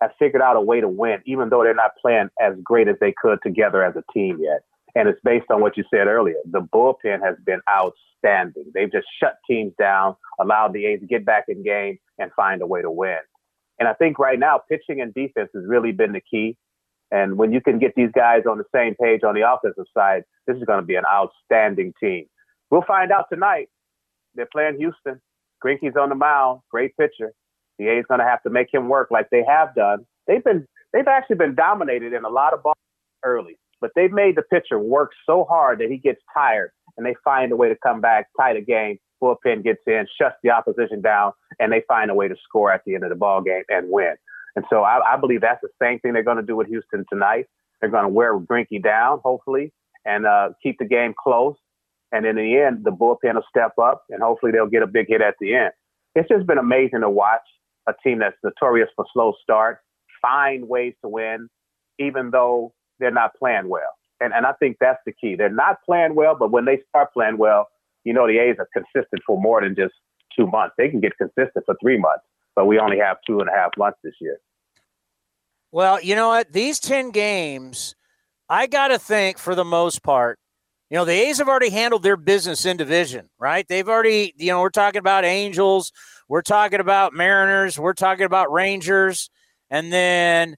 have 0.00 0.12
figured 0.18 0.42
out 0.42 0.56
a 0.56 0.60
way 0.60 0.80
to 0.80 0.88
win, 0.88 1.20
even 1.26 1.48
though 1.48 1.62
they're 1.62 1.74
not 1.74 1.92
playing 2.00 2.28
as 2.40 2.54
great 2.62 2.88
as 2.88 2.96
they 3.00 3.14
could 3.20 3.38
together 3.42 3.84
as 3.84 3.94
a 3.96 4.12
team 4.12 4.38
yet. 4.40 4.62
And 4.94 5.08
it's 5.08 5.20
based 5.24 5.46
on 5.50 5.60
what 5.60 5.76
you 5.76 5.84
said 5.92 6.06
earlier. 6.06 6.36
The 6.50 6.60
bullpen 6.60 7.22
has 7.22 7.36
been 7.44 7.60
outstanding. 7.70 8.70
They've 8.74 8.92
just 8.92 9.06
shut 9.20 9.36
teams 9.48 9.72
down, 9.78 10.16
allowed 10.40 10.72
the 10.72 10.86
A's 10.86 11.00
to 11.00 11.06
get 11.06 11.24
back 11.24 11.44
in 11.48 11.62
game 11.62 11.98
and 12.18 12.30
find 12.32 12.60
a 12.62 12.66
way 12.66 12.82
to 12.82 12.90
win. 12.90 13.18
And 13.78 13.88
I 13.88 13.94
think 13.94 14.18
right 14.18 14.38
now, 14.38 14.60
pitching 14.68 15.00
and 15.00 15.14
defense 15.14 15.50
has 15.54 15.64
really 15.66 15.92
been 15.92 16.12
the 16.12 16.20
key. 16.20 16.56
And 17.12 17.36
when 17.36 17.52
you 17.52 17.60
can 17.60 17.78
get 17.78 17.94
these 17.94 18.10
guys 18.14 18.44
on 18.50 18.56
the 18.56 18.64
same 18.74 18.94
page 18.94 19.20
on 19.22 19.34
the 19.34 19.42
offensive 19.48 19.84
side, 19.94 20.24
this 20.46 20.56
is 20.56 20.64
going 20.64 20.80
to 20.80 20.86
be 20.86 20.96
an 20.96 21.04
outstanding 21.04 21.92
team. 22.00 22.24
We'll 22.70 22.82
find 22.88 23.12
out 23.12 23.26
tonight. 23.30 23.68
They're 24.34 24.48
playing 24.50 24.78
Houston. 24.78 25.20
Greinke's 25.62 25.94
on 25.94 26.08
the 26.08 26.14
mound, 26.14 26.60
great 26.70 26.96
pitcher. 26.96 27.32
The 27.78 27.88
A's 27.88 28.04
going 28.08 28.20
to 28.20 28.26
have 28.26 28.42
to 28.44 28.50
make 28.50 28.72
him 28.72 28.88
work 28.88 29.10
like 29.10 29.28
they 29.30 29.44
have 29.46 29.74
done. 29.74 30.06
They've 30.26 30.42
been 30.42 30.66
they've 30.92 31.06
actually 31.06 31.36
been 31.36 31.54
dominated 31.54 32.14
in 32.14 32.24
a 32.24 32.28
lot 32.28 32.54
of 32.54 32.62
balls 32.62 32.76
early, 33.24 33.58
but 33.80 33.90
they've 33.94 34.10
made 34.10 34.36
the 34.36 34.42
pitcher 34.42 34.78
work 34.78 35.10
so 35.26 35.44
hard 35.44 35.80
that 35.80 35.90
he 35.90 35.98
gets 35.98 36.20
tired, 36.34 36.70
and 36.96 37.06
they 37.06 37.14
find 37.24 37.52
a 37.52 37.56
way 37.56 37.68
to 37.68 37.76
come 37.82 38.00
back, 38.00 38.28
tie 38.40 38.54
the 38.54 38.60
game. 38.62 38.98
Bullpen 39.22 39.62
gets 39.62 39.82
in, 39.86 40.06
shuts 40.20 40.36
the 40.42 40.50
opposition 40.50 41.00
down, 41.00 41.32
and 41.60 41.72
they 41.72 41.82
find 41.86 42.10
a 42.10 42.14
way 42.14 42.26
to 42.26 42.34
score 42.42 42.72
at 42.72 42.82
the 42.84 42.94
end 42.94 43.04
of 43.04 43.10
the 43.10 43.16
ball 43.16 43.40
game 43.40 43.62
and 43.68 43.88
win. 43.88 44.14
And 44.56 44.64
so 44.70 44.82
I, 44.82 45.14
I 45.14 45.16
believe 45.16 45.40
that's 45.40 45.60
the 45.62 45.70
same 45.80 45.98
thing 46.00 46.12
they're 46.12 46.22
going 46.22 46.36
to 46.36 46.42
do 46.42 46.56
with 46.56 46.68
Houston 46.68 47.04
tonight. 47.10 47.46
They're 47.80 47.90
going 47.90 48.04
to 48.04 48.08
wear 48.08 48.38
Greinke 48.38 48.82
down, 48.82 49.20
hopefully, 49.24 49.72
and 50.04 50.26
uh, 50.26 50.50
keep 50.62 50.76
the 50.78 50.84
game 50.84 51.14
close. 51.20 51.56
And 52.12 52.26
in 52.26 52.36
the 52.36 52.58
end, 52.58 52.84
the 52.84 52.90
bullpen 52.90 53.34
will 53.34 53.44
step 53.48 53.72
up, 53.82 54.04
and 54.10 54.22
hopefully 54.22 54.52
they'll 54.52 54.66
get 54.66 54.82
a 54.82 54.86
big 54.86 55.06
hit 55.08 55.22
at 55.22 55.34
the 55.40 55.54
end. 55.54 55.72
It's 56.14 56.28
just 56.28 56.46
been 56.46 56.58
amazing 56.58 57.00
to 57.00 57.08
watch 57.08 57.40
a 57.88 57.94
team 58.04 58.18
that's 58.18 58.36
notorious 58.44 58.90
for 58.94 59.06
slow 59.12 59.32
starts 59.42 59.80
find 60.22 60.68
ways 60.68 60.94
to 61.02 61.08
win, 61.08 61.48
even 61.98 62.30
though 62.30 62.72
they're 63.00 63.10
not 63.10 63.32
playing 63.38 63.68
well. 63.68 63.90
And, 64.20 64.32
and 64.32 64.46
I 64.46 64.52
think 64.52 64.76
that's 64.80 65.00
the 65.04 65.12
key. 65.12 65.34
They're 65.34 65.50
not 65.50 65.78
playing 65.84 66.14
well, 66.14 66.36
but 66.38 66.52
when 66.52 66.64
they 66.64 66.78
start 66.88 67.12
playing 67.12 67.38
well, 67.38 67.68
you 68.04 68.12
know, 68.14 68.26
the 68.26 68.38
A's 68.38 68.56
are 68.58 68.68
consistent 68.72 69.22
for 69.26 69.40
more 69.40 69.60
than 69.60 69.74
just 69.74 69.94
two 70.36 70.46
months. 70.46 70.74
They 70.78 70.88
can 70.88 71.00
get 71.00 71.12
consistent 71.18 71.64
for 71.66 71.76
three 71.82 71.98
months, 71.98 72.24
but 72.54 72.66
we 72.66 72.78
only 72.78 72.98
have 72.98 73.18
two 73.26 73.40
and 73.40 73.48
a 73.48 73.52
half 73.52 73.70
months 73.76 73.98
this 74.02 74.14
year. 74.20 74.38
Well, 75.70 76.02
you 76.02 76.14
know 76.14 76.28
what? 76.28 76.52
These 76.52 76.80
10 76.80 77.10
games, 77.10 77.94
I 78.48 78.66
got 78.66 78.88
to 78.88 78.98
think 78.98 79.38
for 79.38 79.54
the 79.54 79.64
most 79.64 80.02
part, 80.02 80.38
you 80.90 80.98
know, 80.98 81.06
the 81.06 81.12
A's 81.12 81.38
have 81.38 81.48
already 81.48 81.70
handled 81.70 82.02
their 82.02 82.18
business 82.18 82.66
in 82.66 82.76
division, 82.76 83.30
right? 83.38 83.66
They've 83.66 83.88
already, 83.88 84.34
you 84.36 84.48
know, 84.48 84.60
we're 84.60 84.68
talking 84.68 84.98
about 84.98 85.24
Angels, 85.24 85.90
we're 86.32 86.40
talking 86.40 86.80
about 86.80 87.12
Mariners. 87.12 87.78
We're 87.78 87.92
talking 87.92 88.24
about 88.24 88.50
Rangers. 88.50 89.28
And 89.68 89.92
then, 89.92 90.56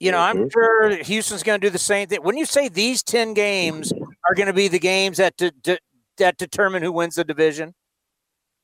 you 0.00 0.10
know, 0.10 0.16
mm-hmm. 0.16 0.44
I'm 0.44 0.48
sure 0.50 1.04
Houston's 1.04 1.42
going 1.42 1.60
to 1.60 1.66
do 1.66 1.70
the 1.70 1.78
same 1.78 2.08
thing. 2.08 2.20
When 2.22 2.38
you 2.38 2.46
say 2.46 2.68
these 2.68 3.02
10 3.02 3.34
games 3.34 3.92
are 3.92 4.34
going 4.34 4.46
to 4.46 4.54
be 4.54 4.66
the 4.66 4.78
games 4.78 5.18
that, 5.18 5.36
de- 5.36 5.50
de- 5.50 5.78
that 6.16 6.38
determine 6.38 6.82
who 6.82 6.90
wins 6.90 7.16
the 7.16 7.24
division? 7.24 7.74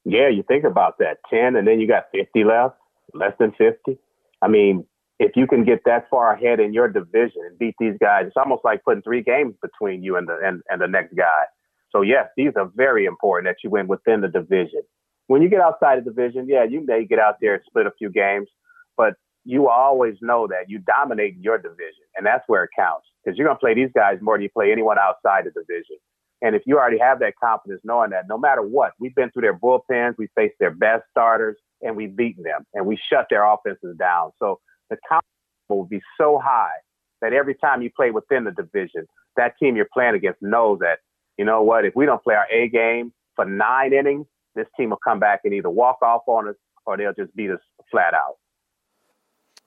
Yeah, 0.05 0.29
you 0.29 0.43
think 0.47 0.65
about 0.65 0.99
that 0.99 1.19
10, 1.31 1.57
and 1.57 1.67
then 1.67 1.81
you 1.81 1.89
got 1.89 2.05
50 2.13 2.45
left, 2.45 2.77
less 3.15 3.33
than 3.39 3.53
50. 3.53 3.99
I 4.43 4.49
mean, 4.49 4.87
if 5.19 5.33
you 5.37 5.47
can 5.47 5.65
get 5.65 5.81
that 5.87 6.09
far 6.11 6.35
ahead 6.35 6.61
in 6.61 6.75
your 6.75 6.89
division 6.89 7.43
and 7.49 7.59
beat 7.59 7.75
these 7.79 7.95
guys, 8.01 8.25
it's 8.27 8.37
almost 8.37 8.65
like 8.65 8.85
putting 8.85 9.03
three 9.03 9.23
games 9.23 9.55
between 9.63 10.03
you 10.03 10.17
and 10.17 10.29
the 10.29 10.39
and, 10.45 10.63
and 10.69 10.81
the 10.81 10.89
next 10.89 11.15
guy. 11.15 11.45
So 11.91 12.03
yes, 12.03 12.27
these 12.37 12.51
are 12.57 12.71
very 12.75 13.05
important 13.07 13.47
that 13.49 13.63
you 13.63 13.71
win 13.71 13.87
within 13.87 14.21
the 14.21 14.29
division. 14.29 14.83
When 15.29 15.41
you 15.41 15.49
get 15.49 15.61
outside 15.61 15.99
the 15.99 16.11
division, 16.11 16.47
yeah, 16.49 16.65
you 16.65 16.85
may 16.85 17.07
get 17.07 17.19
out 17.19 17.37
there 17.41 17.55
and 17.55 17.63
split 17.67 17.87
a 17.87 17.93
few 17.97 18.11
games, 18.11 18.49
but 18.97 19.15
you 19.45 19.69
always 19.69 20.17
know 20.21 20.47
that 20.49 20.69
you 20.69 20.81
dominate 20.81 21.37
your 21.39 21.59
division, 21.59 22.05
and 22.17 22.27
that's 22.27 22.45
where 22.47 22.65
it 22.65 22.71
counts 22.77 23.07
because 23.23 23.39
you're 23.39 23.47
going 23.47 23.57
to 23.57 23.61
play 23.61 23.75
these 23.75 23.91
guys 23.95 24.19
more 24.21 24.37
than 24.37 24.43
you 24.43 24.51
play 24.51 24.73
anyone 24.73 24.97
outside 24.99 25.45
the 25.45 25.51
division. 25.51 25.97
And 26.43 26.55
if 26.55 26.63
you 26.67 26.79
already 26.79 26.99
have 26.99 27.21
that 27.21 27.35
confidence, 27.43 27.81
knowing 27.85 28.11
that 28.11 28.25
no 28.29 28.37
matter 28.37 28.61
what, 28.61 28.93
we've 28.99 29.15
been 29.15 29.31
through 29.31 29.43
their 29.43 29.59
bullpens, 29.59 30.15
we 30.19 30.29
faced 30.35 30.57
their 30.61 30.73
best 30.73 31.05
starters, 31.11 31.57
and 31.81 31.97
we've 31.97 32.15
beaten 32.15 32.43
them, 32.43 32.67
and 32.75 32.87
we 32.87 32.99
shut 33.11 33.27
their 33.31 33.45
offenses 33.45 33.97
down. 33.99 34.33
So 34.39 34.61
the 34.91 34.97
confidence 35.09 35.29
will 35.69 35.85
be 35.85 36.01
so 36.19 36.41
high 36.43 36.77
that 37.21 37.33
every 37.33 37.55
time 37.55 37.83
you 37.83 37.91
play 37.97 38.11
within 38.11 38.45
the 38.45 38.51
division, 38.51 39.07
that 39.37 39.55
team 39.59 39.77
you're 39.77 39.89
playing 39.93 40.15
against 40.15 40.43
knows 40.43 40.81
that, 40.81 40.99
you 41.39 41.45
know 41.45 41.63
what, 41.63 41.85
if 41.85 41.95
we 41.97 42.05
don't 42.07 42.23
play 42.23 42.35
our 42.35 42.47
A 42.51 42.69
game 42.69 43.13
for 43.37 43.45
nine 43.45 43.93
innings, 43.93 44.27
this 44.55 44.67
team 44.77 44.91
will 44.91 45.01
come 45.03 45.19
back 45.19 45.41
and 45.45 45.55
either 45.55 45.71
walk 45.71 46.03
off 46.03 46.23
on 46.27 46.49
us 46.49 46.55
or 46.87 46.97
they'll 46.97 47.15
just 47.15 47.35
beat 47.35 47.51
us 47.51 47.61
flat 47.91 48.15
out. 48.15 48.37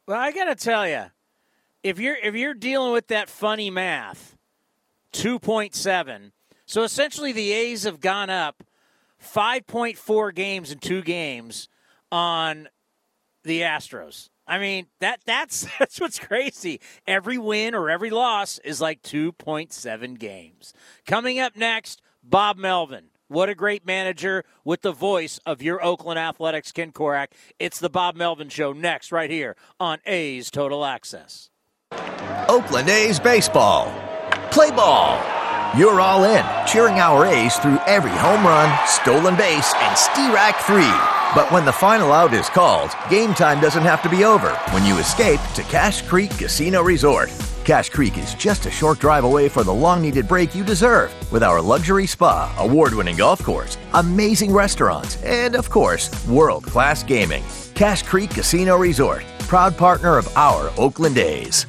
Well, 0.08 0.20
I 0.20 0.32
got 0.32 0.46
to 0.46 0.56
tell 0.56 0.88
you, 0.88 1.06
if 1.84 2.00
you're 2.00 2.16
if 2.16 2.36
you're 2.36 2.54
dealing 2.54 2.94
with 2.94 3.08
that 3.08 3.30
funny 3.30 3.70
math, 3.70 4.38
two 5.12 5.40
point 5.40 5.76
seven. 5.76 6.32
So 6.68 6.84
essentially, 6.84 7.32
the 7.32 7.54
A's 7.54 7.84
have 7.84 8.02
gone 8.02 8.30
up 8.30 8.62
five 9.18 9.66
point 9.66 9.98
four 9.98 10.32
games 10.32 10.72
in 10.72 10.80
two 10.80 11.02
games 11.02 11.70
on 12.12 12.68
the 13.44 13.62
Astros. 13.62 14.30
I 14.46 14.60
mean 14.60 14.88
that 15.00 15.22
that's 15.26 15.66
that's 15.80 16.00
what's 16.00 16.20
crazy. 16.20 16.80
Every 17.08 17.38
win 17.38 17.74
or 17.74 17.90
every 17.90 18.10
loss 18.10 18.60
is 18.60 18.80
like 18.82 19.02
2.7 19.02 20.20
games. 20.20 20.74
Coming 21.06 21.40
up 21.40 21.56
next, 21.56 22.02
Bob 22.22 22.58
Melvin. 22.58 23.06
What 23.30 23.50
a 23.50 23.56
great 23.56 23.86
manager 23.86 24.46
with 24.64 24.82
the 24.82 24.94
voice 24.94 25.38
of 25.46 25.62
your 25.62 25.84
Oakland 25.84 26.18
Athletics, 26.18 26.72
Ken 26.72 26.94
Korach. 26.94 27.28
It's 27.60 27.80
the 27.80 27.90
Bob 27.90 28.16
Melvin 28.16 28.48
Show 28.48 28.72
next, 28.72 29.12
right 29.12 29.30
here 29.30 29.58
on 29.82 30.00
A's 30.06 30.50
Total 30.50 30.86
Access. 30.86 31.50
Oakland 32.48 32.88
A's 32.88 33.20
baseball. 33.20 33.94
Play 34.50 34.72
ball. 34.72 35.37
You're 35.76 36.00
all 36.00 36.24
in, 36.24 36.46
cheering 36.66 36.96
our 36.96 37.26
A's 37.26 37.58
through 37.58 37.80
every 37.88 38.12
home 38.12 38.46
run, 38.46 38.88
stolen 38.88 39.36
base, 39.36 39.74
and 39.76 39.98
Steerack 39.98 40.56
3. 40.66 40.82
But 41.36 41.52
when 41.52 41.66
the 41.66 41.74
final 41.74 42.14
out 42.14 42.34
is 42.34 42.50
called, 42.50 42.92
game 43.10 43.34
time 43.34 43.60
doesn't 43.60 43.84
have 43.84 44.02
to 44.04 44.10
be 44.10 44.24
over 44.24 44.50
when 44.72 44.86
you 44.86 44.98
escape 44.98 45.42
to 45.56 45.64
Cache 45.64 46.04
Creek 46.04 46.32
Casino 46.32 46.82
Resort. 46.82 47.30
Cache 47.66 47.90
Creek 47.90 48.18
is 48.18 48.34
just 48.36 48.66
a 48.66 48.72
short 48.72 49.00
drive 49.00 49.26
away 49.26 49.50
for 49.50 49.64
the 49.64 49.74
long 49.74 50.02
needed 50.02 50.26
break 50.28 50.56
you 50.56 50.64
deserve 50.64 51.14
with 51.34 51.44
our 51.44 51.62
luxury 51.62 52.08
spa, 52.08 52.52
award 52.60 52.94
winning 52.94 53.18
golf 53.18 53.44
course, 53.44 53.78
amazing 53.94 54.54
restaurants, 54.54 55.22
and 55.24 55.54
of 55.54 55.70
course, 55.70 56.10
world 56.28 56.64
class 56.64 57.04
gaming. 57.04 57.44
Cache 57.76 58.04
Creek 58.04 58.30
Casino 58.30 58.78
Resort, 58.78 59.26
proud 59.42 59.78
partner 59.78 60.18
of 60.18 60.30
our 60.38 60.72
Oakland 60.78 61.18
A's. 61.18 61.66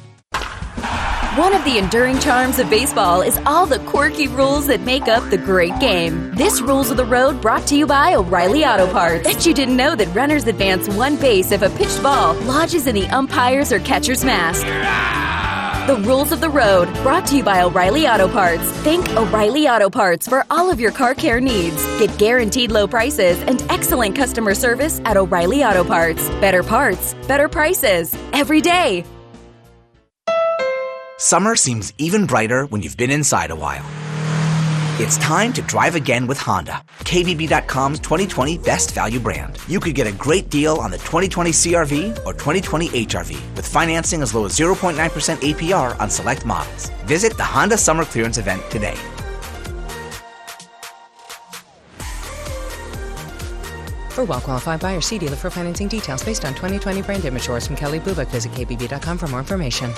One 1.35 1.53
of 1.53 1.63
the 1.63 1.77
enduring 1.77 2.17
charms 2.19 2.57
of 2.57 2.71
baseball 2.71 3.21
is 3.21 3.37
all 3.45 3.67
the 3.67 3.77
quirky 3.79 4.27
rules 4.27 4.65
that 4.65 4.81
make 4.81 5.07
up 5.07 5.29
the 5.29 5.37
great 5.37 5.79
game. 5.79 6.33
This 6.33 6.59
Rules 6.59 6.89
of 6.89 6.97
the 6.97 7.05
Road 7.05 7.39
brought 7.39 7.67
to 7.67 7.77
you 7.77 7.85
by 7.85 8.15
O'Reilly 8.15 8.65
Auto 8.65 8.91
Parts. 8.91 9.25
Bet 9.25 9.45
you 9.45 9.53
didn't 9.53 9.77
know 9.77 9.95
that 9.95 10.07
runners 10.15 10.47
advance 10.47 10.89
one 10.89 11.17
base 11.17 11.51
if 11.51 11.61
a 11.61 11.69
pitched 11.69 12.01
ball 12.01 12.33
lodges 12.41 12.87
in 12.87 12.95
the 12.95 13.05
umpire's 13.09 13.71
or 13.71 13.79
catcher's 13.79 14.25
mask. 14.25 14.65
The 15.85 15.97
Rules 15.97 16.31
of 16.31 16.41
the 16.41 16.49
Road, 16.49 16.91
brought 17.03 17.27
to 17.27 17.37
you 17.37 17.43
by 17.43 17.61
O'Reilly 17.61 18.07
Auto 18.07 18.27
Parts. 18.27 18.63
Think 18.81 19.07
O'Reilly 19.11 19.67
Auto 19.67 19.89
Parts 19.89 20.27
for 20.27 20.47
all 20.49 20.71
of 20.71 20.79
your 20.79 20.91
car 20.91 21.13
care 21.13 21.39
needs. 21.39 21.85
Get 21.99 22.17
guaranteed 22.17 22.71
low 22.71 22.87
prices 22.87 23.39
and 23.43 23.61
excellent 23.69 24.15
customer 24.15 24.55
service 24.55 24.99
at 25.05 25.15
O'Reilly 25.15 25.63
Auto 25.63 25.83
Parts. 25.83 26.27
Better 26.41 26.63
parts, 26.63 27.13
better 27.27 27.47
prices, 27.47 28.15
every 28.33 28.61
day. 28.61 29.05
Summer 31.21 31.57
seems 31.57 31.91
even 31.97 32.25
brighter 32.25 32.65
when 32.67 32.81
you've 32.81 32.95
been 32.95 33.11
inside 33.11 33.51
a 33.51 33.55
while. 33.55 33.85
It's 35.01 35.17
time 35.17 35.51
to 35.51 35.61
drive 35.61 35.95
again 35.95 36.27
with 36.27 36.37
Honda, 36.37 36.81
KBB.com's 36.99 37.99
2020 37.99 38.57
best 38.59 38.91
value 38.91 39.19
brand. 39.19 39.57
You 39.67 39.81
could 39.81 39.95
get 39.95 40.07
a 40.07 40.13
great 40.13 40.49
deal 40.49 40.77
on 40.77 40.91
the 40.91 40.97
2020 40.97 41.51
CRV 41.51 42.25
or 42.25 42.31
2020 42.31 42.87
HRV 43.05 43.55
with 43.57 43.67
financing 43.67 44.21
as 44.21 44.33
low 44.33 44.45
as 44.45 44.57
0.9% 44.57 44.95
APR 44.95 45.99
on 45.99 46.09
select 46.09 46.45
models. 46.45 46.89
Visit 47.03 47.35
the 47.35 47.43
Honda 47.43 47.77
Summer 47.77 48.05
Clearance 48.05 48.37
event 48.37 48.61
today. 48.71 48.95
For 54.11 54.23
well-qualified 54.23 54.79
buyer, 54.79 55.01
see 55.01 55.19
dealer 55.19 55.35
for 55.35 55.49
financing 55.49 55.89
details 55.89 56.23
based 56.23 56.45
on 56.45 56.53
2020 56.53 57.01
brand 57.01 57.25
image 57.25 57.45
from 57.45 57.75
Kelley 57.75 57.99
Blue 57.99 58.15
Book. 58.15 58.29
Visit 58.29 58.53
kbb.com 58.53 59.17
for 59.17 59.27
more 59.27 59.39
information. 59.39 59.93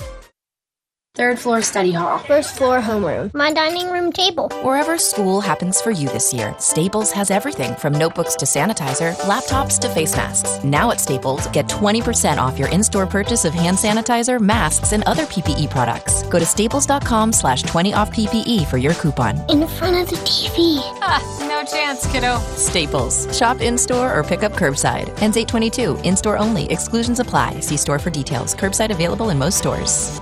Third 1.13 1.37
floor 1.37 1.61
study 1.61 1.91
hall. 1.91 2.19
First 2.19 2.55
floor 2.55 2.79
homeroom. 2.79 3.33
My 3.33 3.51
dining 3.51 3.91
room 3.91 4.13
table. 4.13 4.47
Wherever 4.63 4.97
school 4.97 5.41
happens 5.41 5.81
for 5.81 5.91
you 5.91 6.07
this 6.07 6.33
year, 6.33 6.55
Staples 6.57 7.11
has 7.11 7.29
everything 7.29 7.75
from 7.75 7.91
notebooks 7.93 8.33
to 8.37 8.45
sanitizer, 8.45 9.13
laptops 9.27 9.77
to 9.79 9.89
face 9.89 10.15
masks. 10.15 10.63
Now 10.63 10.89
at 10.91 11.01
Staples, 11.01 11.47
get 11.47 11.67
20% 11.67 12.37
off 12.37 12.57
your 12.57 12.69
in-store 12.69 13.07
purchase 13.07 13.43
of 13.43 13.53
hand 13.53 13.77
sanitizer, 13.77 14.39
masks, 14.39 14.93
and 14.93 15.03
other 15.03 15.25
PPE 15.25 15.69
products. 15.69 16.23
Go 16.23 16.39
to 16.39 16.45
staples.com 16.45 17.33
slash 17.33 17.63
20 17.63 17.93
off 17.93 18.09
PPE 18.11 18.65
for 18.67 18.77
your 18.77 18.93
coupon. 18.93 19.35
In 19.49 19.67
front 19.67 19.97
of 19.97 20.09
the 20.09 20.15
TV. 20.25 20.79
Ah, 21.01 21.21
no 21.41 21.65
chance, 21.65 22.09
kiddo. 22.09 22.37
Staples. 22.55 23.27
Shop 23.37 23.59
in-store 23.59 24.17
or 24.17 24.23
pick 24.23 24.43
up 24.43 24.53
curbside. 24.53 25.09
Ends 25.21 25.35
822. 25.35 26.07
In-store 26.07 26.37
only. 26.37 26.71
Exclusions 26.71 27.19
apply. 27.19 27.59
See 27.59 27.77
store 27.77 27.99
for 27.99 28.11
details. 28.11 28.55
Curbside 28.55 28.91
available 28.91 29.29
in 29.29 29.37
most 29.37 29.57
stores. 29.57 30.21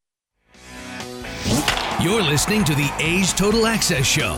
You're 2.01 2.23
listening 2.23 2.63
to 2.63 2.73
the 2.73 2.91
A's 2.97 3.31
Total 3.31 3.67
Access 3.67 4.07
Show. 4.07 4.33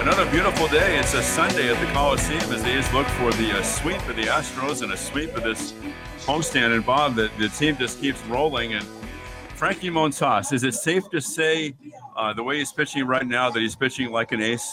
Another 0.00 0.28
beautiful 0.28 0.66
day. 0.66 0.98
It's 0.98 1.14
a 1.14 1.22
Sunday 1.22 1.72
at 1.72 1.78
the 1.78 1.92
Coliseum 1.92 2.52
as 2.52 2.64
the 2.64 2.78
A's 2.78 2.92
look 2.92 3.06
for 3.06 3.30
the 3.34 3.56
uh, 3.56 3.62
sweep 3.62 4.00
of 4.08 4.16
the 4.16 4.24
Astros 4.24 4.82
and 4.82 4.92
a 4.92 4.96
sweep 4.96 5.36
of 5.36 5.44
this 5.44 5.72
homestand. 6.26 6.74
And 6.74 6.84
Bob, 6.84 7.14
the, 7.14 7.30
the 7.38 7.48
team 7.48 7.76
just 7.76 8.00
keeps 8.00 8.20
rolling. 8.26 8.74
And 8.74 8.84
Frankie 9.54 9.88
Montas, 9.88 10.52
is 10.52 10.64
it 10.64 10.74
safe 10.74 11.08
to 11.10 11.20
say 11.20 11.76
uh, 12.16 12.32
the 12.32 12.42
way 12.42 12.58
he's 12.58 12.72
pitching 12.72 13.06
right 13.06 13.24
now 13.24 13.48
that 13.48 13.60
he's 13.60 13.76
pitching 13.76 14.10
like 14.10 14.32
an 14.32 14.42
ace? 14.42 14.68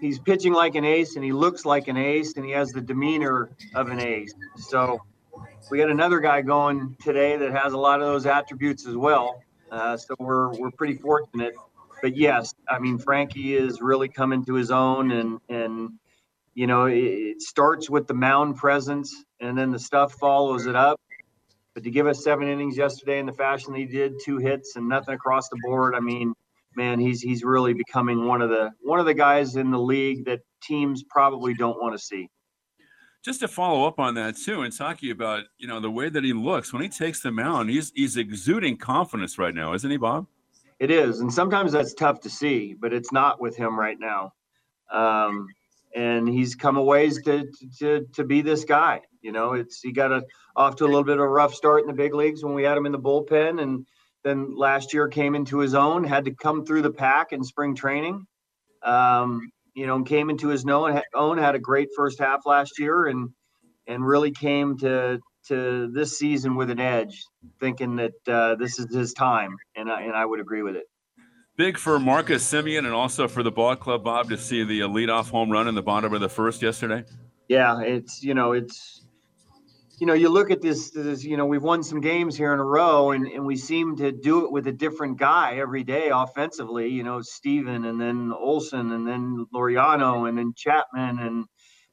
He's 0.00 0.18
pitching 0.18 0.54
like 0.54 0.74
an 0.74 0.86
ace, 0.86 1.16
and 1.16 1.24
he 1.24 1.32
looks 1.32 1.66
like 1.66 1.86
an 1.88 1.98
ace, 1.98 2.32
and 2.36 2.46
he 2.46 2.52
has 2.52 2.70
the 2.70 2.80
demeanor 2.80 3.50
of 3.74 3.90
an 3.90 4.00
ace. 4.00 4.32
So 4.56 5.02
we 5.70 5.76
got 5.76 5.90
another 5.90 6.18
guy 6.18 6.40
going 6.40 6.96
today 6.98 7.36
that 7.36 7.52
has 7.52 7.74
a 7.74 7.78
lot 7.78 8.00
of 8.00 8.06
those 8.06 8.24
attributes 8.24 8.86
as 8.86 8.96
well. 8.96 9.42
Uh, 9.70 9.96
so 9.96 10.14
we're 10.18 10.48
we're 10.58 10.70
pretty 10.70 10.94
fortunate. 10.94 11.54
But 12.02 12.16
yes, 12.16 12.54
I 12.68 12.78
mean 12.78 12.98
Frankie 12.98 13.54
is 13.54 13.80
really 13.80 14.08
coming 14.08 14.44
to 14.46 14.54
his 14.54 14.70
own, 14.70 15.10
and 15.10 15.38
and 15.48 15.90
you 16.54 16.66
know 16.66 16.86
it, 16.86 16.98
it 16.98 17.42
starts 17.42 17.88
with 17.88 18.06
the 18.06 18.14
mound 18.14 18.56
presence, 18.56 19.14
and 19.40 19.56
then 19.56 19.70
the 19.70 19.78
stuff 19.78 20.14
follows 20.14 20.66
it 20.66 20.76
up. 20.76 21.00
But 21.74 21.84
to 21.84 21.90
give 21.90 22.06
us 22.06 22.24
seven 22.24 22.48
innings 22.48 22.76
yesterday 22.76 23.20
in 23.20 23.26
the 23.26 23.32
fashion 23.32 23.72
that 23.72 23.78
he 23.78 23.86
did, 23.86 24.14
two 24.24 24.38
hits 24.38 24.74
and 24.74 24.88
nothing 24.88 25.14
across 25.14 25.48
the 25.48 25.58
board, 25.62 25.94
I 25.94 26.00
mean, 26.00 26.34
man, 26.74 26.98
he's 26.98 27.20
he's 27.20 27.44
really 27.44 27.74
becoming 27.74 28.26
one 28.26 28.42
of 28.42 28.50
the 28.50 28.70
one 28.80 28.98
of 28.98 29.06
the 29.06 29.14
guys 29.14 29.56
in 29.56 29.70
the 29.70 29.78
league 29.78 30.24
that 30.24 30.40
teams 30.62 31.04
probably 31.04 31.54
don't 31.54 31.80
want 31.80 31.96
to 31.96 31.98
see 31.98 32.28
just 33.24 33.40
to 33.40 33.48
follow 33.48 33.86
up 33.86 33.98
on 33.98 34.14
that 34.14 34.36
too 34.36 34.62
and 34.62 34.76
talking 34.76 35.10
about 35.10 35.44
you 35.58 35.68
know 35.68 35.80
the 35.80 35.90
way 35.90 36.08
that 36.08 36.24
he 36.24 36.32
looks 36.32 36.72
when 36.72 36.82
he 36.82 36.88
takes 36.88 37.20
the 37.20 37.30
mound 37.30 37.70
he's 37.70 37.92
he's 37.94 38.16
exuding 38.16 38.76
confidence 38.76 39.38
right 39.38 39.54
now 39.54 39.72
isn't 39.74 39.90
he 39.90 39.96
bob? 39.96 40.26
It 40.78 40.90
is 40.90 41.20
and 41.20 41.32
sometimes 41.32 41.72
that's 41.72 41.94
tough 41.94 42.20
to 42.20 42.30
see 42.30 42.74
but 42.74 42.92
it's 42.92 43.12
not 43.12 43.40
with 43.40 43.56
him 43.56 43.78
right 43.78 43.98
now. 43.98 44.32
Um, 44.90 45.46
and 45.94 46.28
he's 46.28 46.54
come 46.54 46.76
a 46.76 46.82
ways 46.82 47.20
to, 47.22 47.48
to 47.78 48.06
to 48.12 48.24
be 48.24 48.42
this 48.42 48.64
guy 48.64 49.00
you 49.22 49.32
know 49.32 49.54
it's 49.54 49.80
he 49.80 49.92
got 49.92 50.12
a 50.12 50.22
off 50.56 50.76
to 50.76 50.84
a 50.84 50.86
little 50.86 51.04
bit 51.04 51.16
of 51.16 51.22
a 51.22 51.28
rough 51.28 51.54
start 51.54 51.82
in 51.82 51.86
the 51.88 51.92
big 51.92 52.14
leagues 52.14 52.44
when 52.44 52.54
we 52.54 52.62
had 52.62 52.76
him 52.76 52.86
in 52.86 52.92
the 52.92 52.98
bullpen 52.98 53.62
and 53.62 53.86
then 54.22 54.54
last 54.56 54.92
year 54.92 55.08
came 55.08 55.34
into 55.34 55.58
his 55.58 55.74
own 55.74 56.04
had 56.04 56.24
to 56.24 56.30
come 56.32 56.64
through 56.64 56.82
the 56.82 56.90
pack 56.90 57.32
in 57.32 57.42
spring 57.42 57.74
training. 57.74 58.26
Um, 58.82 59.50
you 59.74 59.86
know, 59.86 60.02
came 60.02 60.30
into 60.30 60.48
his 60.48 60.64
own, 60.66 61.00
own 61.14 61.38
had 61.38 61.54
a 61.54 61.58
great 61.58 61.88
first 61.96 62.18
half 62.18 62.46
last 62.46 62.78
year, 62.78 63.06
and 63.06 63.30
and 63.86 64.04
really 64.04 64.30
came 64.30 64.78
to 64.78 65.18
to 65.48 65.90
this 65.92 66.18
season 66.18 66.54
with 66.54 66.70
an 66.70 66.80
edge, 66.80 67.24
thinking 67.58 67.96
that 67.96 68.12
uh, 68.28 68.54
this 68.56 68.78
is 68.78 68.94
his 68.94 69.12
time, 69.12 69.56
and 69.76 69.90
I, 69.90 70.02
and 70.02 70.14
I 70.14 70.24
would 70.24 70.40
agree 70.40 70.62
with 70.62 70.76
it. 70.76 70.84
Big 71.56 71.76
for 71.76 71.98
Marcus 71.98 72.48
Semien 72.50 72.78
and 72.78 72.94
also 72.94 73.28
for 73.28 73.42
the 73.42 73.50
ball 73.50 73.76
club, 73.76 74.04
Bob, 74.04 74.30
to 74.30 74.38
see 74.38 74.64
the 74.64 74.80
leadoff 74.80 75.30
home 75.30 75.50
run 75.50 75.68
in 75.68 75.74
the 75.74 75.82
bottom 75.82 76.14
of 76.14 76.20
the 76.20 76.28
first 76.28 76.62
yesterday. 76.62 77.04
Yeah, 77.48 77.80
it's 77.80 78.22
you 78.22 78.34
know 78.34 78.52
it's 78.52 78.99
you 80.00 80.06
know 80.06 80.14
you 80.14 80.30
look 80.30 80.50
at 80.50 80.62
this, 80.62 80.90
this 80.90 81.22
you 81.22 81.36
know 81.36 81.44
we've 81.44 81.62
won 81.62 81.82
some 81.82 82.00
games 82.00 82.34
here 82.34 82.54
in 82.54 82.58
a 82.58 82.64
row, 82.64 83.10
and 83.10 83.26
and 83.26 83.44
we 83.44 83.56
seem 83.56 83.96
to 83.96 84.10
do 84.10 84.46
it 84.46 84.50
with 84.50 84.66
a 84.66 84.72
different 84.72 85.18
guy 85.18 85.58
every 85.58 85.84
day 85.84 86.08
offensively. 86.12 86.88
You 86.88 87.02
know, 87.02 87.20
Steven 87.20 87.84
and 87.84 88.00
then 88.00 88.32
Olson 88.32 88.92
and 88.92 89.06
then 89.06 89.46
Laureano 89.54 90.26
and 90.26 90.38
then 90.38 90.54
Chapman 90.56 91.18
and 91.18 91.44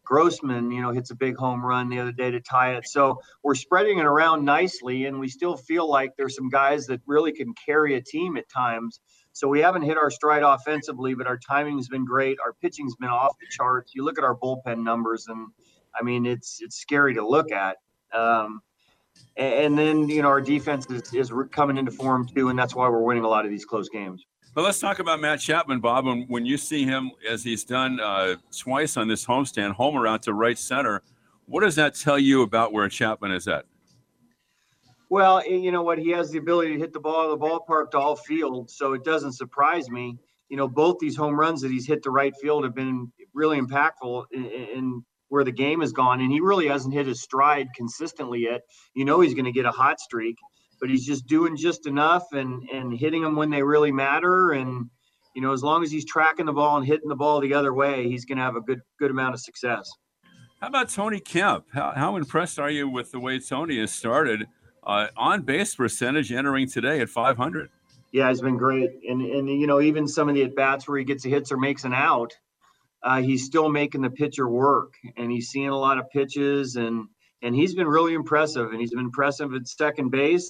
Grossman, 0.06 0.72
you 0.72 0.82
know, 0.82 0.92
hits 0.92 1.12
a 1.12 1.16
big 1.16 1.36
home 1.36 1.64
run 1.64 1.90
the 1.90 2.00
other 2.00 2.14
day 2.14 2.32
to 2.32 2.40
tie 2.40 2.76
it. 2.76 2.88
So 2.88 3.20
we're 3.44 3.56
spreading 3.56 4.00
it 4.00 4.06
around 4.06 4.46
nicely, 4.46 5.04
and 5.06 5.20
we 5.20 5.28
still 5.28 5.58
feel 5.58 5.90
like 5.90 6.12
there's 6.18 6.38
some 6.38 6.48
guys 6.48 6.88
that 6.88 7.02
really 7.06 7.34
can 7.34 7.54
carry 7.66 7.96
a 7.96 8.02
team 8.02 8.38
at 8.38 8.50
times. 8.50 9.02
So 9.34 9.50
we 9.50 9.60
haven't 9.60 9.82
hit 9.82 9.98
our 9.98 10.10
stride 10.10 10.44
offensively, 10.44 11.14
but 11.14 11.28
our 11.28 11.38
timing's 11.38 11.90
been 11.90 12.06
great. 12.06 12.38
Our 12.44 12.54
pitching's 12.54 12.96
been 12.96 13.10
off 13.10 13.36
the 13.38 13.48
charts. 13.52 13.92
You 13.94 14.06
look 14.06 14.18
at 14.18 14.24
our 14.24 14.36
bullpen 14.36 14.82
numbers, 14.82 15.26
and 15.28 15.48
I 15.94 16.04
mean, 16.04 16.26
it's 16.26 16.60
it's 16.62 16.78
scary 16.78 17.16
to 17.16 17.28
look 17.28 17.52
at. 17.52 17.76
Um, 18.14 18.62
and 19.36 19.78
then 19.78 20.10
you 20.10 20.22
know 20.22 20.28
our 20.28 20.42
defense 20.42 20.88
is, 20.90 21.14
is 21.14 21.32
coming 21.52 21.78
into 21.78 21.92
form 21.92 22.28
too, 22.28 22.50
and 22.50 22.58
that's 22.58 22.76
why 22.76 22.90
we're 22.90 23.04
winning 23.04 23.24
a 23.24 23.28
lot 23.28 23.46
of 23.46 23.52
these 23.52 23.66
close 23.66 23.90
games. 23.90 24.26
But 24.56 24.64
let's 24.64 24.80
talk 24.80 24.98
about 24.98 25.22
Matt 25.22 25.40
Chapman, 25.40 25.82
Bob. 25.82 26.08
And 26.08 26.26
when 26.30 26.46
you 26.46 26.58
see 26.58 26.84
him, 26.84 27.12
as 27.30 27.44
he's 27.44 27.64
done 27.64 28.00
uh, 28.00 28.38
twice 28.58 28.98
on 28.98 29.08
this 29.08 29.24
homestand, 29.24 29.74
homer 29.74 30.08
out 30.08 30.24
to 30.24 30.34
right 30.34 30.58
center, 30.58 31.04
what 31.46 31.62
does 31.62 31.76
that 31.76 31.94
tell 31.94 32.18
you 32.18 32.42
about 32.42 32.74
where 32.74 32.90
Chapman 32.90 33.32
is 33.32 33.48
at? 33.48 33.66
Well, 35.10 35.48
you 35.48 35.72
know 35.72 35.84
what? 35.84 36.00
He 36.00 36.10
has 36.10 36.32
the 36.32 36.40
ability 36.40 36.74
to 36.74 36.80
hit 36.80 36.92
the 36.92 37.00
ball 37.00 37.32
of 37.32 37.40
the 37.40 37.46
ballpark 37.46 37.92
to 37.92 38.00
all 38.00 38.16
field, 38.16 38.70
so 38.70 38.94
it 38.94 39.04
doesn't 39.04 39.34
surprise 39.34 39.90
me. 39.90 40.18
You 40.50 40.58
know, 40.58 40.68
both 40.68 40.98
these 41.00 41.16
home 41.16 41.40
runs 41.40 41.62
that 41.62 41.72
he's 41.72 41.86
hit 41.86 42.02
the 42.02 42.10
right 42.10 42.34
field 42.42 42.64
have 42.64 42.76
been 42.76 43.12
really 43.34 43.60
impactful 43.62 44.26
in, 44.32 44.46
in 44.46 45.06
where 45.30 45.44
the 45.44 45.52
game 45.52 45.82
has 45.82 45.92
gone, 45.92 46.22
and 46.22 46.32
he 46.32 46.40
really 46.40 46.68
hasn't 46.68 46.94
hit 46.94 47.08
his 47.08 47.22
stride 47.22 47.68
consistently 47.76 48.40
yet. 48.40 48.62
You 48.94 49.06
know, 49.06 49.20
he's 49.20 49.34
going 49.34 49.46
to 49.46 49.52
get 49.52 49.66
a 49.66 49.72
hot 49.72 50.00
streak 50.00 50.38
but 50.80 50.90
he's 50.90 51.06
just 51.06 51.28
doing 51.28 51.56
just 51.56 51.88
enough 51.88 52.26
and 52.34 52.64
and 52.70 52.94
hitting 52.98 53.22
them 53.22 53.36
when 53.36 53.50
they 53.50 53.64
really 53.64 53.92
matter. 53.92 54.52
And 54.52 54.90
you 55.36 55.42
know, 55.42 55.54
as 55.54 55.64
long 55.64 55.84
as 55.84 55.92
he's 55.92 56.06
tracking 56.06 56.46
the 56.46 56.54
ball 56.54 56.78
and 56.78 56.86
hitting 56.86 57.10
the 57.10 57.16
ball 57.16 57.40
the 57.40 57.54
other 57.54 57.74
way, 57.74 58.08
he's 58.08 58.26
going 58.26 58.38
to 58.38 58.44
have 58.44 58.56
a 58.56 58.62
good 58.62 58.82
good 59.00 59.12
amount 59.12 59.34
of 59.34 59.42
success. 59.42 59.90
How 60.62 60.68
about 60.68 60.90
Tony 60.90 61.20
Kemp? 61.20 61.66
How, 61.72 61.94
how 61.96 62.16
impressed 62.16 62.58
are 62.58 62.72
you 62.72 62.90
with 62.90 63.12
the 63.12 63.20
way 63.20 63.40
Tony 63.40 63.80
has 63.80 63.92
started? 63.92 64.48
Uh, 64.84 65.08
on 65.16 65.42
base 65.42 65.76
percentage 65.76 66.32
entering 66.32 66.68
today 66.68 67.02
at 67.02 67.10
500. 67.10 67.70
Yeah, 68.14 68.30
he's 68.30 68.42
been 68.42 68.58
great, 68.58 68.90
and 69.08 69.22
and 69.22 69.50
you 69.50 69.68
know 69.68 69.82
even 69.82 70.08
some 70.08 70.30
of 70.30 70.36
the 70.36 70.44
at 70.44 70.56
bats 70.56 70.88
where 70.88 70.98
he 70.98 71.04
gets 71.04 71.26
a 71.26 71.30
hits 71.30 71.52
or 71.52 71.58
makes 71.58 71.84
an 71.84 71.94
out, 71.94 72.34
uh, 73.08 73.22
he's 73.22 73.46
still 73.46 73.70
making 73.70 74.02
the 74.02 74.10
pitcher 74.10 74.50
work, 74.50 74.96
and 75.16 75.32
he's 75.32 75.48
seeing 75.48 75.70
a 75.70 75.78
lot 75.78 75.98
of 75.98 76.10
pitches, 76.10 76.76
and 76.76 77.08
and 77.42 77.56
he's 77.56 77.74
been 77.74 77.88
really 77.88 78.14
impressive, 78.14 78.72
and 78.72 78.82
he's 78.82 78.92
been 78.92 79.00
impressive 79.00 79.54
at 79.54 79.66
second 79.66 80.10
base, 80.10 80.50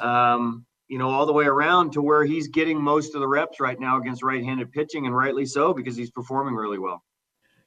um, 0.00 0.66
you 0.88 0.98
know, 0.98 1.08
all 1.10 1.26
the 1.26 1.32
way 1.32 1.44
around 1.44 1.92
to 1.92 2.02
where 2.02 2.24
he's 2.24 2.48
getting 2.48 2.82
most 2.82 3.14
of 3.14 3.20
the 3.20 3.28
reps 3.28 3.60
right 3.60 3.78
now 3.78 4.00
against 4.00 4.24
right-handed 4.24 4.72
pitching, 4.72 5.06
and 5.06 5.16
rightly 5.16 5.46
so 5.46 5.72
because 5.72 5.94
he's 5.94 6.10
performing 6.10 6.56
really 6.56 6.78
well. 6.78 7.04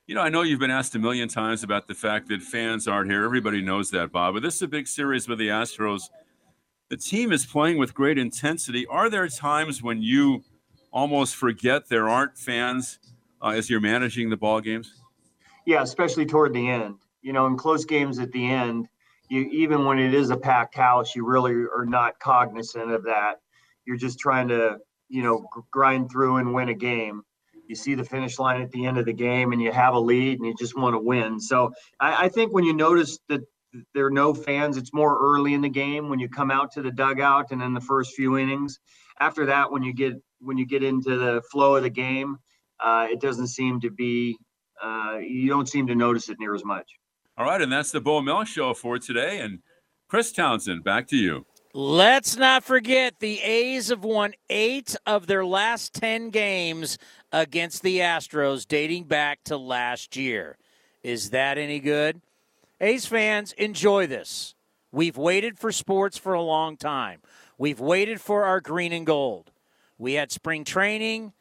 You 0.05 0.15
know, 0.15 0.21
I 0.21 0.27
know 0.27 0.41
you've 0.41 0.59
been 0.59 0.71
asked 0.71 0.95
a 0.95 0.99
million 0.99 1.29
times 1.29 1.63
about 1.63 1.87
the 1.87 1.95
fact 1.95 2.27
that 2.27 2.41
fans 2.41 2.89
aren't 2.89 3.09
here. 3.09 3.23
Everybody 3.23 3.61
knows 3.61 3.89
that, 3.91 4.11
Bob. 4.11 4.33
But 4.33 4.43
this 4.43 4.55
is 4.55 4.63
a 4.63 4.67
big 4.67 4.87
series 4.87 5.29
with 5.29 5.39
the 5.39 5.47
Astros. 5.47 6.09
The 6.89 6.97
team 6.97 7.31
is 7.31 7.45
playing 7.45 7.77
with 7.77 7.93
great 7.93 8.17
intensity. 8.17 8.85
Are 8.87 9.09
there 9.09 9.29
times 9.29 9.81
when 9.81 10.01
you 10.01 10.43
almost 10.91 11.35
forget 11.35 11.87
there 11.87 12.09
aren't 12.09 12.37
fans 12.37 12.98
uh, 13.41 13.49
as 13.49 13.69
you're 13.69 13.79
managing 13.79 14.29
the 14.29 14.37
ball 14.37 14.61
games? 14.61 14.93
Yeah, 15.65 15.81
especially 15.81 16.25
toward 16.25 16.53
the 16.53 16.69
end. 16.69 16.95
You 17.21 17.33
know, 17.33 17.47
in 17.47 17.57
close 17.57 17.85
games 17.85 18.19
at 18.19 18.31
the 18.31 18.49
end, 18.49 18.87
you 19.29 19.41
even 19.51 19.85
when 19.85 19.99
it 19.99 20.13
is 20.13 20.29
a 20.29 20.37
packed 20.37 20.75
house, 20.75 21.15
you 21.15 21.25
really 21.25 21.53
are 21.53 21.85
not 21.85 22.19
cognizant 22.19 22.91
of 22.91 23.03
that. 23.03 23.35
You're 23.85 23.97
just 23.97 24.19
trying 24.19 24.47
to, 24.49 24.77
you 25.09 25.23
know, 25.23 25.45
grind 25.71 26.11
through 26.11 26.37
and 26.37 26.53
win 26.53 26.69
a 26.69 26.73
game. 26.73 27.23
You 27.67 27.75
see 27.75 27.93
the 27.93 28.03
finish 28.03 28.39
line 28.39 28.61
at 28.61 28.71
the 28.71 28.85
end 28.85 28.97
of 28.97 29.05
the 29.05 29.13
game, 29.13 29.51
and 29.51 29.61
you 29.61 29.71
have 29.71 29.93
a 29.93 29.99
lead, 29.99 30.39
and 30.39 30.47
you 30.47 30.55
just 30.57 30.75
want 30.75 30.95
to 30.95 30.99
win. 30.99 31.39
So 31.39 31.71
I, 31.99 32.25
I 32.25 32.29
think 32.29 32.53
when 32.53 32.63
you 32.63 32.73
notice 32.73 33.19
that 33.29 33.41
there 33.93 34.07
are 34.07 34.11
no 34.11 34.33
fans, 34.33 34.77
it's 34.77 34.93
more 34.93 35.19
early 35.21 35.53
in 35.53 35.61
the 35.61 35.69
game 35.69 36.09
when 36.09 36.17
you 36.17 36.27
come 36.27 36.49
out 36.49 36.71
to 36.71 36.81
the 36.81 36.91
dugout, 36.91 37.51
and 37.51 37.61
then 37.61 37.73
the 37.73 37.81
first 37.81 38.15
few 38.15 38.37
innings. 38.37 38.79
After 39.19 39.45
that, 39.45 39.71
when 39.71 39.83
you 39.83 39.93
get 39.93 40.13
when 40.39 40.57
you 40.57 40.65
get 40.65 40.83
into 40.83 41.17
the 41.17 41.43
flow 41.51 41.75
of 41.75 41.83
the 41.83 41.89
game, 41.89 42.37
uh, 42.79 43.07
it 43.09 43.19
doesn't 43.21 43.47
seem 43.47 43.79
to 43.81 43.89
be. 43.89 44.37
Uh, 44.81 45.17
you 45.17 45.49
don't 45.49 45.67
seem 45.67 45.87
to 45.87 45.95
notice 45.95 46.29
it 46.29 46.37
near 46.39 46.55
as 46.55 46.63
much. 46.63 46.89
All 47.37 47.45
right, 47.45 47.61
and 47.61 47.71
that's 47.71 47.91
the 47.91 48.01
Bo 48.01 48.21
Mel 48.21 48.43
show 48.43 48.73
for 48.73 48.99
today. 48.99 49.39
And 49.39 49.59
Chris 50.07 50.31
Townsend, 50.31 50.83
back 50.83 51.07
to 51.07 51.17
you. 51.17 51.45
Let's 51.73 52.35
not 52.35 52.63
forget 52.63 53.19
the 53.19 53.39
A's 53.41 53.89
have 53.89 54.03
won 54.03 54.33
eight 54.49 54.95
of 55.05 55.27
their 55.27 55.45
last 55.45 55.93
10 55.93 56.31
games 56.31 56.97
against 57.31 57.83
the 57.83 57.99
Astros 57.99 58.67
dating 58.67 59.03
back 59.03 59.43
to 59.45 59.55
last 59.55 60.17
year. 60.17 60.57
Is 61.03 61.29
that 61.29 61.59
any 61.59 61.79
good? 61.79 62.21
A's 62.81 63.05
fans, 63.05 63.53
enjoy 63.53 64.07
this. 64.07 64.55
We've 64.91 65.15
waited 65.15 65.59
for 65.59 65.71
sports 65.71 66.17
for 66.17 66.33
a 66.33 66.41
long 66.41 66.75
time. 66.75 67.21
We've 67.59 67.79
waited 67.79 68.19
for 68.19 68.45
our 68.45 68.61
green 68.61 68.91
and 68.91 69.05
gold. 69.05 69.51
We 69.99 70.13
had 70.13 70.31
spring 70.31 70.63
training, 70.63 71.33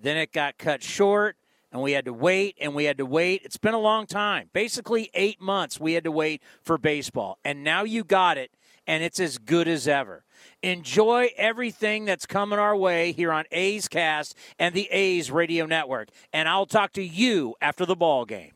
then 0.00 0.16
it 0.16 0.32
got 0.32 0.58
cut 0.58 0.82
short 0.82 1.36
and 1.70 1.82
we 1.82 1.92
had 1.92 2.06
to 2.06 2.12
wait 2.12 2.56
and 2.60 2.74
we 2.74 2.84
had 2.84 2.98
to 2.98 3.06
wait. 3.06 3.42
It's 3.44 3.58
been 3.58 3.74
a 3.74 3.78
long 3.78 4.06
time. 4.06 4.50
Basically, 4.52 5.10
eight 5.14 5.40
months 5.40 5.78
we 5.78 5.92
had 5.92 6.04
to 6.04 6.12
wait 6.12 6.42
for 6.62 6.78
baseball. 6.78 7.38
And 7.44 7.62
now 7.62 7.84
you 7.84 8.04
got 8.04 8.38
it, 8.38 8.50
and 8.86 9.02
it's 9.02 9.20
as 9.20 9.38
good 9.38 9.68
as 9.68 9.86
ever. 9.86 10.24
Enjoy 10.62 11.30
everything 11.36 12.04
that's 12.04 12.26
coming 12.26 12.58
our 12.58 12.76
way 12.76 13.12
here 13.12 13.32
on 13.32 13.44
A's 13.52 13.88
Cast 13.88 14.36
and 14.58 14.74
the 14.74 14.88
A's 14.90 15.30
Radio 15.30 15.66
Network. 15.66 16.08
And 16.32 16.48
I'll 16.48 16.66
talk 16.66 16.92
to 16.92 17.02
you 17.02 17.54
after 17.60 17.84
the 17.84 17.96
ball 17.96 18.24
game. 18.24 18.52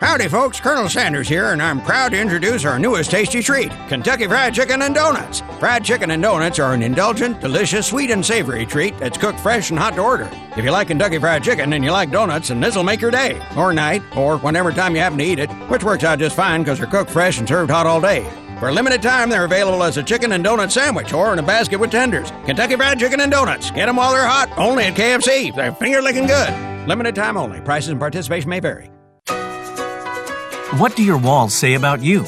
Howdy, 0.00 0.28
folks. 0.28 0.58
Colonel 0.58 0.88
Sanders 0.88 1.28
here, 1.28 1.52
and 1.52 1.60
I'm 1.60 1.82
proud 1.82 2.12
to 2.12 2.18
introduce 2.18 2.64
our 2.64 2.78
newest 2.78 3.10
tasty 3.10 3.42
treat 3.42 3.70
Kentucky 3.86 4.26
Fried 4.26 4.54
Chicken 4.54 4.80
and 4.80 4.94
Donuts. 4.94 5.42
Fried 5.58 5.84
chicken 5.84 6.10
and 6.10 6.22
donuts 6.22 6.58
are 6.58 6.72
an 6.72 6.82
indulgent, 6.82 7.38
delicious, 7.42 7.88
sweet, 7.88 8.10
and 8.10 8.24
savory 8.24 8.64
treat 8.64 8.96
that's 8.96 9.18
cooked 9.18 9.38
fresh 9.38 9.68
and 9.68 9.78
hot 9.78 9.96
to 9.96 10.00
order. 10.00 10.30
If 10.56 10.64
you 10.64 10.70
like 10.70 10.88
Kentucky 10.88 11.18
Fried 11.18 11.44
Chicken 11.44 11.74
and 11.74 11.84
you 11.84 11.90
like 11.92 12.10
donuts, 12.10 12.48
then 12.48 12.60
this'll 12.60 12.82
make 12.82 13.02
your 13.02 13.10
day, 13.10 13.38
or 13.58 13.74
night, 13.74 14.02
or 14.16 14.38
whenever 14.38 14.72
time 14.72 14.94
you 14.94 15.02
happen 15.02 15.18
to 15.18 15.24
eat 15.24 15.38
it, 15.38 15.50
which 15.68 15.84
works 15.84 16.02
out 16.02 16.18
just 16.18 16.34
fine 16.34 16.62
because 16.62 16.78
they're 16.78 16.86
cooked 16.86 17.10
fresh 17.10 17.38
and 17.38 17.46
served 17.46 17.70
hot 17.70 17.86
all 17.86 18.00
day. 18.00 18.24
For 18.58 18.70
a 18.70 18.72
limited 18.72 19.02
time, 19.02 19.28
they're 19.28 19.44
available 19.44 19.82
as 19.82 19.98
a 19.98 20.02
chicken 20.02 20.32
and 20.32 20.42
donut 20.42 20.70
sandwich 20.70 21.12
or 21.12 21.34
in 21.34 21.38
a 21.38 21.42
basket 21.42 21.78
with 21.78 21.90
tenders. 21.90 22.30
Kentucky 22.46 22.76
Fried 22.76 22.98
Chicken 22.98 23.20
and 23.20 23.30
Donuts. 23.30 23.70
Get 23.70 23.84
them 23.84 23.96
while 23.96 24.12
they're 24.12 24.26
hot, 24.26 24.50
only 24.56 24.84
at 24.84 24.94
KFC. 24.94 25.54
They're 25.54 25.72
finger 25.72 26.00
licking 26.00 26.26
good. 26.26 26.88
Limited 26.88 27.14
time 27.14 27.36
only. 27.36 27.60
Prices 27.60 27.90
and 27.90 28.00
participation 28.00 28.48
may 28.48 28.60
vary. 28.60 28.90
What 30.78 30.94
do 30.94 31.02
your 31.02 31.18
walls 31.18 31.52
say 31.52 31.74
about 31.74 32.00
you? 32.00 32.24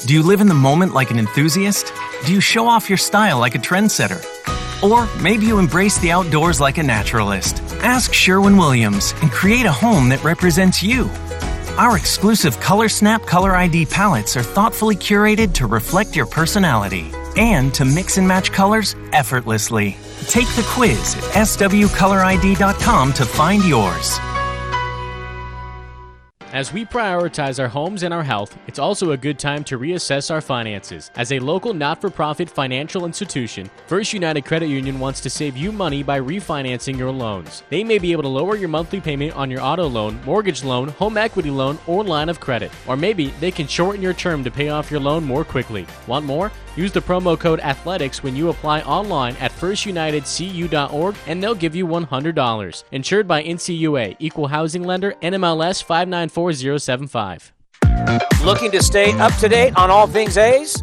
Do 0.00 0.12
you 0.12 0.22
live 0.22 0.42
in 0.42 0.48
the 0.48 0.54
moment 0.54 0.92
like 0.92 1.10
an 1.10 1.18
enthusiast? 1.18 1.94
Do 2.26 2.32
you 2.34 2.42
show 2.42 2.66
off 2.66 2.90
your 2.90 2.98
style 2.98 3.38
like 3.38 3.54
a 3.54 3.58
trendsetter? 3.58 4.22
Or 4.82 5.08
maybe 5.22 5.46
you 5.46 5.58
embrace 5.58 5.96
the 5.98 6.12
outdoors 6.12 6.60
like 6.60 6.76
a 6.76 6.82
naturalist. 6.82 7.62
Ask 7.80 8.12
Sherwin 8.12 8.58
Williams 8.58 9.14
and 9.22 9.30
create 9.30 9.64
a 9.64 9.72
home 9.72 10.10
that 10.10 10.22
represents 10.22 10.82
you. 10.82 11.08
Our 11.78 11.96
exclusive 11.96 12.60
Color 12.60 12.90
Snap 12.90 13.24
Color 13.24 13.56
ID 13.56 13.86
palettes 13.86 14.36
are 14.36 14.42
thoughtfully 14.42 14.94
curated 14.94 15.54
to 15.54 15.66
reflect 15.66 16.14
your 16.14 16.26
personality 16.26 17.10
and 17.38 17.72
to 17.72 17.86
mix 17.86 18.18
and 18.18 18.28
match 18.28 18.52
colors 18.52 18.94
effortlessly. 19.14 19.96
Take 20.26 20.48
the 20.48 20.66
quiz 20.68 21.14
at 21.34 21.46
swcolorid.com 21.46 23.12
to 23.14 23.24
find 23.24 23.64
yours. 23.64 24.18
As 26.56 26.72
we 26.72 26.86
prioritize 26.86 27.60
our 27.60 27.68
homes 27.68 28.02
and 28.02 28.14
our 28.14 28.22
health, 28.22 28.56
it's 28.66 28.78
also 28.78 29.10
a 29.10 29.16
good 29.18 29.38
time 29.38 29.62
to 29.64 29.78
reassess 29.78 30.30
our 30.30 30.40
finances. 30.40 31.10
As 31.14 31.30
a 31.32 31.38
local 31.38 31.74
not 31.74 32.00
for 32.00 32.08
profit 32.08 32.48
financial 32.48 33.04
institution, 33.04 33.68
First 33.88 34.14
United 34.14 34.46
Credit 34.46 34.68
Union 34.68 34.98
wants 34.98 35.20
to 35.20 35.28
save 35.28 35.54
you 35.54 35.70
money 35.70 36.02
by 36.02 36.18
refinancing 36.18 36.96
your 36.96 37.10
loans. 37.10 37.62
They 37.68 37.84
may 37.84 37.98
be 37.98 38.10
able 38.10 38.22
to 38.22 38.30
lower 38.30 38.56
your 38.56 38.70
monthly 38.70 39.02
payment 39.02 39.36
on 39.36 39.50
your 39.50 39.60
auto 39.60 39.86
loan, 39.86 40.18
mortgage 40.24 40.64
loan, 40.64 40.88
home 40.88 41.18
equity 41.18 41.50
loan, 41.50 41.78
or 41.86 42.02
line 42.02 42.30
of 42.30 42.40
credit. 42.40 42.72
Or 42.86 42.96
maybe 42.96 43.26
they 43.38 43.50
can 43.50 43.66
shorten 43.66 44.00
your 44.00 44.14
term 44.14 44.42
to 44.42 44.50
pay 44.50 44.70
off 44.70 44.90
your 44.90 45.00
loan 45.00 45.24
more 45.24 45.44
quickly. 45.44 45.86
Want 46.06 46.24
more? 46.24 46.50
Use 46.76 46.92
the 46.92 47.00
promo 47.00 47.38
code 47.38 47.60
ATHLETICS 47.60 48.22
when 48.22 48.36
you 48.36 48.50
apply 48.50 48.82
online 48.82 49.34
at 49.36 49.50
firstunitedcu.org 49.50 51.16
and 51.26 51.42
they'll 51.42 51.54
give 51.54 51.74
you 51.74 51.86
$100. 51.86 52.84
Insured 52.92 53.26
by 53.26 53.42
NCUA, 53.42 54.16
Equal 54.18 54.48
Housing 54.48 54.84
Lender, 54.84 55.14
NMLS 55.22 55.82
594075. 55.82 57.52
Looking 58.44 58.70
to 58.70 58.82
stay 58.82 59.12
up 59.18 59.34
to 59.38 59.48
date 59.48 59.76
on 59.76 59.90
all 59.90 60.06
things 60.06 60.36
A's? 60.36 60.82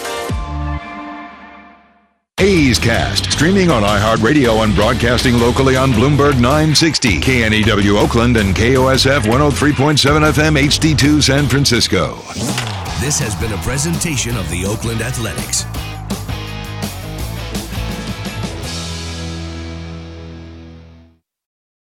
A's 2.41 2.79
Cast, 2.79 3.31
streaming 3.31 3.69
on 3.69 3.83
iHeartRadio 3.83 4.63
and 4.63 4.73
broadcasting 4.73 5.37
locally 5.37 5.75
on 5.75 5.91
Bloomberg 5.91 6.39
960, 6.39 7.19
KNEW 7.19 7.99
Oakland, 7.99 8.35
and 8.35 8.55
KOSF 8.55 9.21
103.7 9.21 10.31
FM 10.31 10.59
HD2 10.59 11.21
San 11.21 11.47
Francisco. 11.47 12.15
This 12.99 13.19
has 13.19 13.35
been 13.35 13.53
a 13.53 13.61
presentation 13.61 14.35
of 14.37 14.49
the 14.49 14.65
Oakland 14.65 15.01
Athletics. 15.01 15.65